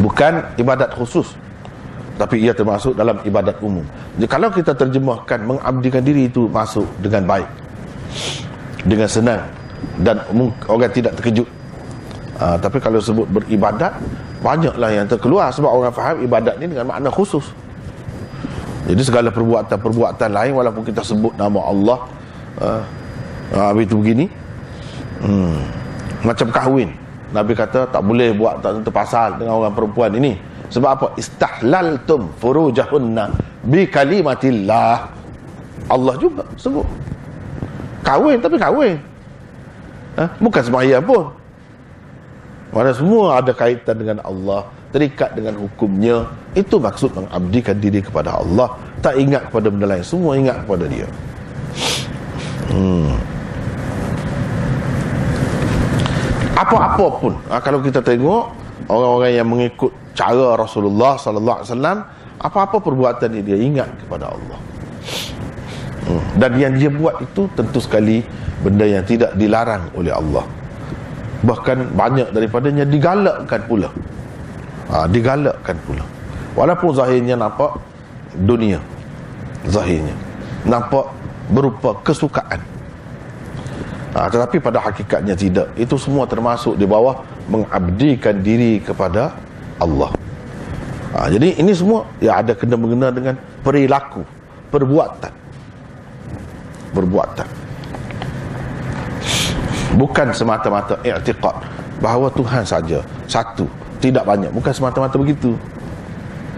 Bukan 0.00 0.56
ibadat 0.56 0.96
khusus. 0.96 1.36
Tapi 2.16 2.40
ia 2.40 2.56
termasuk 2.56 2.96
dalam 2.96 3.20
ibadat 3.20 3.60
umum. 3.60 3.84
Jadi 4.16 4.26
kalau 4.32 4.48
kita 4.48 4.72
terjemahkan 4.72 5.44
mengabdikan 5.44 6.00
diri 6.00 6.24
itu 6.24 6.48
masuk 6.48 6.88
dengan 7.04 7.28
baik 7.28 7.48
dengan 8.84 9.08
senang 9.08 9.42
dan 10.00 10.20
orang 10.68 10.92
tidak 10.92 11.16
terkejut 11.20 11.48
uh, 12.40 12.56
tapi 12.60 12.80
kalau 12.80 13.00
sebut 13.00 13.28
beribadat 13.28 13.96
banyaklah 14.40 14.90
yang 14.92 15.06
terkeluar 15.08 15.52
sebab 15.52 15.68
orang 15.68 15.92
faham 15.92 16.16
ibadat 16.24 16.56
ni 16.56 16.68
dengan 16.68 16.88
makna 16.88 17.12
khusus 17.12 17.44
jadi 18.88 19.02
segala 19.04 19.28
perbuatan-perbuatan 19.28 20.30
lain 20.32 20.52
walaupun 20.56 20.82
kita 20.84 21.04
sebut 21.04 21.36
nama 21.36 21.60
Allah 21.60 21.98
uh, 22.60 22.82
uh, 23.56 23.72
itu 23.76 23.96
begini 24.00 24.26
hmm, 25.24 25.58
macam 26.24 26.48
kahwin 26.48 26.90
Nabi 27.30 27.54
kata 27.54 27.86
tak 27.86 28.02
boleh 28.02 28.34
buat 28.34 28.58
tak 28.58 28.82
tentu 28.82 28.90
pasal 28.90 29.38
dengan 29.38 29.62
orang 29.62 29.74
perempuan 29.74 30.10
ini. 30.18 30.34
Sebab 30.70 30.90
apa? 30.90 31.06
Istahlaltum 31.18 32.34
furujahunna 32.38 33.30
bi 33.66 33.86
kalimatillah. 33.86 34.94
Allah 35.90 36.14
juga 36.18 36.46
sebut. 36.58 36.86
Kahwin 38.06 38.38
tapi 38.40 38.56
kahwin. 38.56 38.96
Ha? 40.16 40.24
Bukan 40.40 40.62
sembahyang 40.64 41.04
pun. 41.04 41.24
Mana 42.70 42.94
semua 42.94 43.42
ada 43.42 43.50
kaitan 43.50 43.98
dengan 43.98 44.18
Allah, 44.22 44.62
terikat 44.94 45.34
dengan 45.34 45.58
hukumnya. 45.58 46.26
Itu 46.54 46.78
maksud 46.78 47.10
mengabdikan 47.14 47.76
diri 47.82 47.98
kepada 47.98 48.38
Allah. 48.38 48.78
Tak 49.02 49.18
ingat 49.18 49.50
kepada 49.50 49.66
benda 49.74 49.86
lain, 49.90 50.06
semua 50.06 50.38
ingat 50.38 50.62
kepada 50.62 50.84
dia. 50.86 51.08
Hmm. 52.70 53.18
apa-apa 56.60 57.06
pun 57.16 57.32
ha, 57.48 57.56
kalau 57.58 57.80
kita 57.80 58.04
tengok 58.04 58.52
orang-orang 58.86 59.32
yang 59.32 59.48
mengikut 59.48 59.90
cara 60.12 60.60
Rasulullah 60.60 61.16
sallallahu 61.16 61.56
alaihi 61.64 61.70
wasallam 61.72 61.98
apa-apa 62.40 62.76
perbuatan 62.84 63.28
ini 63.32 63.42
dia 63.42 63.58
ingat 63.58 63.88
kepada 64.04 64.28
Allah 64.28 64.58
dan 66.36 66.56
yang 66.56 66.72
dia 66.76 66.88
buat 66.88 67.20
itu 67.20 67.46
tentu 67.52 67.78
sekali 67.78 68.24
benda 68.64 68.88
yang 68.88 69.04
tidak 69.04 69.36
dilarang 69.36 69.88
oleh 69.92 70.12
Allah. 70.12 70.44
Bahkan 71.40 71.96
banyak 71.96 72.28
daripadanya 72.32 72.84
digalakkan 72.84 73.60
pula. 73.64 73.88
Ha, 74.90 75.06
digalakkan 75.08 75.76
pula. 75.84 76.04
Walaupun 76.56 76.90
zahirnya 76.92 77.38
nampak 77.38 77.78
dunia 78.34 78.82
zahirnya 79.66 80.14
nampak 80.64 81.08
berupa 81.50 81.96
kesukaan. 82.04 82.60
Ha, 84.10 84.26
tetapi 84.26 84.58
pada 84.58 84.82
hakikatnya 84.82 85.34
tidak. 85.38 85.70
Itu 85.78 85.94
semua 86.00 86.26
termasuk 86.26 86.74
di 86.74 86.86
bawah 86.88 87.22
mengabdikan 87.46 88.42
diri 88.42 88.82
kepada 88.82 89.34
Allah. 89.78 90.10
Ha, 91.14 91.26
jadi 91.30 91.58
ini 91.58 91.72
semua 91.74 92.06
ya 92.22 92.38
ada 92.42 92.54
kena 92.54 92.78
mengena 92.78 93.10
dengan 93.10 93.34
perilaku 93.66 94.22
perbuatan 94.70 95.32
perbuatan 96.90 97.48
bukan 99.98 100.30
semata-mata 100.30 101.00
i'tiqad 101.02 101.56
bahawa 102.00 102.32
Tuhan 102.32 102.64
saja 102.64 103.04
satu 103.28 103.68
tidak 104.00 104.24
banyak. 104.24 104.50
Bukan 104.50 104.72
semata-mata 104.72 105.20
begitu. 105.20 105.54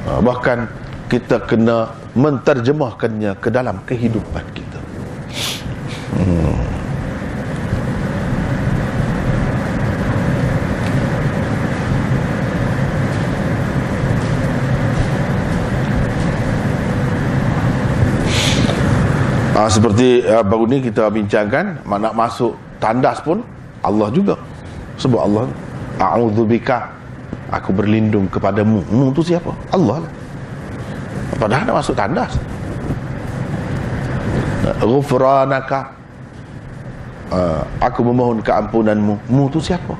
Ha, 0.06 0.22
bahkan 0.22 0.70
kita 1.10 1.42
kena 1.44 1.90
menterjemahkannya 2.14 3.36
ke 3.42 3.48
dalam 3.50 3.82
kehidupan 3.84 4.44
kita. 4.54 4.80
Hmm. 6.16 6.81
Ha, 19.62 19.70
seperti 19.70 20.26
uh, 20.26 20.42
baru 20.42 20.66
ni 20.66 20.82
kita 20.82 21.06
bincangkan 21.06 21.86
nak 21.86 22.18
masuk 22.18 22.58
tandas 22.82 23.22
pun 23.22 23.46
Allah 23.86 24.10
juga. 24.10 24.34
Sebut 24.98 25.22
Allah 25.22 25.46
a'udzubika 26.02 26.90
aku 27.46 27.70
berlindung 27.70 28.26
kepadamu 28.26 28.82
mu. 28.90 29.14
Tu 29.14 29.22
siapa? 29.22 29.54
Allah 29.70 30.02
lah. 30.02 30.12
Padahal 31.38 31.62
nak 31.62 31.76
masuk 31.78 31.94
tandas. 31.94 32.34
Ghufranaka 34.82 35.94
uh, 37.30 37.62
aku 37.78 38.02
memohon 38.02 38.42
keampunanmu. 38.42 39.14
Mu 39.30 39.46
tu 39.46 39.62
siapa? 39.62 39.94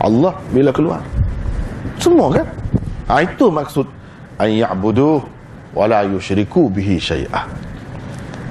Allah 0.00 0.32
bila 0.48 0.72
keluar. 0.72 1.04
Semua 2.00 2.32
kan? 2.32 2.48
Ha, 3.12 3.20
itu 3.20 3.52
maksud 3.52 3.84
an 4.40 4.48
ya'budu 4.48 5.20
wa 5.76 5.84
la 5.84 6.08
yusyriku 6.08 6.72
bihi 6.72 6.96
syai'ah 6.96 7.63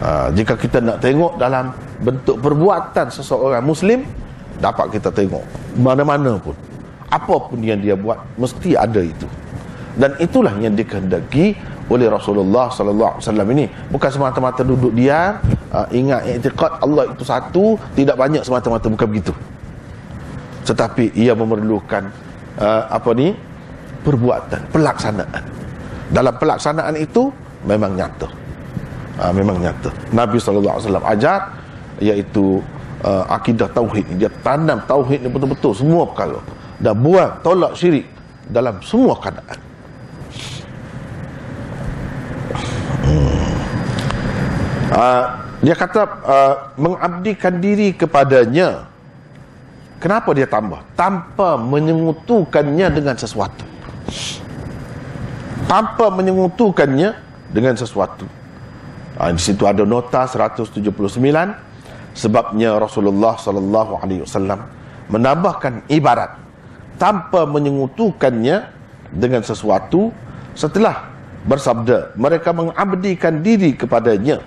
Ha, 0.03 0.27
jika 0.35 0.59
kita 0.59 0.83
nak 0.83 0.99
tengok 0.99 1.39
dalam 1.39 1.71
bentuk 2.03 2.35
perbuatan 2.43 3.07
seseorang 3.07 3.63
Muslim, 3.63 4.03
dapat 4.59 4.99
kita 4.99 5.07
tengok. 5.15 5.39
Mana-mana 5.79 6.35
pun. 6.35 6.51
Apa 7.07 7.47
pun 7.47 7.63
yang 7.63 7.79
dia 7.79 7.95
buat, 7.95 8.19
mesti 8.35 8.75
ada 8.75 8.99
itu. 8.99 9.23
Dan 9.95 10.11
itulah 10.19 10.51
yang 10.59 10.75
dikehendaki 10.75 11.55
oleh 11.87 12.11
Rasulullah 12.11 12.67
sallallahu 12.67 13.15
alaihi 13.15 13.23
wasallam 13.23 13.47
ini. 13.55 13.65
Bukan 13.95 14.09
semata-mata 14.11 14.59
duduk 14.67 14.91
dia 14.91 15.39
uh, 15.71 15.87
ingat 15.95 16.27
i'tiqad 16.35 16.83
Allah 16.83 17.07
itu 17.07 17.23
satu 17.23 17.79
tidak 17.95 18.19
banyak 18.19 18.43
semata-mata 18.43 18.91
bukan 18.91 19.07
begitu. 19.07 19.31
Tetapi 20.67 21.15
ia 21.15 21.31
memerlukan 21.31 22.11
uh, 22.59 22.91
apa 22.91 23.09
ni? 23.15 23.31
Perbuatan 24.03 24.67
pelaksanaan. 24.67 25.43
Dalam 26.11 26.35
pelaksanaan 26.35 26.99
itu 26.99 27.31
memang 27.63 27.95
nyata 27.95 28.42
ha, 29.19 29.29
memang 29.33 29.59
nyata. 29.61 29.89
Nabi 30.09 30.37
SAW 30.41 31.01
ajar 31.05 31.53
iaitu 32.01 32.61
uh, 33.05 33.23
akidah 33.29 33.69
tauhid 33.69 34.17
dia 34.17 34.31
tanam 34.41 34.81
tauhid 34.87 35.21
ni 35.21 35.29
betul-betul 35.29 35.73
semua 35.75 36.07
perkara. 36.09 36.39
Dan 36.81 36.99
buang 36.99 37.39
tolak 37.45 37.77
syirik 37.77 38.07
dalam 38.49 38.81
semua 38.83 39.15
keadaan. 39.19 39.59
Uh, 44.93 45.25
dia 45.63 45.73
kata 45.73 46.01
uh, 46.05 46.55
mengabdikan 46.77 47.57
diri 47.57 47.95
kepadanya. 47.95 48.85
Kenapa 49.97 50.35
dia 50.35 50.43
tambah? 50.43 50.83
Tanpa 50.99 51.55
menyengutukannya 51.55 52.91
dengan 52.91 53.15
sesuatu. 53.15 53.63
Tanpa 55.63 56.11
menyengutukannya 56.11 57.15
dengan 57.55 57.79
sesuatu. 57.79 58.27
Uh, 59.13 59.29
di 59.29 59.41
situ 59.41 59.63
ada 59.69 59.85
nota 59.85 60.25
179 60.25 60.89
sebabnya 62.17 62.77
Rasulullah 62.81 63.37
sallallahu 63.37 64.01
alaihi 64.01 64.25
wasallam 64.25 64.65
menambahkan 65.09 65.85
ibarat 65.89 66.33
tanpa 66.97 67.45
menyengutukannya 67.45 68.65
dengan 69.13 69.45
sesuatu 69.45 70.09
setelah 70.57 71.13
bersabda 71.45 72.17
mereka 72.17 72.49
mengabdikan 72.55 73.43
diri 73.45 73.77
kepadanya. 73.77 74.41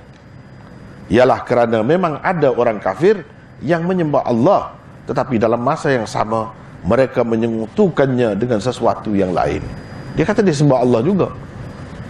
Ialah 1.07 1.47
kerana 1.47 1.87
memang 1.87 2.19
ada 2.19 2.51
orang 2.51 2.83
kafir 2.83 3.23
yang 3.63 3.87
menyembah 3.87 4.27
Allah 4.27 4.75
tetapi 5.07 5.39
dalam 5.39 5.63
masa 5.63 5.95
yang 5.95 6.07
sama 6.07 6.51
mereka 6.83 7.23
menyengutukannya 7.23 8.35
dengan 8.35 8.59
sesuatu 8.59 9.15
yang 9.15 9.31
lain. 9.31 9.63
Dia 10.19 10.27
kata 10.27 10.43
dia 10.43 10.55
sembah 10.55 10.83
Allah 10.83 11.01
juga. 11.03 11.29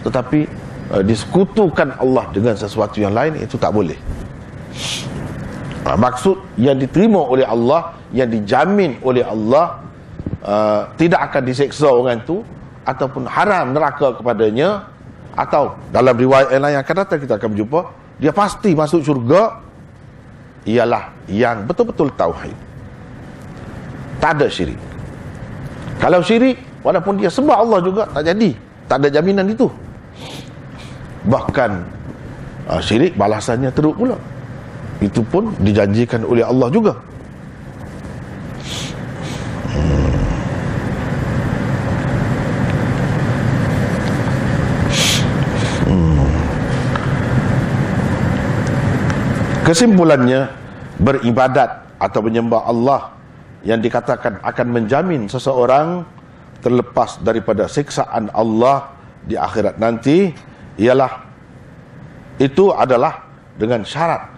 Tetapi 0.01 0.49
uh, 0.91 1.03
disekutukan 1.03 1.95
Allah 1.99 2.25
dengan 2.31 2.55
sesuatu 2.55 2.99
yang 2.99 3.15
lain 3.15 3.39
itu 3.39 3.55
tak 3.59 3.71
boleh. 3.75 3.97
Ha, 5.87 5.95
maksud 5.95 6.59
yang 6.59 6.75
diterima 6.75 7.23
oleh 7.23 7.47
Allah, 7.47 7.95
yang 8.11 8.27
dijamin 8.27 8.99
oleh 9.03 9.23
Allah 9.23 9.79
uh, 10.43 10.81
tidak 10.99 11.31
akan 11.31 11.41
diseksa 11.47 11.87
orang 11.87 12.19
itu 12.19 12.43
ataupun 12.83 13.23
haram 13.27 13.71
neraka 13.71 14.15
kepadanya 14.19 14.87
atau 15.37 15.75
dalam 15.91 16.15
riwayat 16.15 16.55
lain 16.55 16.75
yang 16.79 16.83
akan 16.83 16.95
datang 17.03 17.19
kita 17.23 17.39
akan 17.39 17.49
berjumpa 17.55 17.81
dia 18.17 18.31
pasti 18.33 18.73
masuk 18.73 19.05
syurga 19.05 19.61
ialah 20.67 21.13
yang 21.31 21.63
betul-betul 21.63 22.11
tauhid. 22.17 22.55
Tak 24.17 24.35
ada 24.35 24.47
syirik. 24.49 24.79
Kalau 26.01 26.19
syirik 26.25 26.57
walaupun 26.81 27.21
dia 27.21 27.29
sembah 27.31 27.57
Allah 27.63 27.79
juga 27.79 28.03
tak 28.11 28.25
jadi. 28.27 28.51
Tak 28.87 29.03
ada 29.03 29.07
jaminan 29.11 29.47
itu 29.51 29.67
bahkan 31.25 31.87
uh, 32.69 32.81
syirik 32.83 33.17
balasannya 33.17 33.71
teruk 33.73 33.97
pula 33.97 34.17
itu 35.01 35.21
pun 35.25 35.53
dijanjikan 35.61 36.25
oleh 36.25 36.45
Allah 36.45 36.67
juga 36.73 36.93
hmm. 39.73 40.05
Kesimpulannya 49.67 50.47
beribadat 50.95 51.83
atau 51.99 52.23
menyembah 52.23 52.63
Allah 52.71 53.11
yang 53.67 53.83
dikatakan 53.83 54.39
akan 54.39 54.67
menjamin 54.71 55.27
seseorang 55.27 56.07
terlepas 56.63 57.19
daripada 57.19 57.67
siksaan 57.67 58.31
Allah 58.31 58.95
di 59.27 59.35
akhirat 59.35 59.75
nanti 59.75 60.31
ialah 60.77 61.25
itu 62.37 62.69
adalah 62.69 63.25
dengan 63.57 63.81
syarat 63.81 64.29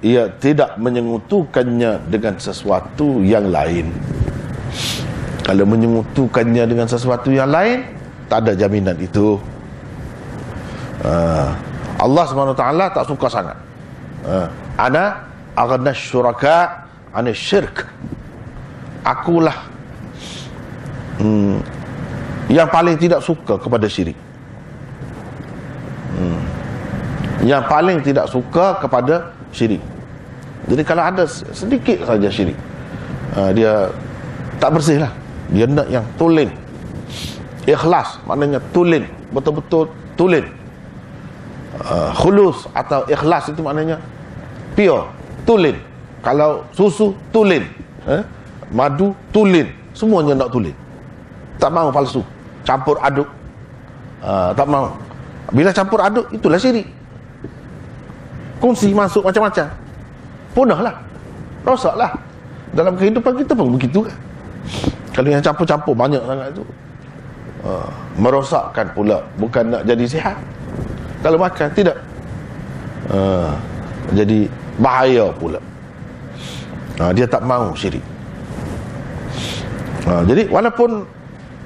ia 0.00 0.30
tidak 0.40 0.80
menyengutukannya 0.80 2.00
dengan 2.08 2.40
sesuatu 2.40 3.20
yang 3.20 3.52
lain. 3.52 3.92
Kalau 5.44 5.66
menyengutukannya 5.66 6.64
dengan 6.64 6.88
sesuatu 6.88 7.28
yang 7.28 7.50
lain 7.50 7.84
tak 8.30 8.46
ada 8.48 8.52
jaminan 8.56 8.96
itu. 8.96 9.36
Uh, 11.04 11.52
Allah 12.00 12.24
SWT 12.24 12.64
tak 12.96 13.04
suka 13.04 13.26
sangat. 13.28 13.56
Uh, 14.24 14.46
ana 14.80 15.26
aghna 15.52 15.92
syuraka 15.92 16.86
ana 17.12 17.34
syirk. 17.34 17.84
Akulah 19.04 19.70
hmm, 21.20 21.56
yang 22.48 22.68
paling 22.68 22.96
tidak 22.96 23.20
suka 23.20 23.60
kepada 23.60 23.86
syirik 23.86 24.16
hmm, 26.16 26.40
yang 27.44 27.64
paling 27.64 28.04
tidak 28.04 28.28
suka 28.28 28.76
kepada 28.80 29.32
syirik. 29.52 29.80
Jadi 30.68 30.82
kalau 30.84 31.02
ada 31.02 31.24
sedikit 31.28 32.04
saja 32.04 32.28
syirik 32.28 32.56
uh, 33.36 33.50
dia 33.54 33.88
tak 34.60 34.76
bersih 34.76 35.00
lah. 35.00 35.12
Dia 35.50 35.66
nak 35.66 35.88
yang 35.88 36.04
tulen. 36.14 36.52
Ikhlas 37.66 38.20
maknanya 38.28 38.60
tulen. 38.70 39.08
Betul-betul 39.32 39.90
tulen. 40.14 40.46
Uh, 41.80 42.12
khulus 42.12 42.68
atau 42.76 43.08
ikhlas 43.08 43.48
itu 43.48 43.64
maknanya 43.64 43.96
pure 44.76 45.08
tulen. 45.48 45.80
Kalau 46.20 46.68
susu 46.76 47.16
tulen. 47.32 47.64
Eh? 48.04 48.22
madu 48.70 49.16
tulen. 49.34 49.72
Semuanya 49.96 50.46
nak 50.46 50.52
tulen. 50.54 50.76
Tak 51.58 51.72
mau 51.72 51.90
palsu. 51.90 52.22
Campur 52.62 53.00
aduk. 53.02 53.26
Uh, 54.20 54.52
tak 54.54 54.68
mau. 54.68 54.94
Bila 55.50 55.74
campur 55.74 55.98
aduk 56.04 56.30
itulah 56.30 56.60
syirik 56.60 56.99
kongsi 58.60 58.92
masuk 58.92 59.24
macam-macam. 59.24 59.66
Punahlah. 60.52 60.94
Rosaklah. 61.64 62.12
Dalam 62.76 62.94
kehidupan 62.94 63.34
kita 63.40 63.52
pun 63.56 63.74
begitu. 63.74 64.06
Kan 64.06 64.16
kalau 65.10 65.28
yang 65.32 65.42
campur-campur 65.42 65.92
banyak 65.96 66.22
sangat 66.22 66.48
tu 66.54 66.64
uh, 67.66 67.88
merosakkan 68.20 68.86
pula. 68.94 69.24
Bukan 69.40 69.74
nak 69.74 69.82
jadi 69.88 70.04
sihat. 70.06 70.36
Kalau 71.24 71.40
makan 71.40 71.68
tidak. 71.74 71.98
Uh, 73.10 73.50
jadi 74.14 74.46
bahaya 74.78 75.34
pula. 75.34 75.58
Uh, 77.00 77.10
dia 77.16 77.26
tak 77.26 77.42
mau 77.42 77.74
syirik. 77.74 78.04
Uh, 80.06 80.22
jadi 80.28 80.46
walaupun 80.48 81.04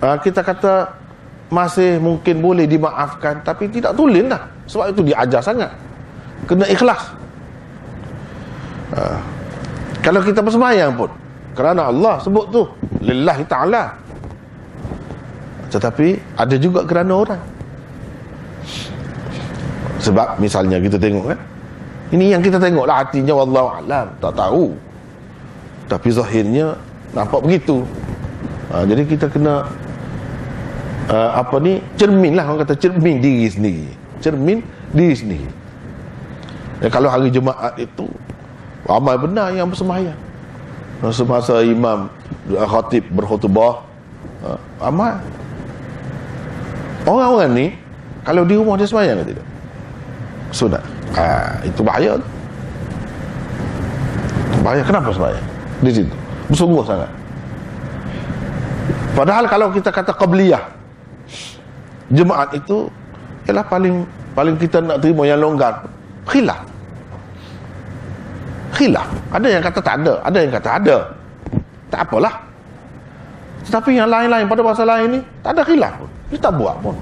uh, 0.00 0.16
kita 0.22 0.40
kata 0.40 0.88
masih 1.52 2.00
mungkin 2.02 2.40
boleh 2.42 2.66
dimaafkan 2.66 3.44
tapi 3.46 3.70
tidak 3.70 3.94
tulen 3.94 4.26
dah 4.32 4.42
sebab 4.66 4.90
itu 4.90 5.12
diajar 5.12 5.38
sangat 5.44 5.70
kena 6.44 6.64
ikhlas. 6.68 7.02
Ha. 8.94 9.18
kalau 10.04 10.22
kita 10.22 10.38
bersemayang 10.38 10.94
pun 10.94 11.10
kerana 11.56 11.90
Allah 11.90 12.20
sebut 12.22 12.46
tu 12.52 12.62
lillahi 13.02 13.42
ta'ala. 13.48 13.96
Tetapi 15.72 16.38
ada 16.38 16.54
juga 16.54 16.86
kerana 16.86 17.12
orang. 17.18 17.42
Sebab 19.98 20.38
misalnya 20.38 20.78
kita 20.78 21.00
tengok 21.00 21.32
kan 21.32 21.40
ini 22.12 22.30
yang 22.36 22.44
kita 22.44 22.60
tengok 22.60 22.84
lah 22.84 23.02
hatinya 23.02 23.34
Allah 23.40 23.66
alam 23.80 24.06
tak 24.20 24.32
tahu. 24.36 24.64
Tapi 25.88 26.08
zahirnya 26.12 26.76
nampak 27.16 27.40
begitu. 27.42 27.82
Ha, 28.70 28.84
jadi 28.84 29.02
kita 29.08 29.26
kena 29.32 29.64
uh, 31.08 31.30
apa 31.40 31.56
ni 31.58 31.80
cermin 31.98 32.36
lah 32.36 32.46
orang 32.46 32.68
kata 32.68 32.76
cermin 32.78 33.18
diri 33.18 33.48
sendiri. 33.48 33.88
Cermin 34.20 34.62
diri 34.92 35.16
sendiri 35.16 35.63
dan 36.82 36.88
kalau 36.90 37.08
hari 37.10 37.30
Jumaat 37.30 37.74
itu 37.78 38.08
ramai 38.86 39.14
benar 39.18 39.54
yang 39.54 39.70
bersembahyang. 39.70 40.18
Semasa 41.12 41.60
imam 41.60 42.08
khatib 42.48 43.04
berkhutbah 43.12 43.84
uh, 44.40 44.58
ramai. 44.80 45.12
Orang-orang 47.04 47.50
ni 47.52 47.66
kalau 48.24 48.48
di 48.48 48.56
rumah 48.56 48.80
dia 48.80 48.88
sembahyang 48.88 49.20
ke 49.20 49.24
tidak? 49.36 49.46
Sunat. 50.48 50.82
Ha, 51.12 51.60
itu 51.68 51.80
bahaya 51.84 52.16
tu. 52.16 52.28
Bahaya 54.64 54.80
kenapa 54.80 55.12
sembahyang? 55.12 55.46
Di 55.84 55.90
situ. 55.92 56.14
Bersungguh 56.48 56.80
sangat. 56.88 57.10
Padahal 59.12 59.44
kalau 59.46 59.68
kita 59.70 59.92
kata 59.92 60.16
qabliyah 60.16 60.74
jemaat 62.10 62.50
itu 62.56 62.88
ialah 63.46 63.64
paling 63.64 64.08
paling 64.34 64.56
kita 64.58 64.82
nak 64.82 64.98
terima 65.04 65.28
yang 65.28 65.40
longgar 65.40 65.86
khilaf. 66.28 66.60
Khilaf. 68.74 69.08
Ada 69.30 69.46
yang 69.48 69.62
kata 69.62 69.80
tak 69.80 69.94
ada 70.02 70.14
ada 70.24 70.38
yang 70.40 70.52
kata 70.52 70.70
ada. 70.80 70.96
Tak 71.92 72.00
apalah. 72.10 72.34
Tetapi 73.64 73.90
yang 73.96 74.08
lain-lain 74.10 74.44
pada 74.44 74.60
masa 74.60 74.82
lain 74.84 75.18
ni 75.18 75.20
tak 75.40 75.56
ada 75.56 75.62
khilaf 75.64 75.92
pun. 75.96 76.10
Kita 76.32 76.48
buat 76.52 76.76
pun. 76.82 76.96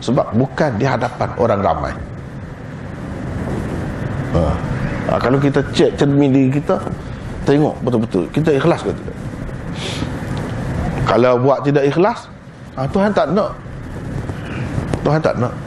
Sebab 0.00 0.26
bukan 0.34 0.70
di 0.78 0.84
hadapan 0.86 1.28
orang 1.36 1.60
ramai. 1.60 1.92
Ha. 4.36 4.40
Ha, 5.06 5.12
kalau 5.22 5.38
kita 5.38 5.62
cek 5.70 5.94
cermin 5.96 6.34
diri 6.34 6.50
kita 6.58 6.76
tengok 7.46 7.78
betul-betul 7.86 8.26
kita 8.34 8.50
ikhlas 8.58 8.82
ke 8.82 8.90
tidak. 8.90 9.16
Kalau 11.06 11.38
buat 11.38 11.62
tidak 11.62 11.86
ikhlas 11.86 12.26
ha, 12.74 12.84
Tuhan 12.90 13.14
tak 13.14 13.30
nak. 13.30 13.54
Tuhan 15.06 15.22
tak 15.22 15.38
nak 15.38 15.65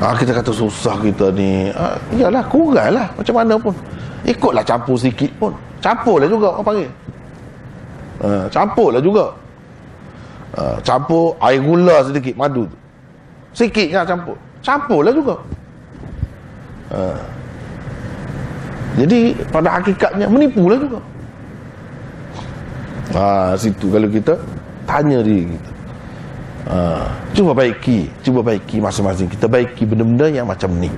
ha, 0.00 0.12
kita 0.16 0.32
kata 0.36 0.52
susah 0.52 0.96
kita 1.00 1.32
ni. 1.32 1.72
Ha, 1.72 1.96
iyalah 2.12 2.44
kurang 2.48 2.96
lah. 2.96 3.06
Macam 3.16 3.34
mana 3.36 3.54
pun. 3.56 3.74
Ikutlah 4.26 4.64
campur 4.66 4.96
sikit 4.98 5.30
pun. 5.38 5.52
Campur 5.80 6.18
lah 6.20 6.28
juga 6.28 6.56
orang 6.56 6.66
panggil. 6.66 6.90
Ha, 8.24 8.28
campur 8.52 8.88
lah 8.92 9.02
juga. 9.02 9.32
Ha, 10.56 10.80
campur 10.82 11.36
air 11.40 11.60
gula 11.60 11.96
sedikit 12.04 12.34
madu 12.36 12.64
tu. 12.66 12.76
Sikit 13.56 13.88
lah 13.92 14.04
campur. 14.04 14.36
Campur 14.60 15.00
lah 15.06 15.12
juga. 15.14 15.34
Ha. 16.92 17.00
Jadi 18.96 19.36
pada 19.52 19.68
hakikatnya 19.76 20.26
menipulah 20.26 20.78
juga. 20.80 21.00
Ha, 23.14 23.54
situ 23.56 23.86
kalau 23.92 24.08
kita 24.10 24.34
tanya 24.88 25.20
diri 25.22 25.54
kita. 25.54 25.70
Ha, 26.66 26.78
cuba 27.36 27.52
baiki, 27.52 28.08
cuba 28.24 28.40
baiki 28.40 28.80
masing-masing 28.80 29.28
kita 29.28 29.44
baiki 29.44 29.84
benda-benda 29.84 30.32
yang 30.32 30.48
macam 30.48 30.72
ni. 30.80 30.88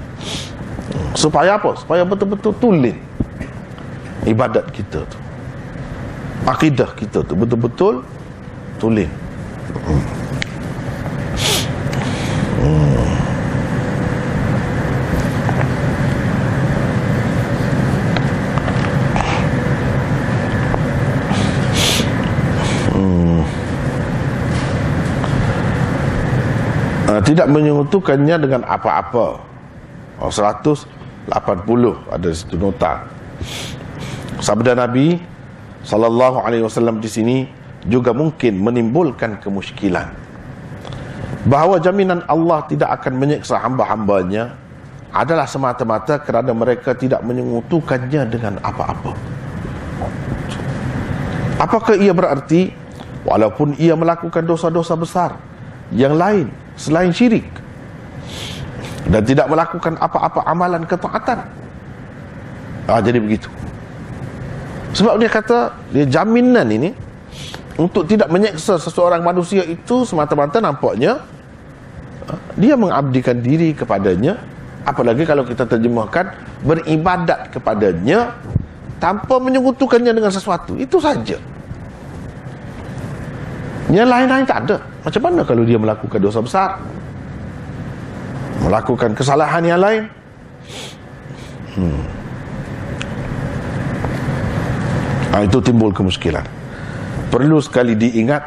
Supaya 1.18 1.58
apa? 1.58 1.74
Supaya 1.74 2.06
betul-betul 2.06 2.54
tulen 2.62 2.94
ibadat 4.22 4.70
kita 4.70 5.02
tu. 5.02 5.18
Akidah 6.46 6.94
kita 6.94 7.26
tu 7.26 7.34
betul-betul 7.34 8.06
tulen. 8.78 9.10
Hmm. 9.82 10.02
Hmm. 12.62 12.97
Tidak 27.28 27.44
menyekutukannya 27.52 28.36
dengan 28.40 28.64
apa-apa. 28.64 29.36
Oh, 30.16 30.32
180 30.32 31.28
ada 32.08 32.28
situ 32.32 32.56
nota. 32.56 33.04
Sabda 34.40 34.72
Nabi 34.72 35.20
sallallahu 35.84 36.40
alaihi 36.40 36.64
wasallam 36.64 37.04
di 37.04 37.10
sini 37.12 37.36
juga 37.84 38.16
mungkin 38.16 38.64
menimbulkan 38.64 39.36
kemusykilan. 39.44 40.08
Bahawa 41.44 41.76
jaminan 41.76 42.24
Allah 42.24 42.64
tidak 42.64 42.96
akan 42.96 43.20
menyiksa 43.20 43.60
hamba-hambanya 43.60 44.56
adalah 45.12 45.44
semata-mata 45.44 46.24
kerana 46.24 46.56
mereka 46.56 46.96
tidak 46.96 47.20
menyekutukannya 47.28 48.24
dengan 48.24 48.56
apa-apa. 48.64 49.12
Apakah 51.60 51.94
ia 52.00 52.16
berarti 52.16 52.72
walaupun 53.28 53.76
ia 53.76 53.92
melakukan 53.92 54.48
dosa-dosa 54.48 54.94
besar 54.96 55.30
yang 55.92 56.14
lain 56.16 56.52
selain 56.76 57.10
syirik 57.12 57.46
dan 59.08 59.24
tidak 59.24 59.48
melakukan 59.48 59.96
apa-apa 59.96 60.44
amalan 60.44 60.84
ketaatan. 60.84 61.40
Ah 62.88 63.00
jadi 63.00 63.20
begitu. 63.20 63.48
Sebab 64.96 65.20
dia 65.20 65.30
kata 65.30 65.72
dia 65.92 66.04
jaminan 66.08 66.68
ini 66.68 66.92
untuk 67.78 68.04
tidak 68.08 68.28
menyeksa 68.28 68.76
seseorang 68.80 69.22
manusia 69.22 69.62
itu 69.62 70.02
semata-mata 70.02 70.58
nampaknya 70.58 71.22
ah, 72.26 72.40
dia 72.58 72.74
mengabdikan 72.74 73.38
diri 73.38 73.76
kepadanya 73.76 74.34
apalagi 74.82 75.22
kalau 75.28 75.44
kita 75.44 75.68
terjemahkan 75.68 76.32
beribadat 76.64 77.54
kepadanya 77.54 78.34
tanpa 78.98 79.38
menyekutukannya 79.38 80.10
dengan 80.10 80.32
sesuatu 80.32 80.74
itu 80.74 80.98
saja 80.98 81.38
yang 83.88 84.08
lain-lain 84.08 84.44
tak 84.44 84.68
ada 84.68 84.76
macam 85.04 85.22
mana 85.24 85.40
kalau 85.46 85.64
dia 85.64 85.78
melakukan 85.80 86.20
dosa 86.20 86.38
besar? 86.44 86.70
Melakukan 88.60 89.16
kesalahan 89.16 89.62
yang 89.64 89.80
lain? 89.80 90.02
Hmm. 91.78 92.02
Ha, 95.32 95.46
itu 95.46 95.58
timbul 95.62 95.94
kemuskilan. 95.94 96.44
Perlu 97.32 97.62
sekali 97.64 97.94
diingat 97.94 98.44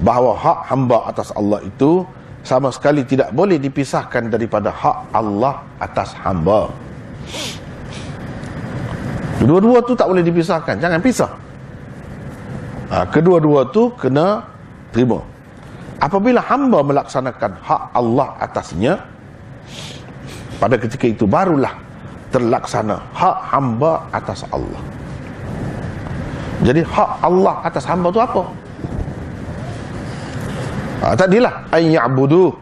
bahawa 0.00 0.34
hak 0.34 0.58
hamba 0.72 0.98
atas 1.06 1.28
Allah 1.36 1.60
itu 1.62 2.02
sama 2.40 2.72
sekali 2.72 3.04
tidak 3.04 3.30
boleh 3.36 3.60
dipisahkan 3.60 4.32
daripada 4.32 4.72
hak 4.72 5.12
Allah 5.12 5.60
atas 5.76 6.16
hamba. 6.24 6.72
Kedua-dua 9.38 9.84
tu 9.84 9.92
tak 9.92 10.08
boleh 10.08 10.24
dipisahkan. 10.24 10.80
Jangan 10.80 11.00
pisah. 11.00 11.30
Ha, 12.90 13.06
kedua-dua 13.06 13.70
tu 13.70 13.92
kena 13.94 14.42
terima. 14.90 15.22
Apabila 16.00 16.40
hamba 16.40 16.80
melaksanakan 16.80 17.60
hak 17.60 17.82
Allah 17.92 18.28
atasnya 18.40 18.92
pada 20.56 20.80
ketika 20.80 21.04
itu 21.04 21.28
barulah 21.28 21.76
terlaksana 22.32 22.96
hak 23.12 23.36
hamba 23.52 24.00
atas 24.08 24.46
Allah. 24.48 24.80
Jadi 26.64 26.84
hak 26.84 27.10
Allah 27.20 27.54
atas 27.64 27.84
hamba 27.84 28.08
itu 28.12 28.20
apa? 28.20 28.42
Ha, 31.00 31.16
tadilah 31.16 31.68
an 31.72 31.82
ya'budu 31.84 32.52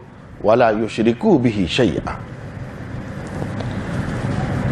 wala 0.43 0.71
yusyriku 0.75 1.39
bihi 1.39 1.67
syai'a. 1.67 2.13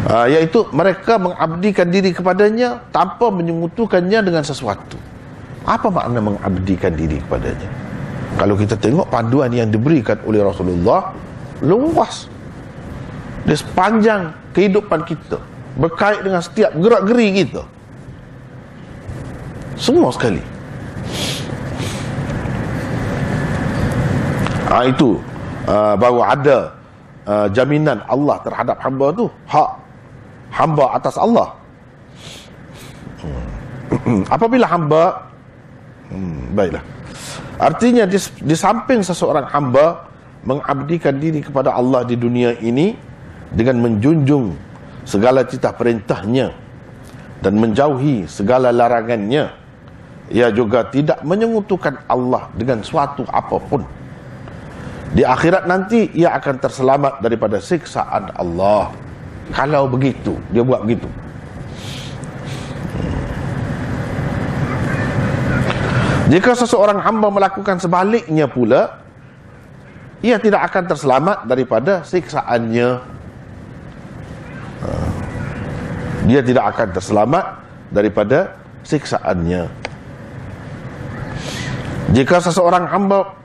Ha, 0.08 0.24
iaitu 0.28 0.64
mereka 0.72 1.20
mengabdikan 1.20 1.88
diri 1.88 2.12
kepadanya 2.16 2.80
tanpa 2.92 3.28
menyekutukannya 3.32 4.24
dengan 4.24 4.44
sesuatu 4.44 5.07
apa 5.64 5.88
makna 5.90 6.18
mengabdikan 6.22 6.92
diri 6.94 7.18
kepadanya? 7.22 7.68
Kalau 8.38 8.54
kita 8.54 8.78
tengok 8.78 9.10
panduan 9.10 9.50
yang 9.50 9.72
diberikan 9.72 10.20
oleh 10.22 10.44
Rasulullah 10.44 11.10
luas. 11.64 12.30
Di 13.42 13.56
sepanjang 13.56 14.30
kehidupan 14.52 15.08
kita 15.08 15.40
berkait 15.80 16.20
dengan 16.20 16.44
setiap 16.44 16.70
gerak 16.76 17.02
geri 17.08 17.42
kita. 17.42 17.62
Semua 19.78 20.12
sekali. 20.12 20.42
Ha, 24.68 24.84
itu 24.84 25.16
uh, 25.64 25.96
bahawa 25.96 26.36
ada 26.36 26.58
uh, 27.24 27.46
jaminan 27.48 28.04
Allah 28.04 28.36
terhadap 28.44 28.76
hamba 28.84 29.06
tu. 29.16 29.26
Hak 29.48 29.70
hamba 30.52 30.84
atas 30.92 31.16
Allah. 31.16 31.48
Hmm. 33.24 34.22
apabila 34.34 34.68
hamba 34.68 35.27
hmm, 36.12 36.56
baiklah. 36.56 36.84
Artinya 37.58 38.04
di, 38.06 38.18
di 38.18 38.54
samping 38.54 39.02
seseorang 39.02 39.50
hamba 39.50 40.08
mengabdikan 40.46 41.18
diri 41.18 41.42
kepada 41.42 41.74
Allah 41.74 42.06
di 42.06 42.14
dunia 42.14 42.54
ini 42.62 42.94
dengan 43.50 43.82
menjunjung 43.82 44.54
segala 45.02 45.42
cita 45.42 45.74
perintahnya 45.74 46.54
dan 47.42 47.58
menjauhi 47.58 48.28
segala 48.28 48.70
larangannya 48.70 49.50
ia 50.28 50.52
juga 50.52 50.84
tidak 50.86 51.24
menyengutukan 51.24 52.04
Allah 52.04 52.52
dengan 52.52 52.84
suatu 52.84 53.24
apapun. 53.32 53.84
Di 55.08 55.24
akhirat 55.24 55.64
nanti 55.64 56.12
ia 56.12 56.36
akan 56.36 56.60
terselamat 56.60 57.24
daripada 57.24 57.56
siksaan 57.56 58.28
Allah. 58.36 58.92
Kalau 59.56 59.88
begitu 59.88 60.36
dia 60.52 60.60
buat 60.60 60.84
begitu 60.84 61.08
Jika 66.28 66.52
seseorang 66.52 67.00
hamba 67.00 67.32
melakukan 67.32 67.80
sebaliknya 67.80 68.44
pula, 68.44 69.00
ia 70.20 70.36
tidak 70.36 70.68
akan 70.68 70.84
terselamat 70.84 71.38
daripada 71.48 72.04
siksaannya. 72.04 72.88
Ha. 74.84 74.90
Dia 76.28 76.40
tidak 76.44 76.64
akan 76.76 76.88
terselamat 76.92 77.44
daripada 77.88 78.60
siksaannya. 78.84 79.72
Jika 82.12 82.44
seseorang 82.44 82.84
hamba 82.88 83.36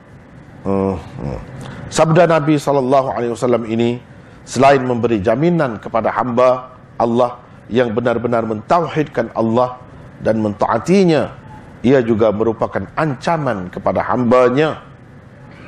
uh, 0.68 0.96
uh, 0.96 1.40
sabda 1.88 2.28
Nabi 2.28 2.60
wasallam 2.60 3.64
ini 3.64 4.00
selain 4.44 4.84
memberi 4.84 5.24
jaminan 5.24 5.80
kepada 5.80 6.12
hamba 6.12 6.76
Allah 7.00 7.40
yang 7.72 7.96
benar-benar 7.96 8.44
mentauhidkan 8.44 9.32
Allah 9.32 9.80
dan 10.20 10.40
mentaatinya 10.44 11.43
ia 11.84 12.00
juga 12.00 12.32
merupakan 12.32 12.80
ancaman 12.96 13.68
kepada 13.68 14.00
hambanya 14.08 14.80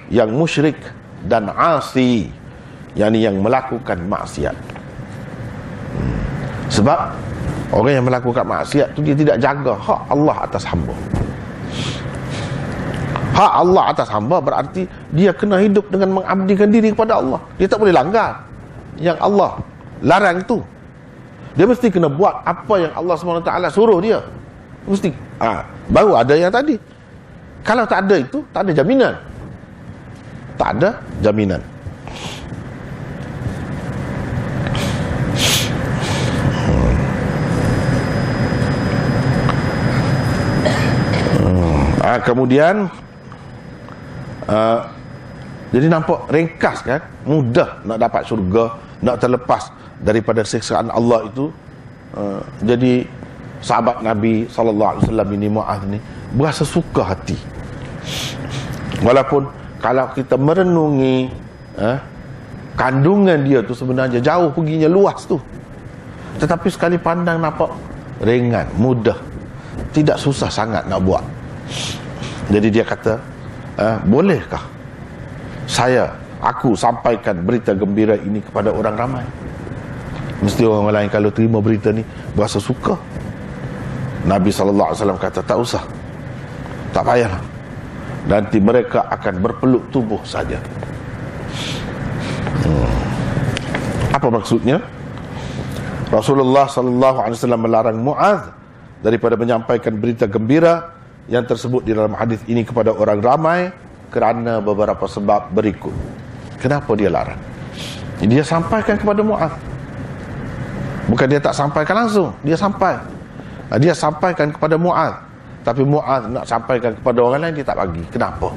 yang 0.08 0.32
musyrik 0.32 0.80
dan 1.28 1.52
asi 1.52 2.32
yakni 2.96 3.20
yang 3.20 3.36
melakukan 3.44 4.00
maksiat. 4.08 4.56
Hmm. 5.96 6.16
sebab 6.72 7.12
orang 7.72 7.92
yang 8.00 8.06
melakukan 8.08 8.44
maksiat 8.48 8.96
tu 8.96 9.04
dia 9.04 9.12
tidak 9.12 9.36
jaga 9.36 9.76
hak 9.76 10.00
Allah 10.08 10.36
atas 10.48 10.64
hamba. 10.64 10.96
Hak 13.36 13.52
Allah 13.52 13.84
atas 13.92 14.08
hamba 14.08 14.40
berarti 14.40 14.88
dia 15.12 15.36
kena 15.36 15.60
hidup 15.60 15.84
dengan 15.92 16.16
mengabdikan 16.24 16.72
diri 16.72 16.96
kepada 16.96 17.20
Allah. 17.20 17.40
Dia 17.60 17.68
tak 17.68 17.84
boleh 17.84 17.92
langgar 17.92 18.48
yang 18.96 19.20
Allah 19.20 19.60
larang 20.00 20.40
tu. 20.48 20.64
Dia 21.52 21.68
mesti 21.68 21.92
kena 21.92 22.08
buat 22.08 22.40
apa 22.48 22.74
yang 22.80 22.92
Allah 22.96 23.16
SWT 23.16 23.52
suruh 23.76 24.00
dia. 24.00 24.24
Mesti 24.88 25.12
ha, 25.44 25.75
baru 25.90 26.18
ada 26.18 26.34
yang 26.34 26.52
tadi. 26.52 26.78
Kalau 27.66 27.82
tak 27.82 28.06
ada 28.06 28.16
itu 28.22 28.38
tak 28.54 28.66
ada 28.66 28.72
jaminan. 28.74 29.14
Tak 30.56 30.70
ada 30.78 30.90
jaminan. 31.22 31.60
Ha, 42.06 42.22
kemudian 42.22 42.86
uh, 44.46 44.80
jadi 45.74 45.90
nampak 45.90 46.30
ringkas 46.30 46.86
kan? 46.86 47.02
Mudah 47.26 47.82
nak 47.82 47.98
dapat 47.98 48.22
syurga 48.30 48.78
nak 49.02 49.18
terlepas 49.18 49.74
daripada 49.98 50.46
siksaan 50.46 50.86
Allah 50.94 51.26
itu 51.26 51.50
uh, 52.14 52.38
jadi 52.62 53.10
sahabat 53.66 53.98
Nabi 53.98 54.46
sallallahu 54.46 54.90
alaihi 54.94 55.04
wasallam 55.10 55.28
ini 55.34 55.46
Muaz 55.50 55.82
ni 55.90 55.98
berasa 56.38 56.62
suka 56.62 57.02
hati. 57.02 57.34
Walaupun 59.02 59.50
kalau 59.82 60.06
kita 60.14 60.38
merenungi 60.38 61.26
uh, 61.82 61.98
kandungan 62.78 63.42
dia 63.42 63.66
tu 63.66 63.74
sebenarnya 63.74 64.22
jauh 64.22 64.54
perginya 64.54 64.86
luas 64.86 65.26
tu. 65.26 65.42
Tetapi 66.38 66.68
sekali 66.70 66.94
pandang 66.94 67.42
nampak 67.42 67.74
ringan 68.22 68.70
mudah. 68.78 69.18
Tidak 69.90 70.14
susah 70.14 70.46
sangat 70.46 70.86
nak 70.86 71.02
buat. 71.02 71.24
Jadi 72.46 72.68
dia 72.70 72.86
kata 72.86 73.18
uh, 73.82 73.98
bolehkah 74.06 74.62
saya 75.66 76.14
aku 76.38 76.78
sampaikan 76.78 77.42
berita 77.42 77.74
gembira 77.74 78.14
ini 78.14 78.38
kepada 78.38 78.70
orang 78.70 78.94
ramai? 78.94 79.26
Mesti 80.38 80.62
orang 80.62 80.94
lain 80.94 81.10
kalau 81.10 81.34
terima 81.34 81.58
berita 81.58 81.90
ni 81.90 82.06
berasa 82.36 82.62
suka 82.62 82.94
Nabi 84.26 84.50
SAW 84.50 85.16
kata 85.16 85.40
tak 85.46 85.58
usah 85.58 85.82
tak 86.90 87.06
payahlah 87.06 87.42
nanti 88.26 88.58
mereka 88.58 89.06
akan 89.06 89.34
berpeluk 89.38 89.86
tubuh 89.94 90.18
saja 90.26 90.58
hmm. 92.66 92.90
apa 94.10 94.28
maksudnya 94.28 94.82
Rasulullah 96.10 96.66
SAW 96.70 97.58
melarang 97.58 97.98
Muaz 98.02 98.50
daripada 99.02 99.38
menyampaikan 99.38 99.94
berita 99.98 100.26
gembira 100.26 100.94
yang 101.30 101.46
tersebut 101.46 101.82
di 101.86 101.94
dalam 101.94 102.14
hadis 102.14 102.42
ini 102.46 102.62
kepada 102.62 102.94
orang 102.94 103.18
ramai 103.22 103.60
kerana 104.10 104.62
beberapa 104.62 105.06
sebab 105.10 105.50
berikut 105.50 105.94
Kenapa 106.56 106.96
dia 106.96 107.12
larang? 107.12 107.40
Dia 108.24 108.40
sampaikan 108.40 108.96
kepada 108.96 109.20
Mu'ad. 109.20 109.52
Bukan 111.06 111.26
dia 111.28 111.38
tak 111.38 111.52
sampaikan 111.52 112.04
langsung. 112.06 112.32
Dia 112.40 112.56
sampai. 112.56 112.96
Dia 113.74 113.92
sampaikan 113.92 114.54
kepada 114.54 114.78
Mu'ad. 114.78 115.14
Tapi 115.66 115.82
Mu'ad 115.82 116.30
nak 116.30 116.46
sampaikan 116.46 116.94
kepada 116.94 117.18
orang 117.18 117.42
lain, 117.42 117.54
dia 117.58 117.66
tak 117.66 117.82
bagi. 117.82 118.02
Kenapa? 118.14 118.54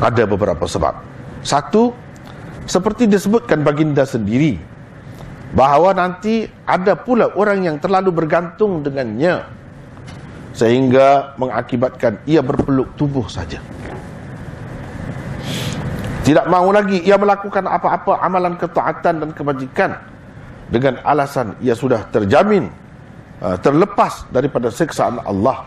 Ada 0.00 0.24
beberapa 0.24 0.64
sebab. 0.64 0.94
Satu, 1.44 1.92
seperti 2.64 3.04
disebutkan 3.04 3.60
baginda 3.60 4.08
sendiri, 4.08 4.56
bahawa 5.52 5.92
nanti 5.92 6.48
ada 6.64 6.96
pula 6.96 7.32
orang 7.36 7.64
yang 7.64 7.76
terlalu 7.76 8.24
bergantung 8.24 8.84
dengannya 8.84 9.44
sehingga 10.52 11.38
mengakibatkan 11.38 12.18
ia 12.26 12.42
berpeluk 12.42 12.90
tubuh 12.98 13.24
saja. 13.30 13.62
Tidak 16.26 16.44
mahu 16.44 16.68
lagi 16.76 17.00
ia 17.08 17.16
melakukan 17.16 17.64
apa-apa 17.64 18.20
amalan 18.20 18.58
ketaatan 18.60 19.14
dan 19.24 19.30
kebajikan 19.32 19.96
dengan 20.68 21.00
alasan 21.06 21.56
ia 21.64 21.72
sudah 21.72 22.04
terjamin 22.12 22.68
uh, 23.42 23.56
terlepas 23.58 24.26
daripada 24.30 24.68
siksaan 24.70 25.22
Allah. 25.24 25.66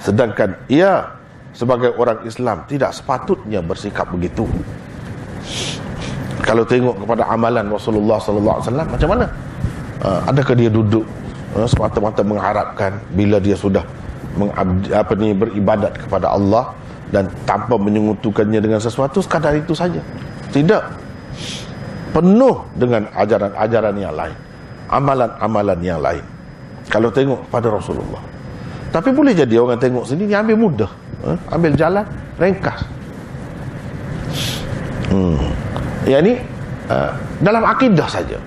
Sedangkan 0.00 0.56
ia 0.72 1.04
sebagai 1.52 1.92
orang 1.98 2.24
Islam 2.24 2.64
tidak 2.70 2.94
sepatutnya 2.96 3.60
bersikap 3.60 4.08
begitu. 4.10 4.48
Kalau 6.40 6.64
tengok 6.64 7.04
kepada 7.04 7.28
amalan 7.28 7.68
Rasulullah 7.68 8.16
sallallahu 8.16 8.56
alaihi 8.58 8.68
wasallam 8.70 8.88
macam 8.88 9.08
mana? 9.12 9.26
Uh, 10.00 10.20
adakah 10.32 10.54
dia 10.56 10.70
duduk 10.72 11.04
uh, 11.52 11.68
semata-mata 11.68 12.24
mengharapkan 12.24 12.96
bila 13.12 13.36
dia 13.36 13.54
sudah 13.54 13.84
apa 14.94 15.12
ni 15.18 15.34
beribadat 15.34 15.98
kepada 16.06 16.30
Allah 16.32 16.70
dan 17.10 17.26
tanpa 17.42 17.74
menyungutukannya 17.74 18.62
dengan 18.62 18.78
sesuatu 18.78 19.18
sekadar 19.18 19.58
itu 19.58 19.74
saja 19.74 19.98
tidak 20.54 20.86
penuh 22.14 22.62
dengan 22.78 23.10
ajaran-ajaran 23.18 23.94
yang 23.98 24.14
lain 24.14 24.36
amalan-amalan 24.90 25.78
yang 25.82 25.98
lain 25.98 26.22
kalau 26.90 27.08
tengok 27.08 27.46
pada 27.48 27.70
Rasulullah. 27.70 28.20
Tapi 28.90 29.14
boleh 29.14 29.30
jadi 29.30 29.54
orang 29.62 29.78
tengok 29.78 30.02
sini 30.02 30.26
ambil 30.34 30.58
mudah 30.58 30.90
eh? 31.30 31.38
ambil 31.54 31.72
jalan 31.78 32.04
ringkas. 32.42 32.82
Hmm. 35.10 35.38
yang 36.06 36.22
ini 36.26 36.38
uh, 36.90 37.14
dalam 37.42 37.62
akidah 37.62 38.06
saja. 38.10 38.38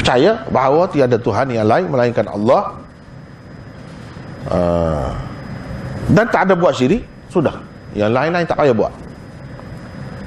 Percaya 0.00 0.44
bahawa 0.52 0.84
tiada 0.88 1.16
Tuhan 1.16 1.48
yang 1.48 1.64
lain 1.64 1.88
melainkan 1.88 2.28
Allah. 2.28 2.76
Uh, 4.44 5.08
dan 6.12 6.28
tak 6.28 6.48
ada 6.48 6.54
buat 6.56 6.76
syirik 6.76 7.00
sudah. 7.32 7.56
Yang 7.96 8.12
lain-lain 8.12 8.44
tak 8.44 8.60
payah 8.60 8.76
buat. 8.76 8.92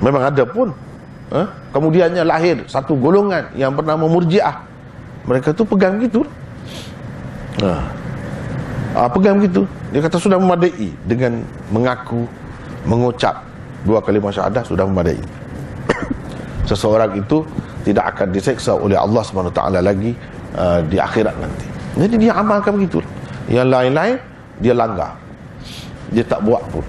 Memang 0.02 0.24
ada 0.26 0.44
pun 0.46 0.74
eh? 1.34 1.46
kemudiannya 1.74 2.26
lahir 2.26 2.66
satu 2.66 2.98
golongan 2.98 3.54
yang 3.54 3.74
bernama 3.78 4.10
murjiah. 4.10 4.66
Mereka 5.30 5.54
tu 5.54 5.62
pegang 5.66 6.02
begitu 6.02 6.26
nah. 7.64 7.84
ah, 8.97 9.10
pegang 9.12 9.41
begitu 9.41 9.64
dia 9.93 9.99
kata 10.03 10.18
sudah 10.20 10.38
memadai 10.38 10.91
dengan 11.08 11.41
mengaku 11.72 12.28
mengucap 12.84 13.43
dua 13.86 14.03
kalimah 14.03 14.34
syahadah 14.34 14.64
sudah 14.64 14.84
memadai 14.84 15.20
seseorang 16.70 17.16
itu 17.16 17.43
tidak 17.88 18.16
akan 18.16 18.36
diseksa 18.36 18.76
oleh 18.76 18.99
Allah 18.99 19.24
SWT 19.24 19.62
lagi 19.80 20.12
uh, 20.60 20.84
di 20.84 20.99
akhirat 20.99 21.36
nanti 21.39 21.68
jadi 21.95 22.16
dia 22.20 22.32
amalkan 22.36 22.76
begitu 22.76 22.99
yang 23.47 23.72
lain-lain 23.72 24.20
dia 24.60 24.76
langgar 24.76 25.16
dia 26.12 26.24
tak 26.24 26.43
buat 26.43 26.64
pun 26.72 26.84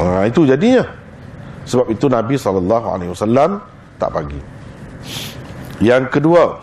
Ha, 0.00 0.24
itu 0.24 0.48
jadinya. 0.48 0.84
Sebab 1.68 1.92
itu 1.92 2.06
Nabi 2.08 2.34
SAW 2.40 3.60
tak 4.00 4.10
bagi. 4.10 4.40
Yang 5.84 6.08
kedua, 6.08 6.56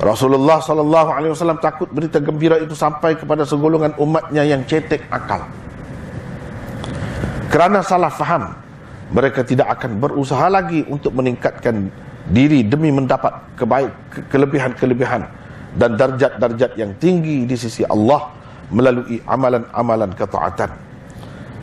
Rasulullah 0.00 0.64
SAW 0.64 1.60
takut 1.60 1.84
berita 1.92 2.16
gembira 2.24 2.56
itu 2.56 2.72
sampai 2.72 3.20
kepada 3.20 3.44
segolongan 3.44 3.92
umatnya 4.00 4.48
yang 4.48 4.64
cetek 4.64 5.04
akal. 5.12 5.44
Kerana 7.52 7.84
salah 7.84 8.08
faham, 8.08 8.56
mereka 9.12 9.44
tidak 9.44 9.68
akan 9.76 10.00
berusaha 10.00 10.48
lagi 10.48 10.88
untuk 10.88 11.12
meningkatkan 11.12 11.92
diri 12.32 12.64
demi 12.64 12.88
mendapat 12.88 13.44
kebaik 13.60 13.92
kelebihan-kelebihan 14.32 15.28
dan 15.76 16.00
darjat-darjat 16.00 16.80
yang 16.80 16.96
tinggi 16.96 17.44
di 17.44 17.56
sisi 17.58 17.84
Allah 17.84 18.32
melalui 18.72 19.20
amalan-amalan 19.28 20.16
ketaatan. 20.16 20.70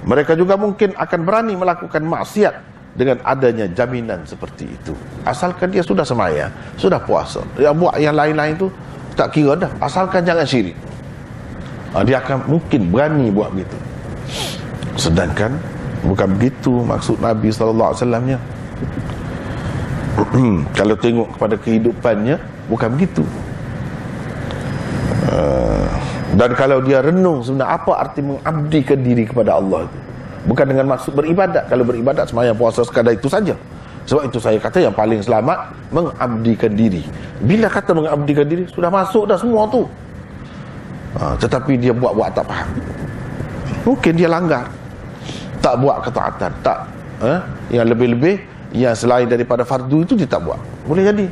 Mereka 0.05 0.38
juga 0.38 0.59
mungkin 0.59 0.93
akan 0.93 1.19
berani 1.26 1.57
melakukan 1.57 2.03
maksiat 2.05 2.55
dengan 2.98 3.22
adanya 3.22 3.69
jaminan 3.72 4.26
seperti 4.26 4.65
itu. 4.65 4.98
Asalkan 5.24 5.69
dia 5.69 5.86
sudah 5.86 6.02
semaya, 6.02 6.49
sudah 6.76 6.98
puasa. 6.98 7.45
Yang 7.61 7.76
buat 7.78 7.94
yang 8.02 8.18
lain-lain 8.18 8.57
itu 8.57 8.68
tak 9.14 9.38
kira 9.38 9.53
dah. 9.53 9.69
Asalkan 9.78 10.26
jangan 10.26 10.44
syirik. 10.44 10.74
Ha, 11.94 12.02
dia 12.02 12.18
akan 12.19 12.49
mungkin 12.49 12.90
berani 12.90 13.30
buat 13.30 13.53
begitu. 13.53 13.78
Sedangkan 14.98 15.53
bukan 16.02 16.28
begitu 16.36 16.74
maksud 16.84 17.22
Nabi 17.22 17.53
sallallahu 17.53 17.90
alaihi 17.94 18.02
wasallamnya. 18.02 18.38
Kalau 20.78 20.95
tengok 20.98 21.28
kepada 21.38 21.56
kehidupannya 21.61 22.36
bukan 22.65 22.90
begitu. 22.98 23.24
Uh, 25.28 25.86
dan 26.40 26.56
kalau 26.56 26.80
dia 26.80 27.03
renung 27.03 27.44
sebenarnya 27.44 27.76
apa 27.76 27.91
arti 27.99 28.24
mengabdikan 28.24 28.99
diri 29.03 29.28
kepada 29.28 29.60
Allah 29.60 29.84
itu? 29.84 30.06
Bukan 30.48 30.65
dengan 30.65 30.88
maksud 30.95 31.11
beribadat. 31.11 31.68
Kalau 31.68 31.84
beribadat 31.84 32.32
semaya 32.32 32.56
puasa 32.56 32.82
sekadar 32.88 33.11
itu 33.11 33.28
saja. 33.28 33.53
Sebab 34.07 34.24
itu 34.24 34.40
saya 34.40 34.56
kata 34.56 34.88
yang 34.88 34.95
paling 34.95 35.19
selamat 35.19 35.76
mengabdikan 35.91 36.72
diri. 36.72 37.03
Bila 37.44 37.68
kata 37.68 37.91
mengabdikan 37.91 38.48
diri 38.48 38.64
sudah 38.72 38.88
masuk 38.88 39.28
dah 39.28 39.36
semua 39.36 39.68
tu. 39.68 39.84
Ha, 41.19 41.36
tetapi 41.36 41.76
dia 41.76 41.91
buat-buat 41.91 42.32
tak 42.32 42.48
faham. 42.48 42.69
Mungkin 43.84 44.14
dia 44.15 44.32
langgar. 44.32 44.72
Tak 45.60 45.84
buat 45.84 45.99
ketaatan, 45.99 46.52
tak 46.64 46.80
eh, 47.19 47.40
yang 47.76 47.91
lebih-lebih 47.91 48.40
yang 48.72 48.95
selain 48.95 49.28
daripada 49.28 49.68
fardu 49.68 50.07
itu 50.07 50.15
dia 50.15 50.30
tak 50.30 50.48
buat. 50.48 50.60
Boleh 50.88 51.11
jadi. 51.11 51.28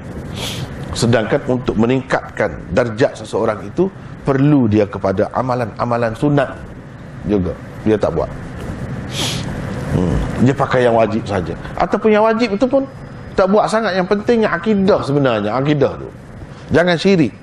Sedangkan 0.92 1.40
untuk 1.48 1.80
meningkatkan 1.80 2.52
darjat 2.76 3.16
seseorang 3.16 3.64
itu 3.64 3.88
perlu 4.28 4.68
dia 4.68 4.84
kepada 4.90 5.32
amalan-amalan 5.32 6.12
sunat 6.18 6.50
juga 7.30 7.54
dia 7.86 7.96
tak 7.96 8.18
buat 8.18 8.30
hmm. 9.96 10.46
dia 10.46 10.56
pakai 10.56 10.86
yang 10.86 10.96
wajib 10.96 11.24
saja. 11.24 11.56
Ataupun 11.80 12.12
yang 12.12 12.24
wajib 12.28 12.54
itu 12.54 12.66
pun 12.68 12.84
tak 13.36 13.48
buat 13.52 13.68
sangat. 13.68 13.96
Yang 13.96 14.08
pentingnya 14.12 14.50
akidah 14.52 15.00
sebenarnya 15.04 15.52
akidah 15.56 15.92
tu. 16.00 16.10
Jangan 16.72 16.96
syirik. 17.00 17.34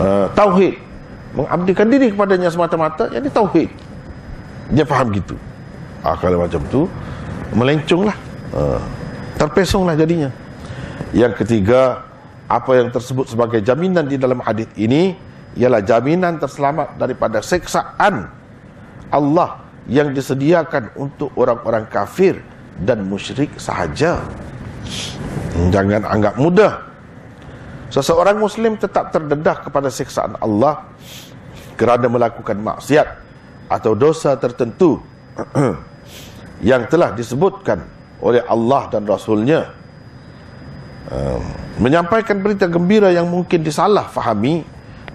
Uh, 0.00 0.26
tauhid. 0.32 0.74
Mengabdikan 1.32 1.88
diri 1.88 2.12
kepadanya 2.12 2.48
semata-mata 2.52 3.08
jadi 3.08 3.28
tauhid. 3.32 3.68
Dia 4.72 4.84
faham 4.84 5.12
gitu. 5.12 5.36
Ah, 6.04 6.16
kalau 6.16 6.42
macam 6.42 6.60
tu 6.68 6.88
melenconglah. 7.52 8.16
Uh, 8.52 8.80
terpesonglah 9.40 9.96
jadinya. 9.96 10.28
Yang 11.12 11.44
ketiga 11.44 12.04
apa 12.52 12.72
yang 12.76 12.92
tersebut 12.92 13.32
sebagai 13.32 13.64
jaminan 13.64 14.04
di 14.04 14.20
dalam 14.20 14.40
hadis 14.44 14.68
ini 14.76 15.16
ialah 15.56 15.80
jaminan 15.80 16.36
terselamat 16.36 17.00
daripada 17.00 17.40
seksaan 17.40 18.28
Allah 19.12 19.61
yang 19.90 20.14
disediakan 20.14 20.94
untuk 20.94 21.34
orang-orang 21.34 21.86
kafir 21.90 22.38
dan 22.82 23.02
musyrik 23.06 23.50
sahaja. 23.58 24.22
Jangan 25.70 26.06
anggap 26.06 26.34
mudah. 26.38 26.72
Seseorang 27.92 28.40
Muslim 28.40 28.80
tetap 28.80 29.12
terdedah 29.12 29.68
kepada 29.68 29.92
siksaan 29.92 30.38
Allah 30.40 30.88
kerana 31.76 32.08
melakukan 32.08 32.56
maksiat 32.56 33.08
atau 33.68 33.92
dosa 33.92 34.32
tertentu 34.40 34.96
yang 36.70 36.88
telah 36.88 37.12
disebutkan 37.12 37.84
oleh 38.22 38.40
Allah 38.48 38.88
dan 38.88 39.04
Rasulnya. 39.04 39.76
Um, 41.12 41.42
menyampaikan 41.82 42.40
berita 42.40 42.70
gembira 42.70 43.10
yang 43.12 43.28
mungkin 43.28 43.60
disalah 43.60 44.08
fahami 44.08 44.64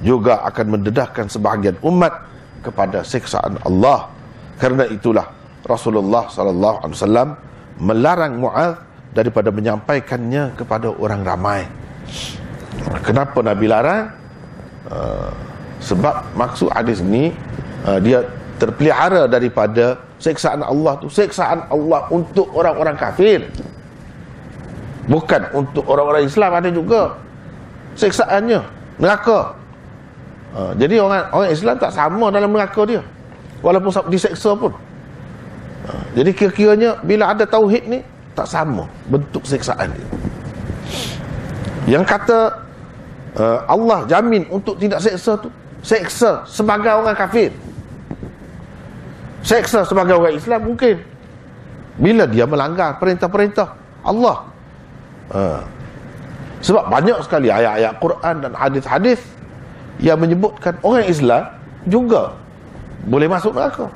juga 0.04 0.46
akan 0.46 0.78
mendedahkan 0.78 1.26
sebahagian 1.32 1.80
umat 1.82 2.14
kepada 2.62 3.02
siksaan 3.02 3.58
Allah. 3.66 4.17
Karena 4.58 4.90
itulah 4.90 5.30
Rasulullah 5.62 6.26
sallallahu 6.30 6.78
alaihi 6.82 6.98
wasallam 6.98 7.30
melarang 7.78 8.34
Muaz 8.42 8.82
daripada 9.14 9.54
menyampaikannya 9.54 10.58
kepada 10.58 10.94
orang 10.98 11.22
ramai. 11.22 11.62
Kenapa 13.06 13.42
Nabi 13.42 13.66
larang? 13.70 14.14
Uh, 14.88 15.30
sebab 15.84 16.24
maksud 16.34 16.72
hadis 16.72 17.04
ni 17.04 17.36
uh, 17.84 18.00
dia 18.00 18.24
terpelihara 18.58 19.30
daripada 19.30 19.98
seksaan 20.18 20.66
Allah 20.66 20.98
tu. 20.98 21.08
Seksaan 21.10 21.70
Allah 21.70 22.10
untuk 22.10 22.50
orang-orang 22.54 22.98
kafir. 22.98 23.46
Bukan 25.08 25.42
untuk 25.56 25.86
orang-orang 25.88 26.26
Islam 26.28 26.52
ada 26.52 26.70
juga. 26.74 27.16
Seksaannya 27.98 28.62
neraka. 28.98 29.54
Uh, 30.56 30.72
jadi 30.78 31.02
orang 31.04 31.30
orang 31.34 31.50
Islam 31.54 31.76
tak 31.78 31.94
sama 31.94 32.34
dalam 32.34 32.50
neraka 32.50 32.82
dia. 32.88 33.02
Walaupun 33.68 33.92
diseksa 34.08 34.56
pun. 34.56 34.72
Uh, 35.84 36.06
jadi 36.16 36.32
kira-kiranya 36.32 37.04
bila 37.04 37.36
ada 37.36 37.44
tauhid 37.44 37.84
ni 37.92 38.00
tak 38.32 38.48
sama 38.48 38.88
bentuk 39.12 39.44
seksaan 39.44 39.92
dia. 39.92 40.08
Yang 41.88 42.06
kata 42.08 42.40
uh, 43.36 43.60
Allah 43.68 44.08
jamin 44.08 44.48
untuk 44.48 44.80
tidak 44.80 45.04
seksa 45.04 45.36
tu 45.36 45.52
seksa 45.84 46.48
sebagai 46.48 46.90
orang 46.90 47.16
kafir 47.16 47.54
seksa 49.46 49.88
sebagai 49.88 50.18
orang 50.20 50.36
Islam 50.36 50.62
mungkin 50.68 51.00
bila 51.96 52.28
dia 52.28 52.44
melanggar 52.44 53.00
perintah-perintah 53.00 53.78
Allah 54.04 54.38
uh, 55.32 55.62
sebab 56.60 56.92
banyak 56.92 57.18
sekali 57.24 57.48
ayat-ayat 57.48 57.94
Quran 58.02 58.36
dan 58.44 58.52
hadis-hadis 58.58 59.22
yang 60.02 60.20
menyebutkan 60.20 60.76
orang 60.84 61.06
Islam 61.08 61.48
juga 61.88 62.36
boleh 63.08 63.28
masuk 63.32 63.56
neraka. 63.56 63.88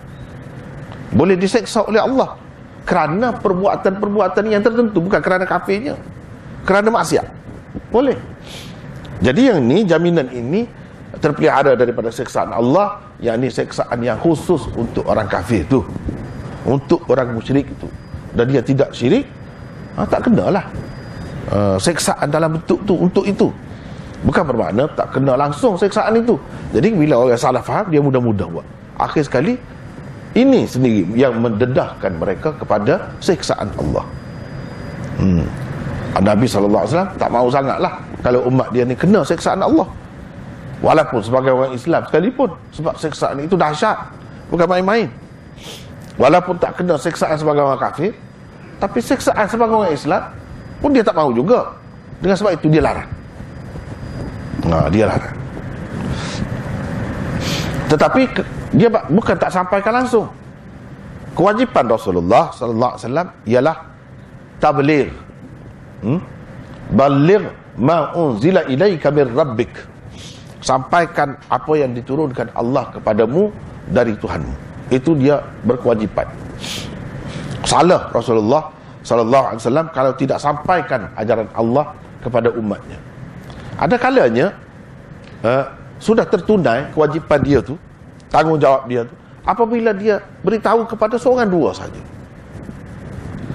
Boleh 1.12 1.36
diseksa 1.36 1.84
oleh 1.84 2.00
Allah. 2.00 2.40
Kerana 2.88 3.36
perbuatan-perbuatan 3.36 4.44
yang 4.48 4.64
tertentu 4.64 5.04
bukan 5.04 5.20
kerana 5.20 5.44
kafirnya. 5.44 6.00
Kerana 6.64 6.88
maksiat. 6.88 7.28
Boleh. 7.92 8.16
Jadi 9.22 9.52
yang 9.52 9.60
ni 9.62 9.86
jaminan 9.86 10.32
ini 10.32 10.66
terpelihara 11.20 11.78
daripada 11.78 12.10
seksaan 12.10 12.56
Allah 12.56 13.04
yang 13.22 13.38
ini 13.38 13.54
seksaan 13.54 14.02
yang 14.02 14.18
khusus 14.18 14.66
untuk 14.74 15.06
orang 15.06 15.30
kafir 15.30 15.68
tu. 15.68 15.86
Untuk 16.66 17.06
orang 17.12 17.36
musyrik 17.36 17.70
itu 17.70 17.90
dan 18.32 18.48
dia 18.48 18.62
tidak 18.64 18.96
syirik 18.96 19.28
ha, 19.98 20.08
tak 20.08 20.30
kena 20.30 20.54
lah 20.54 20.66
uh, 21.52 21.78
seksaan 21.78 22.32
dalam 22.32 22.58
bentuk 22.58 22.80
tu 22.88 22.96
untuk 22.96 23.26
itu. 23.28 23.52
Bukan 24.22 24.46
bermakna 24.46 24.86
tak 24.94 25.18
kena 25.18 25.34
langsung 25.34 25.74
seksaan 25.76 26.14
itu. 26.22 26.38
Jadi 26.72 26.94
bila 26.94 27.18
orang 27.18 27.42
salah 27.42 27.66
faham 27.66 27.90
dia 27.90 27.98
mudah-mudah 27.98 28.48
buat 28.48 28.68
akhir 29.00 29.28
sekali 29.28 29.54
ini 30.32 30.64
sendiri 30.64 31.04
yang 31.16 31.40
mendedahkan 31.44 32.16
mereka 32.16 32.56
kepada 32.56 33.12
seksaan 33.20 33.68
Allah. 33.76 34.06
Hmm. 35.20 35.44
Nabi 36.20 36.44
SAW 36.44 36.88
tak 37.16 37.30
mahu 37.32 37.48
sangat 37.48 37.80
lah 37.80 37.96
kalau 38.20 38.48
umat 38.48 38.68
dia 38.72 38.84
ni 38.88 38.96
kena 38.96 39.24
seksaan 39.24 39.60
Allah. 39.60 39.88
Walaupun 40.82 41.22
sebagai 41.22 41.54
orang 41.54 41.78
Islam 41.78 42.02
sekalipun 42.10 42.50
sebab 42.74 42.96
seksaan 42.98 43.38
itu 43.44 43.54
dahsyat 43.60 43.96
bukan 44.50 44.68
main-main. 44.68 45.08
Walaupun 46.16 46.58
tak 46.58 46.80
kena 46.80 46.96
seksaan 46.98 47.36
sebagai 47.38 47.64
orang 47.64 47.80
kafir 47.80 48.12
tapi 48.82 48.98
seksaan 48.98 49.46
sebagai 49.46 49.78
orang 49.78 49.94
Islam 49.94 50.24
pun 50.82 50.90
dia 50.90 51.06
tak 51.06 51.14
mahu 51.14 51.38
juga. 51.38 51.70
Dengan 52.22 52.38
sebab 52.38 52.54
itu 52.54 52.70
dia 52.70 52.82
larang. 52.86 53.10
Nah, 54.70 54.86
dia 54.94 55.10
larang. 55.10 55.36
Tetapi 57.90 58.22
dia 58.72 58.88
bukan 58.90 59.36
tak 59.36 59.52
sampaikan 59.52 60.04
langsung. 60.04 60.28
Kewajipan 61.32 61.88
Rasulullah 61.88 62.52
sallallahu 62.52 62.92
alaihi 62.92 63.04
wasallam 63.08 63.28
ialah 63.48 63.78
tabligh. 64.60 65.12
Hmm? 66.02 66.20
baligh 66.92 67.48
ma 67.80 68.12
unzila 68.14 68.68
ilaika 68.68 69.10
min 69.10 69.32
rabbik. 69.32 69.72
Sampaikan 70.62 71.40
apa 71.50 71.74
yang 71.74 71.96
diturunkan 71.98 72.54
Allah 72.54 72.86
kepadamu 72.94 73.50
dari 73.90 74.14
Tuhanmu. 74.14 74.54
Itu 74.94 75.18
dia 75.18 75.42
berkewajipan. 75.66 76.28
Salah 77.66 78.12
Rasulullah 78.14 78.70
sallallahu 79.02 79.46
alaihi 79.56 79.62
wasallam 79.64 79.88
kalau 79.90 80.12
tidak 80.14 80.38
sampaikan 80.38 81.10
ajaran 81.18 81.50
Allah 81.58 81.96
kepada 82.22 82.54
umatnya. 82.54 83.00
Ada 83.82 83.98
kalanya 83.98 84.54
uh, 85.42 85.66
sudah 85.98 86.28
tertunai 86.30 86.94
kewajipan 86.94 87.40
dia 87.42 87.60
tu 87.64 87.74
tanggungjawab 88.32 88.88
dia 88.88 89.06
tu 89.06 89.16
apabila 89.44 89.92
dia 89.92 90.24
beritahu 90.42 90.88
kepada 90.88 91.20
seorang 91.20 91.52
dua 91.52 91.76
saja 91.76 92.02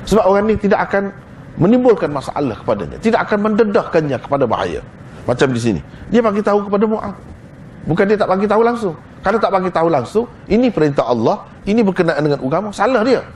sebab 0.06 0.22
orang 0.22 0.52
ini 0.52 0.56
tidak 0.60 0.86
akan 0.86 1.10
menimbulkan 1.56 2.12
masalah 2.12 2.54
kepadanya 2.60 3.00
tidak 3.00 3.26
akan 3.26 3.50
mendedahkannya 3.50 4.18
kepada 4.20 4.44
bahaya 4.44 4.84
macam 5.26 5.50
di 5.50 5.60
sini. 5.60 5.80
Dia 6.08 6.22
bagi 6.22 6.40
tahu 6.40 6.70
kepada 6.70 6.86
Mu'ad. 6.86 7.14
Bukan 7.86 8.04
dia 8.06 8.16
tak 8.18 8.30
bagi 8.30 8.46
tahu 8.46 8.62
langsung. 8.62 8.94
Kalau 9.26 9.38
tak 9.42 9.50
bagi 9.50 9.70
tahu 9.74 9.88
langsung, 9.90 10.24
ini 10.46 10.70
perintah 10.70 11.02
Allah, 11.10 11.50
ini 11.66 11.82
berkenaan 11.82 12.22
dengan 12.22 12.38
agama, 12.38 12.70
salah 12.70 13.02
dia. 13.02 13.26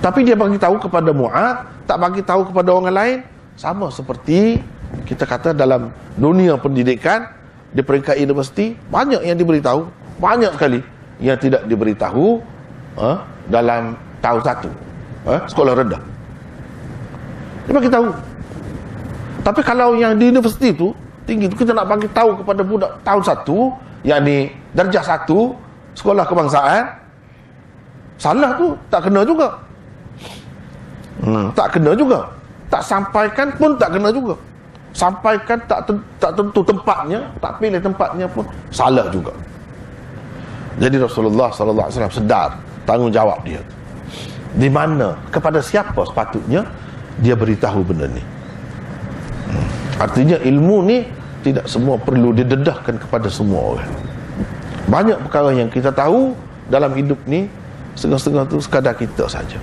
Tapi 0.00 0.24
dia 0.24 0.32
bagi 0.32 0.56
tahu 0.56 0.80
kepada 0.80 1.12
Mu'ad, 1.12 1.84
tak 1.84 2.00
bagi 2.00 2.24
tahu 2.24 2.48
kepada 2.48 2.68
orang 2.72 2.88
lain, 2.88 3.18
sama 3.60 3.92
seperti 3.92 4.64
kita 5.04 5.28
kata 5.28 5.52
dalam 5.52 5.92
dunia 6.16 6.56
pendidikan, 6.56 7.28
di 7.70 7.82
peringkat 7.82 8.18
universiti, 8.18 8.74
banyak 8.90 9.22
yang 9.22 9.38
diberitahu, 9.38 9.86
banyak 10.18 10.52
sekali 10.58 10.80
yang 11.22 11.38
tidak 11.38 11.62
diberitahu 11.70 12.42
uh, 12.98 13.18
dalam 13.46 13.94
tahun 14.18 14.40
satu. 14.42 14.70
Uh, 15.28 15.40
sekolah 15.46 15.76
rendah. 15.76 16.02
Dia 17.68 17.72
bagi 17.76 17.92
tahu. 17.92 18.08
Tapi 19.40 19.60
kalau 19.64 19.96
yang 19.96 20.16
di 20.18 20.28
universiti 20.28 20.74
tu 20.74 20.92
tinggi 21.30 21.46
tu 21.46 21.54
kita 21.54 21.70
nak 21.70 21.86
bagi 21.86 22.10
tahu 22.10 22.42
kepada 22.42 22.62
budak 22.66 22.92
tahun 23.06 23.22
satu 23.22 23.70
yang 24.02 24.20
ni 24.26 24.50
darjah 24.74 25.04
satu 25.06 25.54
sekolah 25.94 26.26
kebangsaan 26.26 26.90
salah 28.18 28.50
tu 28.58 28.74
tak 28.90 29.06
kena 29.08 29.22
juga 29.22 29.48
hmm, 31.22 31.54
tak 31.54 31.78
kena 31.78 31.94
juga 31.94 32.26
tak 32.66 32.82
sampaikan 32.82 33.48
pun 33.54 33.78
tak 33.78 33.94
kena 33.94 34.10
juga 34.10 34.34
sampaikan 34.90 35.58
tak 35.70 35.86
tak 36.18 36.32
tentu 36.34 36.60
tempatnya 36.66 37.20
tak 37.38 37.58
pilih 37.62 37.80
tempatnya 37.80 38.26
pun 38.26 38.44
salah 38.74 39.06
juga 39.08 39.30
jadi 40.80 41.02
Rasulullah 41.02 41.50
sallallahu 41.52 41.86
alaihi 41.86 41.96
wasallam 41.98 42.16
sedar 42.16 42.50
tanggungjawab 42.86 43.38
dia 43.46 43.62
di 44.58 44.66
mana 44.66 45.14
kepada 45.30 45.62
siapa 45.62 46.02
sepatutnya 46.02 46.66
dia 47.22 47.38
beritahu 47.38 47.86
benda 47.86 48.10
ni 48.10 48.22
Artinya 50.00 50.40
ilmu 50.40 50.76
ni 50.88 51.04
tidak 51.44 51.68
semua 51.68 52.00
perlu 52.00 52.32
didedahkan 52.32 52.96
kepada 52.96 53.28
semua 53.28 53.76
orang. 53.76 53.92
Banyak 54.88 55.28
perkara 55.28 55.52
yang 55.52 55.68
kita 55.68 55.92
tahu 55.92 56.32
dalam 56.72 56.96
hidup 56.96 57.20
ni 57.28 57.44
setengah-setengah 58.00 58.44
tu 58.48 58.56
sekadar 58.64 58.96
kita 58.96 59.28
saja. 59.28 59.60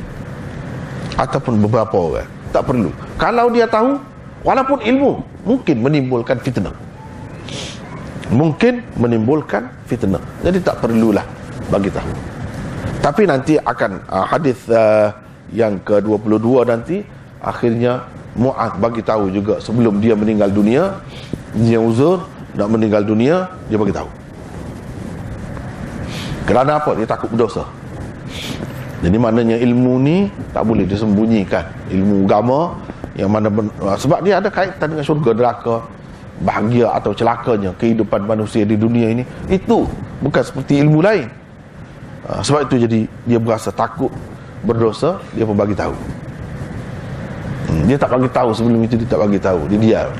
Ataupun 1.18 1.58
beberapa 1.58 1.98
orang. 1.98 2.30
Tak 2.54 2.70
perlu. 2.70 2.94
Kalau 3.18 3.50
dia 3.50 3.66
tahu, 3.66 3.98
walaupun 4.44 4.82
ilmu, 4.82 5.22
mungkin 5.46 5.76
menimbulkan 5.82 6.38
fitnah. 6.42 6.74
Mungkin 8.28 8.84
menimbulkan 9.00 9.72
fitnah. 9.88 10.20
Jadi 10.44 10.60
tak 10.60 10.84
perlulah 10.84 11.24
bagi 11.72 11.88
tahu. 11.94 12.12
Tapi 13.00 13.24
nanti 13.24 13.56
akan 13.56 14.04
uh, 14.12 14.26
hadis 14.28 14.60
uh, 14.68 15.16
yang 15.56 15.80
ke-22 15.80 16.48
nanti 16.68 16.98
akhirnya 17.40 18.04
Mu'ad 18.38 18.78
bagi 18.78 19.02
tahu 19.02 19.34
juga 19.34 19.58
sebelum 19.58 19.98
dia 19.98 20.14
meninggal 20.14 20.54
dunia 20.54 21.02
dia 21.58 21.82
uzur 21.82 22.22
nak 22.54 22.70
meninggal 22.70 23.02
dunia 23.02 23.50
dia 23.66 23.78
bagi 23.82 23.96
tahu 23.96 24.10
kerana 26.46 26.78
apa 26.78 26.94
dia 26.94 27.08
takut 27.10 27.34
berdosa 27.34 27.66
jadi 29.02 29.18
maknanya 29.18 29.58
ilmu 29.58 29.94
ni 30.02 30.18
tak 30.54 30.70
boleh 30.70 30.86
disembunyikan 30.86 31.66
ilmu 31.90 32.30
agama 32.30 32.78
yang 33.18 33.34
mana 33.34 33.50
ah, 33.82 33.98
sebab 33.98 34.22
dia 34.22 34.38
ada 34.38 34.54
kaitan 34.54 34.94
dengan 34.94 35.02
syurga 35.02 35.34
neraka 35.34 35.82
bahagia 36.38 36.94
atau 36.94 37.18
celakanya 37.18 37.74
kehidupan 37.82 38.30
manusia 38.30 38.62
di 38.62 38.78
dunia 38.78 39.10
ini. 39.10 39.26
Itu 39.50 39.90
bukan 40.22 40.42
seperti 40.46 40.78
ilmu 40.86 41.02
lain. 41.02 41.26
Ah, 42.30 42.46
sebab 42.46 42.70
itu 42.70 42.86
jadi 42.86 43.00
dia 43.26 43.40
berasa 43.42 43.74
takut 43.74 44.14
berdosa 44.62 45.18
dia 45.34 45.50
pun 45.50 45.58
bagi 45.58 45.74
tahu. 45.74 45.98
Hmm, 47.68 47.84
dia 47.90 47.98
tak 47.98 48.14
bagi 48.14 48.30
tahu 48.30 48.50
sebelum 48.54 48.80
itu 48.86 48.96
dia 49.02 49.10
tak 49.10 49.20
bagi 49.26 49.40
tahu. 49.42 49.60
Dia 49.66 49.78
diam. 49.82 50.12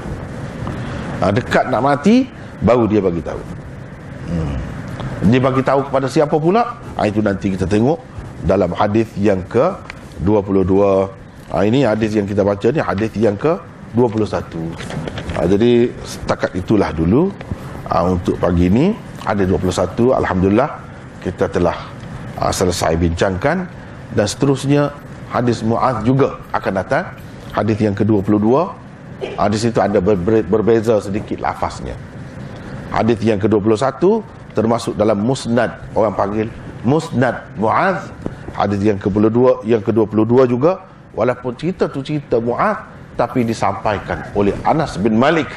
Ha, 1.18 1.34
dekat 1.34 1.70
nak 1.70 1.82
mati 1.82 2.26
baru 2.66 2.90
dia 2.90 3.02
bagi 3.02 3.22
tahu. 3.22 3.42
Hmm. 4.28 4.60
dia 5.32 5.40
bagi 5.40 5.64
tahu 5.64 5.88
kepada 5.88 6.12
siapa 6.12 6.36
pula? 6.36 6.78
Itu 7.00 7.24
nanti 7.24 7.56
kita 7.56 7.64
tengok 7.64 7.96
dalam 8.44 8.76
hadis 8.76 9.08
yang 9.16 9.40
ke 9.48 9.72
22 10.22 11.27
ha, 11.52 11.64
ini 11.64 11.84
hadis 11.84 12.16
yang 12.16 12.26
kita 12.28 12.42
baca 12.42 12.68
ni 12.72 12.80
hadis 12.80 13.12
yang 13.18 13.36
ke 13.36 13.56
21 13.96 14.24
ha, 15.36 15.40
jadi 15.48 15.92
setakat 16.04 16.52
itulah 16.56 16.90
dulu 16.96 17.32
ha, 17.88 18.08
untuk 18.08 18.36
pagi 18.40 18.68
ini 18.68 18.96
ada 19.28 19.44
21 19.44 20.16
Alhamdulillah 20.16 20.88
kita 21.28 21.52
telah 21.52 21.76
uh, 22.40 22.54
selesai 22.54 22.96
bincangkan. 22.96 23.68
Dan 24.16 24.26
seterusnya 24.26 24.96
hadis 25.28 25.60
Mu'ad 25.60 26.08
juga 26.08 26.40
akan 26.56 26.74
datang. 26.80 27.06
Hadis 27.52 27.76
yang 27.84 27.92
ke-22 27.98 28.48
hadis 29.36 29.66
itu 29.66 29.80
ada 29.82 30.00
berbeza 30.46 31.02
sedikit 31.04 31.44
lafaznya. 31.44 31.98
Hadis 32.94 33.20
yang 33.20 33.42
ke-21 33.42 34.00
termasuk 34.56 34.94
dalam 34.96 35.20
musnad 35.20 35.76
orang 35.92 36.16
panggil 36.16 36.48
musnad 36.88 37.44
Mu'ad 37.60 38.08
hadis 38.56 38.80
yang 38.80 38.96
ke-22 38.96 39.68
yang 39.68 39.84
ke-22 39.84 40.34
juga 40.48 40.87
walaupun 41.14 41.54
cerita 41.56 41.88
tu 41.88 42.04
cerita 42.04 42.42
Mu'ad 42.42 42.78
tapi 43.16 43.46
disampaikan 43.46 44.28
oleh 44.34 44.54
Anas 44.66 44.98
bin 45.00 45.16
Malik. 45.16 45.48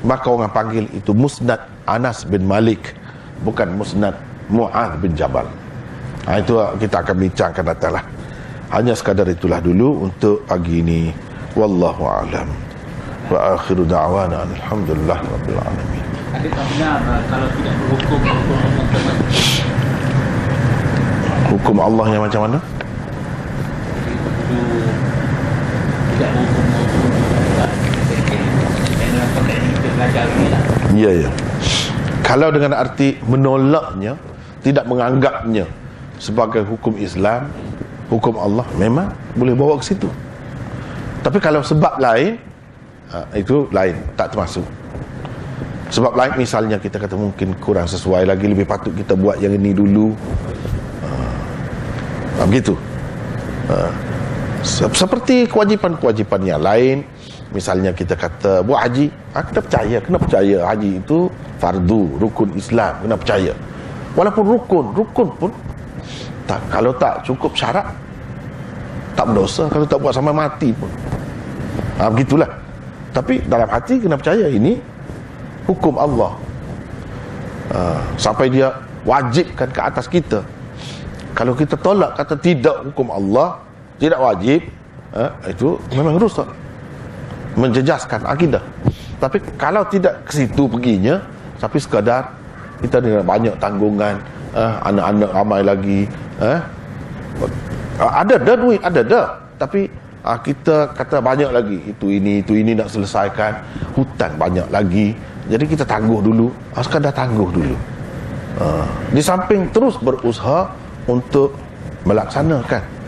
Maka 0.00 0.32
orang 0.32 0.48
panggil 0.48 0.88
itu 0.96 1.12
musnad 1.12 1.60
Anas 1.84 2.24
bin 2.24 2.48
Malik 2.48 2.96
bukan 3.44 3.76
musnad 3.76 4.16
Mu'ad 4.48 4.96
bin 4.98 5.12
Jabal. 5.12 5.44
Ha, 6.24 6.40
itu 6.40 6.56
kita 6.80 7.04
akan 7.04 7.16
bincangkan 7.16 7.64
datanglah 7.64 8.04
hanya 8.70 8.94
sekadar 8.94 9.26
itulah 9.26 9.58
dulu 9.58 10.06
untuk 10.06 10.46
pagi 10.46 10.78
ini. 10.78 11.10
Wallahu 11.58 12.06
alam. 12.06 12.46
Wa 13.26 13.58
akhiru 13.58 13.82
da'wana 13.82 14.46
alhamdulillah 14.46 15.18
rabbil 15.18 15.58
alamin. 15.58 16.04
Ada 16.30 16.48
tak 16.54 16.66
benar 16.70 16.98
uh, 17.02 17.22
kalau 17.26 17.48
tidak 17.58 17.74
berhukum 17.74 18.20
hukum 18.22 18.58
hukum 21.50 21.76
Allah 21.82 22.06
yang 22.14 22.22
macam 22.22 22.40
mana 22.46 22.58
tidak 26.16 26.30
berhukum 26.36 26.66
Ya, 30.96 31.10
ya. 31.12 31.30
Kalau 32.24 32.48
dengan 32.52 32.76
arti 32.76 33.16
menolaknya 33.24 34.16
tidak 34.60 34.84
menganggapnya 34.88 35.64
sebagai 36.20 36.64
hukum 36.68 36.96
Islam 37.00 37.48
hukum 38.10 38.36
Allah 38.36 38.66
memang 38.76 39.08
boleh 39.38 39.54
bawa 39.54 39.78
ke 39.80 39.94
situ. 39.94 40.10
Tapi 41.20 41.38
kalau 41.38 41.62
sebab 41.62 42.00
lain 42.02 42.36
ha, 43.12 43.24
itu 43.36 43.70
lain 43.70 43.96
tak 44.18 44.34
termasuk. 44.34 44.66
Sebab 45.90 46.14
lain 46.14 46.32
misalnya 46.38 46.78
kita 46.78 47.02
kata 47.02 47.18
mungkin 47.18 47.54
kurang 47.58 47.86
sesuai 47.86 48.26
lagi 48.26 48.46
lebih 48.46 48.66
patut 48.66 48.94
kita 48.94 49.14
buat 49.14 49.38
yang 49.38 49.54
ini 49.54 49.74
dulu. 49.74 50.14
Ha, 52.38 52.42
begitu. 52.46 52.74
Ha, 53.70 54.09
seperti 54.64 55.48
kewajipan-kewajipan 55.48 56.40
yang 56.44 56.60
lain. 56.60 57.04
Misalnya 57.50 57.90
kita 57.90 58.14
kata 58.14 58.62
buat 58.62 58.78
haji 58.86 59.10
ha, 59.34 59.42
kita 59.42 59.58
percaya 59.58 59.96
kena 59.98 60.18
percaya 60.22 60.56
haji 60.70 61.02
itu 61.02 61.26
fardu 61.58 62.22
rukun 62.22 62.54
Islam 62.54 62.94
kena 63.02 63.18
percaya. 63.18 63.52
Walaupun 64.14 64.44
rukun 64.46 64.84
rukun 64.94 65.28
pun 65.34 65.50
tak 66.46 66.62
kalau 66.70 66.94
tak 66.94 67.26
cukup 67.26 67.50
syarat 67.58 67.90
tak 69.18 69.26
berdosa 69.26 69.66
kalau 69.66 69.82
tak 69.82 69.98
buat 69.98 70.14
sampai 70.14 70.30
mati 70.30 70.70
pun. 70.70 70.86
Ha, 71.98 72.06
begitulah. 72.06 72.46
Tapi 73.10 73.42
dalam 73.50 73.66
hati 73.66 73.98
kena 73.98 74.14
percaya 74.14 74.46
ini 74.46 74.78
hukum 75.66 75.98
Allah. 75.98 76.38
Ha, 77.74 77.98
sampai 78.14 78.46
dia 78.46 78.70
wajibkan 79.02 79.66
ke 79.74 79.80
atas 79.82 80.06
kita. 80.06 80.38
Kalau 81.34 81.58
kita 81.58 81.74
tolak 81.74 82.14
kata 82.14 82.38
tidak 82.38 82.86
hukum 82.86 83.10
Allah 83.10 83.58
tidak 84.00 84.18
wajib 84.18 84.64
ha, 85.12 85.28
itu 85.44 85.76
memang 85.92 86.16
rusak. 86.16 86.48
Menjejaskan 87.54 88.24
akidah. 88.24 88.64
Tapi 89.20 89.36
kalau 89.60 89.84
tidak 89.92 90.24
ke 90.24 90.32
situ 90.40 90.64
perginya 90.64 91.20
tapi 91.60 91.76
sekadar 91.76 92.32
kita 92.80 93.04
dengan 93.04 93.20
banyak 93.20 93.52
tanggungan 93.60 94.16
eh, 94.56 94.74
anak-anak 94.88 95.30
ramai 95.36 95.60
lagi 95.60 96.08
eh, 96.40 96.60
ada 98.00 98.40
dah 98.40 98.56
duit 98.56 98.80
ada 98.80 99.00
dah. 99.04 99.26
Tapi 99.60 99.92
ah, 100.24 100.40
kita 100.40 100.96
kata 100.96 101.20
banyak 101.20 101.50
lagi 101.52 101.78
itu 101.84 102.08
ini 102.08 102.40
itu 102.40 102.56
ini 102.56 102.72
nak 102.72 102.88
selesaikan 102.88 103.60
hutan 103.92 104.32
banyak 104.40 104.64
lagi. 104.72 105.12
Jadi 105.52 105.64
kita 105.68 105.84
tangguh 105.84 106.24
dulu. 106.24 106.48
Ah, 106.72 106.80
sekadar 106.80 107.12
tangguh 107.12 107.52
dulu. 107.52 107.76
Ah, 108.56 108.88
di 109.12 109.20
samping 109.20 109.68
terus 109.68 110.00
berusaha 110.00 110.72
untuk 111.04 111.52
melaksanakan 112.08 112.99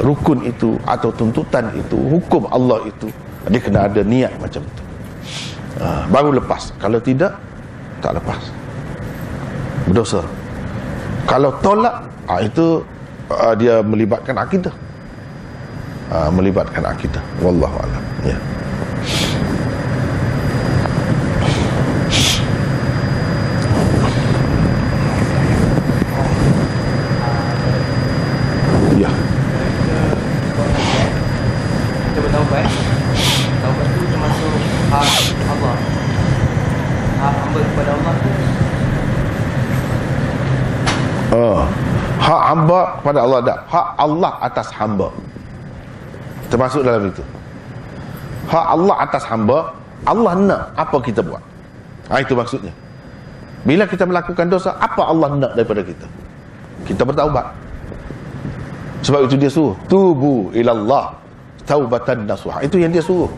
rukun 0.00 0.44
itu 0.46 0.78
atau 0.88 1.12
tuntutan 1.12 1.72
itu 1.76 1.96
hukum 1.96 2.48
Allah 2.48 2.84
itu 2.88 3.08
dia 3.48 3.60
kena 3.60 3.88
ada 3.88 4.00
niat 4.04 4.36
macam 4.40 4.60
itu 4.64 4.82
uh, 5.80 6.02
baru 6.10 6.34
lepas. 6.36 6.74
Kalau 6.76 6.98
tidak 6.98 7.38
tak 8.02 8.18
lepas. 8.18 8.42
Berdosa. 9.88 10.22
Kalau 11.24 11.54
tolak 11.60 12.08
uh, 12.28 12.40
itu 12.42 12.82
uh, 13.30 13.54
dia 13.56 13.80
melibatkan 13.80 14.36
akidah. 14.38 14.74
Uh, 16.08 16.30
melibatkan 16.32 16.84
akidah. 16.88 17.20
Wallahu 17.44 17.76
alam. 17.84 18.02
Ya. 18.24 18.34
yeah. 18.34 18.40
Hamba 42.48 42.80
kepada 43.00 43.18
Allah. 43.20 43.38
Tak 43.44 43.58
hak 43.68 43.86
Allah 44.00 44.32
atas 44.40 44.68
hamba. 44.72 45.08
Termasuk 46.48 46.80
dalam 46.80 47.04
itu. 47.12 47.20
Hak 48.48 48.66
Allah 48.72 48.96
atas 49.04 49.24
hamba 49.28 49.76
Allah 50.08 50.32
nak 50.40 50.62
apa 50.72 50.96
kita 51.04 51.20
buat. 51.20 51.42
Ha, 52.08 52.24
itu 52.24 52.32
maksudnya. 52.32 52.72
Bila 53.68 53.84
kita 53.84 54.08
melakukan 54.08 54.48
dosa 54.48 54.72
apa 54.80 55.04
Allah 55.04 55.28
nak 55.36 55.52
daripada 55.52 55.84
kita? 55.84 56.06
Kita 56.88 57.04
bertaubat. 57.04 57.52
Sebab 59.04 59.28
itu 59.28 59.36
dia 59.36 59.50
suruh 59.52 59.76
tubu 59.86 60.48
ilallah 60.56 61.12
taubatan 61.68 62.24
nasuha. 62.24 62.64
Itu 62.64 62.80
yang 62.80 62.88
dia 62.88 63.04
suruh. 63.04 63.28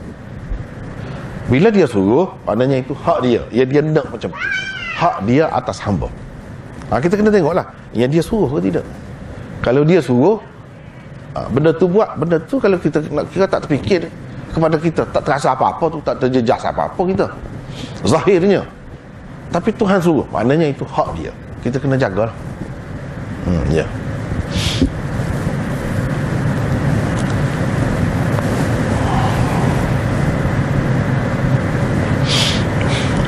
Bila 1.51 1.67
dia 1.75 1.83
suruh 1.83 2.31
maknanya 2.47 2.79
itu 2.79 2.95
hak 2.95 3.19
dia. 3.27 3.43
Yang 3.51 3.69
dia 3.75 3.83
nak 3.83 4.07
macam 4.07 4.31
itu 4.31 4.49
hak 5.01 5.17
dia 5.27 5.45
atas 5.51 5.83
hamba 5.83 6.07
ha, 6.91 6.99
kita 6.99 7.15
kena 7.17 7.31
tengoklah 7.31 7.67
yang 7.95 8.11
dia 8.11 8.21
suruh 8.21 8.51
ke 8.51 8.71
tidak. 8.71 8.85
Kalau 9.63 9.83
dia 9.87 10.03
suruh 10.03 10.43
ah, 11.39 11.47
benda 11.49 11.71
tu 11.71 11.87
buat 11.87 12.19
benda 12.19 12.37
tu 12.43 12.59
kalau 12.59 12.77
kita 12.77 12.99
kita 13.07 13.47
tak 13.47 13.61
terfikir 13.65 14.11
kepada 14.51 14.77
kita 14.77 15.03
tak 15.15 15.23
terasa 15.23 15.55
apa-apa 15.55 15.85
tu 15.87 15.99
tak 16.03 16.19
terjejas 16.19 16.61
apa-apa 16.67 17.01
kita. 17.07 17.27
Zahirnya. 18.03 18.67
Tapi 19.51 19.71
Tuhan 19.75 19.99
suruh. 20.03 20.27
Maknanya 20.35 20.71
itu 20.71 20.83
hak 20.87 21.09
dia. 21.19 21.33
Kita 21.63 21.79
kena 21.79 21.95
jaga 21.99 22.31
lah. 22.31 22.37
hmm, 23.47 23.65
ya. 23.71 23.87
Yeah. 23.87 23.89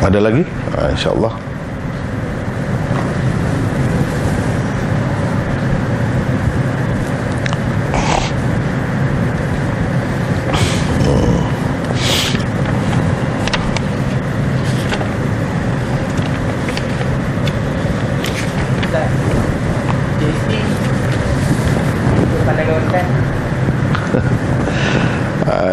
ada 0.03 0.19
lagi? 0.19 0.43
Ah, 0.75 0.91
insyaAllah 0.91 1.33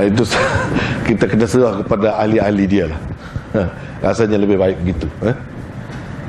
itu 0.09 0.23
kita 1.09 1.25
kena 1.25 1.45
serah 1.49 1.73
kepada 1.81 2.07
ahli-ahli 2.21 2.65
dia 2.69 2.85
lah 2.85 2.99
ha, 3.57 3.61
rasanya 4.05 4.37
lebih 4.37 4.61
baik 4.61 4.77
begitu 4.85 5.07
eh? 5.25 5.35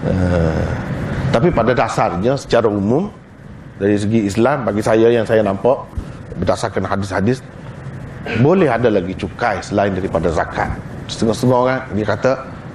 uh, 0.09 0.65
tapi 1.31 1.53
pada 1.53 1.77
dasarnya 1.77 2.35
secara 2.41 2.67
umum 2.67 3.13
dari 3.79 3.97
segi 3.97 4.27
Islam 4.27 4.67
bagi 4.67 4.83
saya 4.83 5.09
yang 5.13 5.25
saya 5.29 5.45
nampak 5.47 5.87
berdasarkan 6.41 6.85
hadis-hadis 6.89 7.45
boleh 8.45 8.69
ada 8.69 8.93
lagi 8.93 9.17
cukai 9.17 9.65
selain 9.65 9.97
daripada 9.97 10.29
zakat. 10.29 10.69
Setengah-setengah 11.09 11.59
orang 11.59 11.81
dia 11.97 12.07
kata 12.07 12.33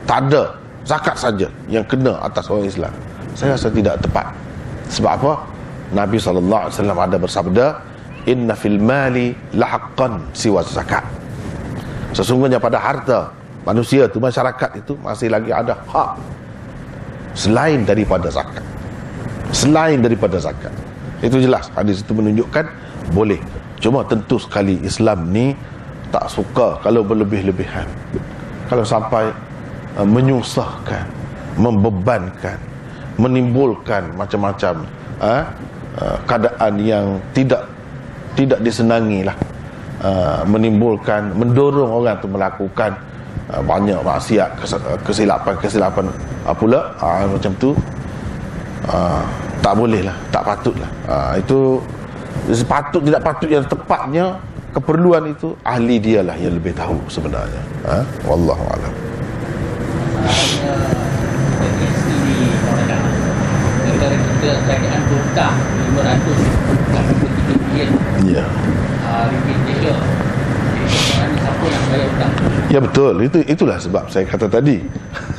tak 0.09 0.17
ada 0.29 0.43
zakat 0.81 1.15
saja 1.17 1.47
yang 1.69 1.85
kena 1.85 2.17
atas 2.25 2.49
orang 2.49 2.65
Islam. 2.65 2.93
Saya 3.37 3.53
rasa 3.53 3.69
tidak 3.69 4.01
tepat. 4.01 4.33
Sebab 4.89 5.11
apa? 5.21 5.33
Nabi 5.93 6.17
SAW 6.17 6.49
ada 6.73 7.17
bersabda, 7.19 7.65
Inna 8.25 8.57
fil 8.57 8.81
mali 8.81 9.37
lahaqqan 9.53 10.17
siwa 10.33 10.65
zakat. 10.65 11.05
Sesungguhnya 12.15 12.63
pada 12.63 12.79
harta 12.79 13.35
manusia 13.67 14.07
itu, 14.07 14.23
masyarakat 14.23 14.79
itu 14.79 14.95
masih 15.03 15.27
lagi 15.27 15.51
ada 15.51 15.75
hak 15.75 16.15
selain 17.35 17.83
daripada 17.83 18.31
zakat. 18.31 18.63
Selain 19.51 19.99
daripada 19.99 20.39
zakat. 20.39 20.71
Itu 21.19 21.43
jelas. 21.43 21.67
Hadis 21.75 21.99
itu 21.99 22.15
menunjukkan 22.15 22.65
boleh. 23.11 23.39
Cuma 23.83 24.07
tentu 24.07 24.39
sekali 24.39 24.79
Islam 24.87 25.29
ni 25.35 25.51
tak 26.09 26.31
suka 26.31 26.79
kalau 26.79 27.03
berlebih-lebihan. 27.03 27.85
Kalau 28.71 28.87
sampai 28.87 29.29
uh, 29.99 30.07
menyusahkan, 30.07 31.03
membebankan, 31.59 32.55
menimbulkan 33.19 34.15
macam-macam 34.15 34.87
uh, 35.19 35.43
uh, 35.99 36.17
keadaan 36.23 36.73
yang 36.79 37.19
tidak 37.35 37.67
tidak 38.39 38.59
disenangi 38.63 39.27
lah. 39.27 39.35
Uh, 40.05 40.45
menimbulkan, 40.45 41.33
mendorong 41.33 41.89
orang 41.89 42.21
tu 42.21 42.29
melakukan 42.29 42.93
uh, 43.49 43.57
banyak 43.65 43.97
maksiat, 44.05 44.53
kesilapan-kesilapan 45.01 46.13
uh, 46.45 46.53
pula 46.53 46.93
uh, 47.01 47.25
macam 47.25 47.49
tu 47.57 47.73
uh, 48.85 49.23
tak 49.65 49.73
boleh 49.73 50.05
lah, 50.05 50.13
tak 50.29 50.45
patut 50.45 50.77
lah. 50.77 50.91
Uh, 51.09 51.33
itu 51.41 51.59
sepatut 52.53 53.01
tidak 53.01 53.25
patut 53.25 53.49
yang 53.49 53.65
tepatnya 53.65 54.37
keperluan 54.77 55.33
itu 55.33 55.57
ahli 55.65 55.97
dialah 55.97 56.37
yang 56.37 56.53
lebih 56.53 56.77
tahu 56.77 57.01
sebenarnya. 57.09 57.63
Ha? 57.89 58.05
Wallahu 58.29 58.61
a'lam. 58.61 58.93
Negara 63.89 64.15
kita 64.21 64.49
hutang 65.09 65.55
500 65.95 66.37
bilion 67.47 67.89
Ya. 68.25 68.45
Ya 72.69 72.79
betul. 72.83 73.13
Itu 73.23 73.39
itulah 73.47 73.77
sebab 73.79 74.11
saya 74.11 74.27
kata 74.27 74.51
tadi. 74.51 74.83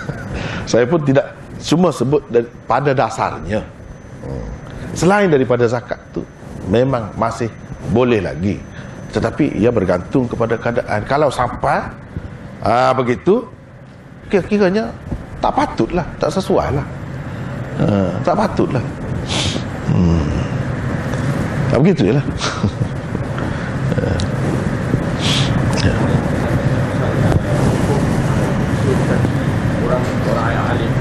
saya 0.70 0.88
pun 0.88 1.04
tidak 1.04 1.36
cuma 1.60 1.92
sebut 1.92 2.22
dari, 2.32 2.48
pada 2.64 2.96
dasarnya. 2.96 3.60
Selain 4.96 5.28
daripada 5.28 5.68
zakat 5.68 6.00
tu 6.16 6.24
memang 6.72 7.12
masih 7.20 7.52
boleh 7.92 8.24
lagi. 8.24 8.56
Tetapi 9.12 9.60
ia 9.60 9.68
bergantung 9.68 10.24
kepada 10.24 10.56
keadaan. 10.56 11.04
Kalau 11.04 11.28
sampai 11.28 11.84
ah 12.64 12.96
begitu 12.96 13.44
kira-kiranya 14.32 14.88
tak 15.44 15.52
patutlah, 15.52 16.06
tak 16.16 16.32
sesuai 16.32 16.68
lah. 16.72 16.86
Ha, 17.76 17.86
tak 18.24 18.34
patutlah. 18.40 18.84
Hmm. 19.92 20.24
Tak 21.68 21.78
begitu 21.84 22.08
je 22.08 22.12
lah. 22.16 22.26
orang 29.86 30.02
orang 30.26 30.48
yang 30.50 30.66
alim 30.74 30.92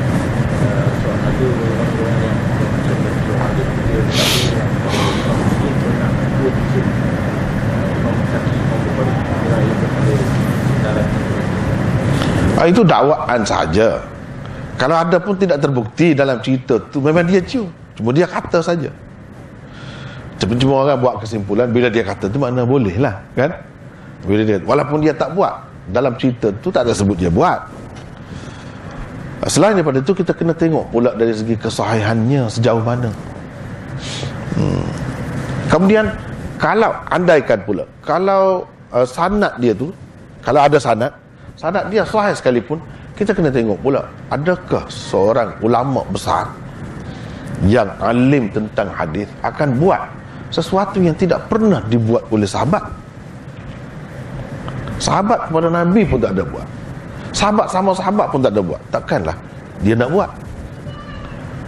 uh, 0.61 0.87
so 1.01 1.09
ada 1.09 1.47
orang-orang 1.49 2.19
yang 2.21 2.37
macam 2.69 2.97
orang 3.01 3.41
alim 3.49 3.67
dia 3.75 4.01
tapi 4.05 4.41
yang 4.53 4.71
orang 5.25 5.39
mungkin 5.41 5.73
pernah 5.81 6.09
dua 6.13 6.49
musim 6.53 6.85
Imam 7.95 8.15
Syafi'i 8.29 8.59
Imam 8.61 8.79
Bukhari 8.85 9.13
kira 9.25 9.57
yang 9.57 9.77
berada 9.81 10.15
dalam 10.85 11.07
Itu 12.69 12.81
dakwaan 12.83 13.41
saja. 13.45 14.01
Kalau 14.75 14.95
ada 14.99 15.17
pun 15.17 15.39
tidak 15.39 15.63
terbukti 15.63 16.11
dalam 16.11 16.43
cerita 16.43 16.75
tu 16.91 16.99
memang 16.99 17.23
dia 17.23 17.39
cium. 17.39 17.71
Cuma 17.95 18.11
dia 18.11 18.27
kata 18.27 18.59
saja. 18.59 18.91
Cuma-cuma 20.35 20.83
orang 20.83 20.99
buat 20.99 21.15
kesimpulan 21.23 21.71
bila 21.71 21.87
dia 21.87 22.03
kata 22.03 22.27
tu 22.27 22.35
mana 22.35 22.67
boleh 22.67 22.99
lah 22.99 23.23
kan? 23.39 23.55
Bila 24.27 24.43
dia 24.43 24.59
walaupun 24.67 24.99
dia 24.99 25.15
tak 25.15 25.31
buat 25.31 25.63
dalam 25.95 26.11
cerita 26.19 26.51
tu 26.59 26.67
tak 26.67 26.83
ada 26.83 26.91
sebut 26.91 27.15
dia 27.15 27.31
buat. 27.31 27.63
Selain 29.47 29.77
daripada 29.77 30.01
itu 30.01 30.11
kita 30.11 30.33
kena 30.35 30.51
tengok 30.51 30.89
pula 30.91 31.13
dari 31.15 31.31
segi 31.31 31.55
kesahihannya 31.55 32.51
sejauh 32.51 32.83
mana. 32.83 33.13
Hmm. 34.59 34.87
Kemudian 35.71 36.11
kalau 36.59 36.91
andaikan 37.07 37.59
pula 37.63 37.87
kalau 38.03 38.67
uh, 38.91 39.07
sanad 39.07 39.55
dia 39.59 39.71
tu 39.71 39.91
kalau 40.43 40.59
ada 40.63 40.75
sanad 40.79 41.11
sanad 41.65 41.89
dia 41.89 42.05
sahih 42.05 42.37
sekalipun 42.37 42.77
kita 43.17 43.33
kena 43.33 43.49
tengok 43.49 43.81
pula 43.81 44.05
adakah 44.29 44.85
seorang 44.85 45.57
ulama 45.65 46.05
besar 46.13 46.45
yang 47.65 47.89
alim 48.05 48.53
tentang 48.53 48.93
hadis 48.93 49.25
akan 49.41 49.73
buat 49.81 50.05
sesuatu 50.53 51.01
yang 51.01 51.17
tidak 51.17 51.41
pernah 51.49 51.81
dibuat 51.89 52.21
oleh 52.29 52.45
sahabat? 52.45 52.85
Sahabat 55.01 55.49
kepada 55.49 55.73
Nabi 55.73 56.05
pun 56.05 56.21
tak 56.21 56.37
ada 56.37 56.45
buat. 56.45 56.67
Sahabat 57.33 57.67
sama 57.73 57.91
sahabat 57.97 58.27
pun 58.29 58.39
tak 58.45 58.53
ada 58.53 58.61
buat. 58.61 58.81
Takkanlah 58.93 59.37
dia 59.81 59.97
nak 59.97 60.13
buat. 60.13 60.29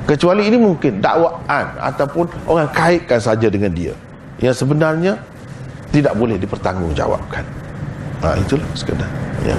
Kecuali 0.05 0.45
ini 0.45 0.61
mungkin 0.61 1.01
dakwaan 1.01 1.65
ataupun 1.81 2.29
orang 2.45 2.69
kaitkan 2.69 3.17
saja 3.17 3.49
dengan 3.49 3.73
dia. 3.73 3.97
Yang 4.37 4.61
sebenarnya 4.61 5.17
tidak 5.89 6.13
boleh 6.13 6.37
dipertanggungjawabkan 6.37 7.66
ha, 8.23 8.37
itulah 8.37 8.67
sekadar. 8.73 9.09
Ya. 9.45 9.57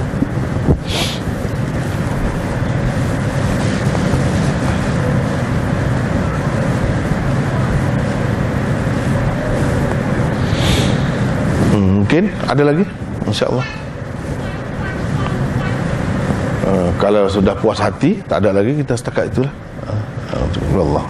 Mungkin 12.09 12.33
ada 12.49 12.63
lagi? 12.65 12.85
Insyaallah. 13.29 13.67
Uh, 16.69 16.91
kalau 16.97 17.29
sudah 17.29 17.53
puas 17.57 17.77
hati 17.77 18.21
tak 18.25 18.45
ada 18.45 18.57
lagi 18.57 18.77
kita 18.81 18.97
setakat 18.97 19.29
itulah. 19.29 19.53
Uh, 19.85 20.03
uh, 20.37 20.83
Allah 20.85 21.05